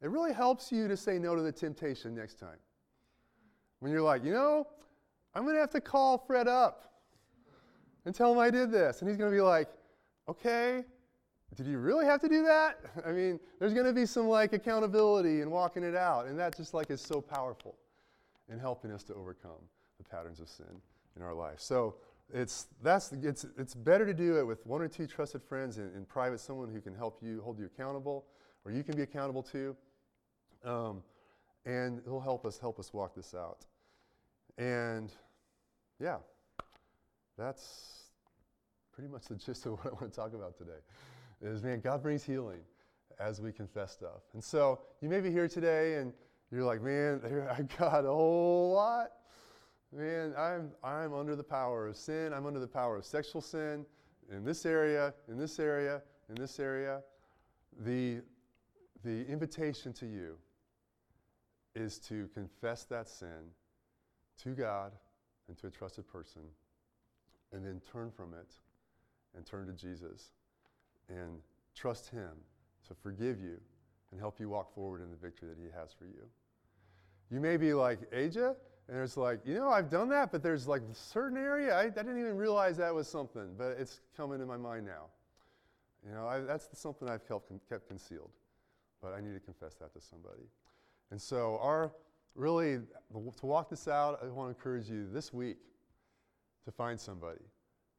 it 0.00 0.10
really 0.10 0.32
helps 0.32 0.72
you 0.72 0.88
to 0.88 0.96
say 0.96 1.18
no 1.18 1.36
to 1.36 1.42
the 1.42 1.52
temptation 1.52 2.14
next 2.14 2.38
time. 2.40 2.58
When 3.78 3.90
you're 3.90 4.02
like, 4.02 4.24
you 4.24 4.32
know, 4.32 4.66
I'm 5.34 5.46
to 5.46 5.54
have 5.54 5.70
to 5.70 5.80
call 5.80 6.18
Fred 6.18 6.46
up 6.46 6.91
and 8.04 8.14
tell 8.14 8.32
him 8.32 8.38
I 8.38 8.50
did 8.50 8.70
this. 8.70 9.00
And 9.00 9.08
he's 9.08 9.16
going 9.16 9.30
to 9.30 9.36
be 9.36 9.40
like, 9.40 9.68
okay, 10.28 10.84
did 11.54 11.66
you 11.66 11.78
really 11.78 12.06
have 12.06 12.20
to 12.20 12.28
do 12.28 12.42
that? 12.44 12.78
I 13.06 13.12
mean, 13.12 13.38
there's 13.58 13.74
going 13.74 13.86
to 13.86 13.92
be 13.92 14.06
some 14.06 14.28
like 14.28 14.52
accountability 14.52 15.40
and 15.40 15.50
walking 15.50 15.82
it 15.82 15.94
out, 15.94 16.26
and 16.26 16.38
that 16.38 16.56
just 16.56 16.74
like 16.74 16.90
is 16.90 17.00
so 17.00 17.20
powerful 17.20 17.76
in 18.48 18.58
helping 18.58 18.90
us 18.90 19.02
to 19.04 19.14
overcome 19.14 19.60
the 19.98 20.04
patterns 20.04 20.40
of 20.40 20.48
sin 20.48 20.80
in 21.16 21.22
our 21.22 21.34
life. 21.34 21.60
So 21.60 21.96
it's 22.32 22.68
that's 22.82 23.12
it's 23.12 23.44
it's 23.58 23.74
better 23.74 24.06
to 24.06 24.14
do 24.14 24.38
it 24.38 24.46
with 24.46 24.64
one 24.66 24.80
or 24.80 24.88
two 24.88 25.06
trusted 25.06 25.42
friends 25.42 25.78
in, 25.78 25.92
in 25.94 26.04
private, 26.06 26.40
someone 26.40 26.70
who 26.70 26.80
can 26.80 26.94
help 26.94 27.18
you 27.22 27.42
hold 27.42 27.58
you 27.58 27.66
accountable, 27.66 28.24
or 28.64 28.72
you 28.72 28.82
can 28.82 28.96
be 28.96 29.02
accountable 29.02 29.42
to, 29.42 29.76
um, 30.64 31.02
and 31.66 32.00
he'll 32.04 32.20
help 32.20 32.46
us 32.46 32.58
help 32.58 32.78
us 32.78 32.92
walk 32.92 33.14
this 33.14 33.34
out. 33.34 33.66
And 34.56 35.12
yeah, 36.00 36.18
that's 37.36 38.04
pretty 38.92 39.08
much 39.08 39.26
the 39.26 39.36
gist 39.36 39.66
of 39.66 39.72
what 39.78 39.86
I 39.86 39.90
want 39.90 40.12
to 40.12 40.16
talk 40.16 40.34
about 40.34 40.56
today. 40.56 40.80
Is 41.40 41.62
man, 41.62 41.80
God 41.80 42.02
brings 42.02 42.22
healing 42.22 42.60
as 43.18 43.40
we 43.40 43.52
confess 43.52 43.92
stuff. 43.92 44.22
And 44.34 44.42
so 44.42 44.80
you 45.00 45.08
may 45.08 45.20
be 45.20 45.30
here 45.30 45.48
today 45.48 45.94
and 45.94 46.12
you're 46.50 46.64
like, 46.64 46.82
man, 46.82 47.20
I 47.50 47.62
got 47.78 48.04
a 48.04 48.08
whole 48.08 48.72
lot. 48.74 49.10
Man, 49.94 50.34
I'm, 50.38 50.70
I'm 50.82 51.12
under 51.12 51.36
the 51.36 51.44
power 51.44 51.86
of 51.86 51.96
sin. 51.96 52.32
I'm 52.32 52.46
under 52.46 52.60
the 52.60 52.66
power 52.66 52.96
of 52.96 53.04
sexual 53.04 53.40
sin 53.40 53.84
in 54.30 54.44
this 54.44 54.64
area, 54.64 55.12
in 55.28 55.36
this 55.36 55.58
area, 55.58 56.02
in 56.28 56.34
this 56.36 56.58
area. 56.58 57.02
The, 57.84 58.22
the 59.04 59.26
invitation 59.26 59.92
to 59.94 60.06
you 60.06 60.36
is 61.74 61.98
to 62.00 62.28
confess 62.34 62.84
that 62.84 63.08
sin 63.08 63.50
to 64.42 64.50
God 64.50 64.92
and 65.48 65.56
to 65.58 65.66
a 65.66 65.70
trusted 65.70 66.06
person, 66.06 66.42
and 67.52 67.64
then 67.64 67.80
turn 67.90 68.10
from 68.10 68.34
it 68.34 68.54
and 69.36 69.46
turn 69.46 69.66
to 69.66 69.72
Jesus 69.72 70.30
and 71.08 71.38
trust 71.74 72.10
Him 72.10 72.30
to 72.88 72.94
forgive 72.94 73.40
you 73.40 73.58
and 74.10 74.20
help 74.20 74.40
you 74.40 74.48
walk 74.48 74.74
forward 74.74 75.02
in 75.02 75.10
the 75.10 75.16
victory 75.16 75.48
that 75.48 75.58
He 75.58 75.68
has 75.74 75.92
for 75.92 76.04
you. 76.04 76.26
You 77.30 77.40
may 77.40 77.56
be 77.56 77.72
like, 77.72 78.00
Aja, 78.12 78.54
and 78.88 79.02
it's 79.02 79.16
like, 79.16 79.40
you 79.46 79.54
know, 79.54 79.70
I've 79.70 79.88
done 79.88 80.08
that, 80.10 80.32
but 80.32 80.42
there's 80.42 80.68
like 80.68 80.82
a 80.82 80.94
certain 80.94 81.38
area, 81.38 81.74
I, 81.74 81.84
I 81.84 81.88
didn't 81.88 82.18
even 82.18 82.36
realize 82.36 82.76
that 82.76 82.94
was 82.94 83.08
something, 83.08 83.54
but 83.56 83.76
it's 83.78 84.00
coming 84.16 84.38
to 84.38 84.46
my 84.46 84.56
mind 84.56 84.84
now. 84.84 85.06
You 86.06 86.14
know, 86.14 86.26
I, 86.26 86.40
that's 86.40 86.68
something 86.78 87.08
I've 87.08 87.26
kept, 87.26 87.50
kept 87.68 87.88
concealed, 87.88 88.30
but 89.00 89.14
I 89.14 89.20
need 89.20 89.34
to 89.34 89.40
confess 89.40 89.74
that 89.76 89.94
to 89.94 90.00
somebody. 90.00 90.42
And 91.10 91.20
so, 91.20 91.58
our 91.62 91.92
really, 92.34 92.80
to 93.12 93.46
walk 93.46 93.70
this 93.70 93.86
out, 93.86 94.18
I 94.22 94.26
want 94.26 94.50
to 94.50 94.58
encourage 94.58 94.88
you 94.88 95.06
this 95.12 95.32
week 95.32 95.58
to 96.64 96.72
find 96.72 96.98
somebody. 96.98 97.40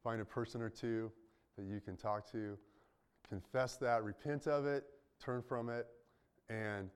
Find 0.02 0.20
a 0.20 0.24
person 0.24 0.60
or 0.60 0.68
two 0.68 1.10
that 1.56 1.64
you 1.64 1.80
can 1.80 1.96
talk 1.96 2.30
to, 2.32 2.58
confess 3.28 3.76
that, 3.76 4.02
repent 4.02 4.46
of 4.46 4.66
it, 4.66 4.84
turn 5.22 5.42
from 5.42 5.68
it, 5.68 5.86
and 6.48 6.90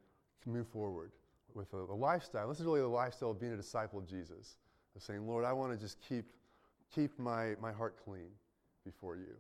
move 0.47 0.67
forward 0.69 1.13
with 1.55 1.73
a, 1.73 1.77
a 1.77 1.95
lifestyle. 1.95 2.49
This 2.49 2.61
is 2.61 2.67
really 2.67 2.81
the 2.81 2.89
lifestyle 2.89 3.31
of 3.31 3.41
being 3.41 3.53
a 3.53 3.57
disciple 3.57 3.99
of 3.99 4.07
Jesus, 4.07 4.57
of 4.97 5.03
saying, 5.03 5.27
Lord, 5.27 5.45
I 5.45 5.53
want 5.53 5.73
to 5.73 5.79
just 5.79 5.99
keep, 6.01 6.27
keep 6.95 7.19
my, 7.19 7.55
my 7.61 7.73
heart 7.73 7.97
clean 8.05 8.31
before 8.85 9.17
you. 9.17 9.37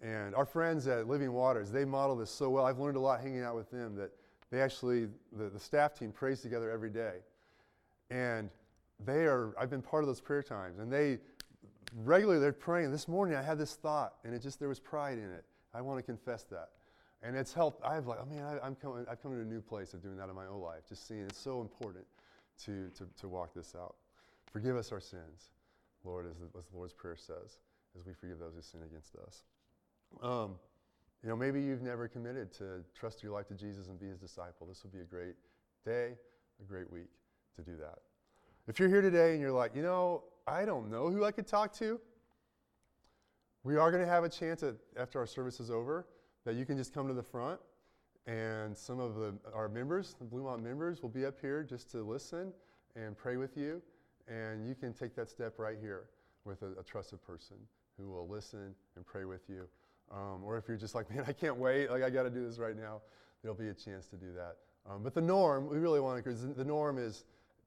And 0.00 0.34
our 0.34 0.46
friends 0.46 0.86
at 0.88 1.06
Living 1.06 1.32
Waters, 1.32 1.70
they 1.70 1.84
model 1.84 2.16
this 2.16 2.30
so 2.30 2.50
well. 2.50 2.66
I've 2.66 2.78
learned 2.78 2.96
a 2.96 3.00
lot 3.00 3.20
hanging 3.20 3.42
out 3.42 3.54
with 3.54 3.70
them 3.70 3.94
that 3.96 4.10
they 4.50 4.60
actually, 4.60 5.06
the, 5.32 5.48
the 5.48 5.60
staff 5.60 5.98
team 5.98 6.10
prays 6.12 6.40
together 6.40 6.70
every 6.70 6.90
day. 6.90 7.18
And 8.10 8.50
they 9.04 9.24
are, 9.24 9.54
I've 9.58 9.70
been 9.70 9.82
part 9.82 10.02
of 10.02 10.08
those 10.08 10.20
prayer 10.20 10.42
times, 10.42 10.78
and 10.78 10.92
they 10.92 11.18
regularly, 11.94 12.40
they're 12.40 12.52
praying. 12.52 12.90
This 12.90 13.08
morning 13.08 13.36
I 13.36 13.42
had 13.42 13.58
this 13.58 13.74
thought, 13.74 14.14
and 14.24 14.34
it 14.34 14.42
just, 14.42 14.58
there 14.58 14.68
was 14.68 14.80
pride 14.80 15.18
in 15.18 15.30
it. 15.30 15.44
I 15.74 15.80
want 15.80 15.98
to 15.98 16.02
confess 16.02 16.44
that. 16.44 16.70
And 17.22 17.36
it's 17.36 17.52
helped. 17.52 17.84
I've 17.84 18.06
like, 18.06 18.18
oh 18.20 18.26
man, 18.26 18.44
I, 18.44 18.66
am 18.66 18.74
coming, 18.74 19.06
I've 19.10 19.22
come 19.22 19.32
to 19.32 19.40
a 19.40 19.44
new 19.44 19.60
place 19.60 19.94
of 19.94 20.02
doing 20.02 20.16
that 20.16 20.28
in 20.28 20.34
my 20.34 20.46
own 20.46 20.60
life, 20.60 20.80
just 20.88 21.06
seeing 21.06 21.20
it's 21.20 21.38
so 21.38 21.60
important 21.60 22.04
to, 22.64 22.90
to, 22.98 23.06
to 23.20 23.28
walk 23.28 23.54
this 23.54 23.74
out. 23.76 23.96
Forgive 24.52 24.76
us 24.76 24.92
our 24.92 25.00
sins, 25.00 25.50
Lord, 26.04 26.26
as 26.28 26.36
the, 26.38 26.58
as 26.58 26.66
the 26.66 26.76
Lord's 26.76 26.92
Prayer 26.92 27.16
says, 27.16 27.58
as 27.98 28.04
we 28.04 28.12
forgive 28.12 28.38
those 28.38 28.54
who 28.54 28.62
sin 28.62 28.80
against 28.82 29.14
us. 29.16 29.44
Um, 30.22 30.56
you 31.22 31.28
know, 31.28 31.36
maybe 31.36 31.62
you've 31.62 31.82
never 31.82 32.08
committed 32.08 32.52
to 32.54 32.82
trust 32.98 33.22
your 33.22 33.32
life 33.32 33.46
to 33.48 33.54
Jesus 33.54 33.86
and 33.86 33.98
be 33.98 34.08
his 34.08 34.18
disciple. 34.18 34.66
This 34.66 34.82
would 34.82 34.92
be 34.92 35.00
a 35.00 35.04
great 35.04 35.36
day, 35.84 36.14
a 36.60 36.64
great 36.64 36.90
week 36.90 37.08
to 37.56 37.62
do 37.62 37.76
that. 37.76 37.98
If 38.66 38.80
you're 38.80 38.88
here 38.88 39.00
today 39.00 39.32
and 39.32 39.40
you're 39.40 39.52
like, 39.52 39.74
you 39.76 39.82
know, 39.82 40.24
I 40.46 40.64
don't 40.64 40.90
know 40.90 41.10
who 41.10 41.24
I 41.24 41.30
could 41.30 41.46
talk 41.46 41.72
to, 41.74 42.00
we 43.64 43.76
are 43.76 43.90
going 43.92 44.02
to 44.02 44.10
have 44.10 44.24
a 44.24 44.28
chance 44.28 44.62
at, 44.62 44.74
after 44.96 45.20
our 45.20 45.26
service 45.26 45.60
is 45.60 45.70
over 45.70 46.06
that 46.44 46.56
you 46.56 46.66
can 46.66 46.76
just 46.76 46.92
come 46.92 47.06
to 47.06 47.14
the 47.14 47.22
front 47.22 47.60
and 48.26 48.76
some 48.76 49.00
of 49.00 49.14
the, 49.16 49.34
our 49.54 49.68
members, 49.68 50.14
the 50.18 50.24
Bluemont 50.24 50.62
members, 50.62 51.02
will 51.02 51.08
be 51.08 51.24
up 51.24 51.40
here 51.40 51.62
just 51.62 51.90
to 51.92 52.02
listen 52.02 52.52
and 52.96 53.16
pray 53.16 53.36
with 53.36 53.56
you. 53.56 53.82
And 54.28 54.66
you 54.66 54.74
can 54.74 54.92
take 54.92 55.14
that 55.16 55.28
step 55.28 55.58
right 55.58 55.76
here 55.80 56.04
with 56.44 56.62
a, 56.62 56.78
a 56.78 56.82
trusted 56.82 57.22
person 57.22 57.56
who 57.98 58.10
will 58.10 58.28
listen 58.28 58.74
and 58.96 59.06
pray 59.06 59.24
with 59.24 59.42
you. 59.48 59.68
Um, 60.12 60.42
or 60.44 60.56
if 60.56 60.68
you're 60.68 60.76
just 60.76 60.94
like, 60.94 61.10
man, 61.14 61.24
I 61.26 61.32
can't 61.32 61.56
wait, 61.56 61.90
like 61.90 62.02
I 62.02 62.10
got 62.10 62.24
to 62.24 62.30
do 62.30 62.46
this 62.46 62.58
right 62.58 62.76
now, 62.76 63.00
there'll 63.42 63.56
be 63.56 63.68
a 63.68 63.74
chance 63.74 64.06
to 64.08 64.16
do 64.16 64.32
that. 64.36 64.56
Um, 64.90 65.02
but 65.02 65.14
the 65.14 65.20
norm, 65.20 65.68
we 65.68 65.78
really 65.78 66.00
want 66.00 66.22
to, 66.24 66.32
the 66.32 66.64
norm 66.64 66.98
is, 66.98 67.24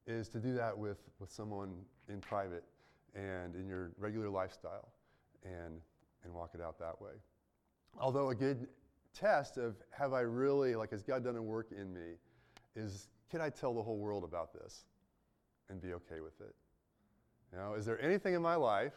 is 0.07 0.29
to 0.29 0.39
do 0.39 0.53
that 0.53 0.77
with, 0.77 0.97
with 1.19 1.31
someone 1.31 1.73
in 2.09 2.19
private 2.21 2.63
and 3.15 3.55
in 3.55 3.67
your 3.67 3.91
regular 3.97 4.29
lifestyle 4.29 4.89
and, 5.43 5.81
and 6.23 6.33
walk 6.33 6.51
it 6.53 6.61
out 6.61 6.77
that 6.79 7.01
way. 7.01 7.13
Although 7.97 8.29
a 8.29 8.35
good 8.35 8.67
test 9.13 9.57
of 9.57 9.75
have 9.91 10.13
I 10.13 10.21
really, 10.21 10.75
like, 10.75 10.91
has 10.91 11.01
God 11.01 11.23
done 11.23 11.37
a 11.37 11.41
work 11.41 11.71
in 11.71 11.93
me, 11.93 12.17
is 12.75 13.07
can 13.31 13.41
I 13.41 13.49
tell 13.49 13.73
the 13.73 13.81
whole 13.81 13.97
world 13.97 14.23
about 14.23 14.53
this 14.53 14.85
and 15.69 15.81
be 15.81 15.93
okay 15.93 16.19
with 16.19 16.39
it? 16.41 16.53
You 17.51 17.57
know, 17.57 17.73
is 17.73 17.85
there 17.85 18.01
anything 18.01 18.33
in 18.33 18.41
my 18.41 18.55
life 18.55 18.93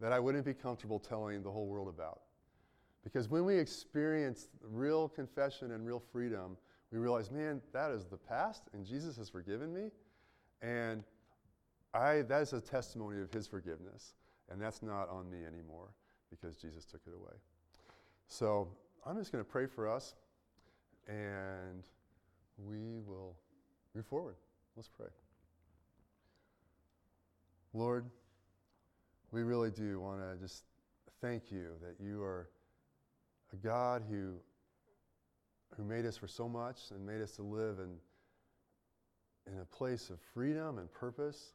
that 0.00 0.12
I 0.12 0.20
wouldn't 0.20 0.44
be 0.44 0.54
comfortable 0.54 0.98
telling 0.98 1.42
the 1.42 1.50
whole 1.50 1.66
world 1.66 1.88
about? 1.88 2.20
Because 3.02 3.28
when 3.28 3.44
we 3.44 3.56
experience 3.56 4.48
real 4.60 5.08
confession 5.08 5.72
and 5.72 5.86
real 5.86 6.02
freedom, 6.12 6.56
we 6.90 6.98
realize, 6.98 7.30
man, 7.30 7.62
that 7.72 7.90
is 7.90 8.04
the 8.04 8.16
past, 8.16 8.64
and 8.72 8.84
Jesus 8.84 9.16
has 9.16 9.28
forgiven 9.28 9.72
me. 9.72 9.90
And 10.62 11.04
I, 11.94 12.22
that 12.22 12.42
is 12.42 12.52
a 12.52 12.60
testimony 12.60 13.20
of 13.20 13.32
his 13.32 13.46
forgiveness. 13.46 14.14
And 14.50 14.60
that's 14.60 14.82
not 14.82 15.08
on 15.08 15.30
me 15.30 15.38
anymore 15.46 15.88
because 16.30 16.56
Jesus 16.56 16.84
took 16.84 17.00
it 17.06 17.14
away. 17.14 17.34
So 18.28 18.68
I'm 19.04 19.16
just 19.16 19.32
going 19.32 19.44
to 19.44 19.50
pray 19.50 19.66
for 19.66 19.88
us, 19.88 20.14
and 21.06 21.84
we 22.58 23.00
will 23.06 23.36
move 23.94 24.06
forward. 24.06 24.36
Let's 24.76 24.88
pray. 24.88 25.06
Lord, 27.72 28.06
we 29.30 29.42
really 29.42 29.70
do 29.70 30.00
want 30.00 30.20
to 30.20 30.36
just 30.40 30.64
thank 31.20 31.50
you 31.50 31.68
that 31.82 32.02
you 32.02 32.22
are 32.22 32.48
a 33.52 33.56
God 33.56 34.02
who, 34.08 34.34
who 35.76 35.84
made 35.84 36.04
us 36.04 36.16
for 36.16 36.26
so 36.26 36.48
much 36.48 36.90
and 36.90 37.06
made 37.06 37.20
us 37.20 37.32
to 37.32 37.42
live 37.42 37.78
in, 37.78 37.96
in 39.46 39.60
a 39.60 39.64
place 39.64 40.10
of 40.10 40.18
freedom 40.34 40.78
and 40.78 40.92
purpose 40.92 41.52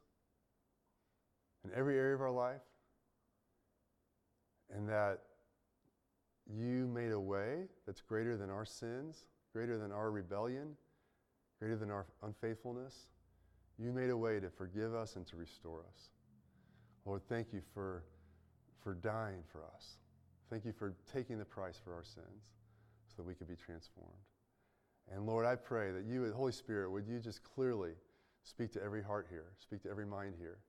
in 1.63 1.71
every 1.75 1.97
area 1.97 2.15
of 2.15 2.21
our 2.21 2.31
life. 2.31 2.61
And 4.73 4.87
that 4.87 5.19
you 6.47 6.87
made 6.87 7.11
a 7.11 7.19
way 7.19 7.65
that's 7.85 8.01
greater 8.01 8.37
than 8.37 8.49
our 8.49 8.65
sins, 8.65 9.25
greater 9.53 9.77
than 9.77 9.91
our 9.91 10.11
rebellion, 10.11 10.75
greater 11.59 11.75
than 11.75 11.91
our 11.91 12.07
unfaithfulness. 12.23 13.07
You 13.77 13.91
made 13.91 14.09
a 14.09 14.17
way 14.17 14.39
to 14.39 14.49
forgive 14.49 14.95
us 14.95 15.15
and 15.15 15.27
to 15.27 15.35
restore 15.35 15.81
us. 15.93 16.09
Lord, 17.05 17.21
thank 17.27 17.47
you 17.51 17.61
for, 17.73 18.03
for 18.83 18.93
dying 18.93 19.43
for 19.51 19.63
us. 19.75 19.97
Thank 20.49 20.65
you 20.65 20.71
for 20.71 20.93
taking 21.11 21.37
the 21.37 21.45
price 21.45 21.79
for 21.83 21.93
our 21.93 22.03
sins 22.03 22.51
so 23.07 23.15
that 23.17 23.23
we 23.23 23.33
could 23.33 23.47
be 23.47 23.55
transformed. 23.55 24.30
And 25.13 25.25
Lord, 25.25 25.45
I 25.45 25.55
pray 25.55 25.91
that 25.91 26.05
you, 26.05 26.31
Holy 26.35 26.51
Spirit, 26.51 26.91
would 26.91 27.05
you 27.07 27.19
just 27.19 27.43
clearly 27.43 27.91
speak 28.43 28.71
to 28.73 28.83
every 28.83 29.03
heart 29.03 29.27
here, 29.29 29.51
speak 29.59 29.83
to 29.83 29.89
every 29.89 30.05
mind 30.05 30.35
here, 30.39 30.59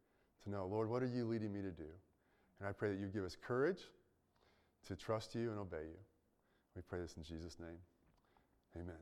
to 0.45 0.51
know, 0.51 0.67
Lord, 0.67 0.91
what 0.91 1.03
are 1.03 1.07
you 1.07 1.25
leading 1.25 1.53
me 1.53 1.63
to 1.63 1.71
do? 1.71 1.89
And 2.59 2.69
I 2.69 2.73
pray 2.73 2.91
that 2.91 2.99
you 2.99 3.07
give 3.07 3.25
us 3.25 3.37
courage 3.41 3.81
to 4.87 4.97
trust 4.97 5.35
you 5.35 5.51
and 5.51 5.59
obey 5.59 5.85
you. 5.85 5.99
We 6.75 6.83
pray 6.83 7.01
this 7.01 7.15
in 7.17 7.23
Jesus' 7.23 7.59
name. 7.59 7.79
Amen. 8.77 8.97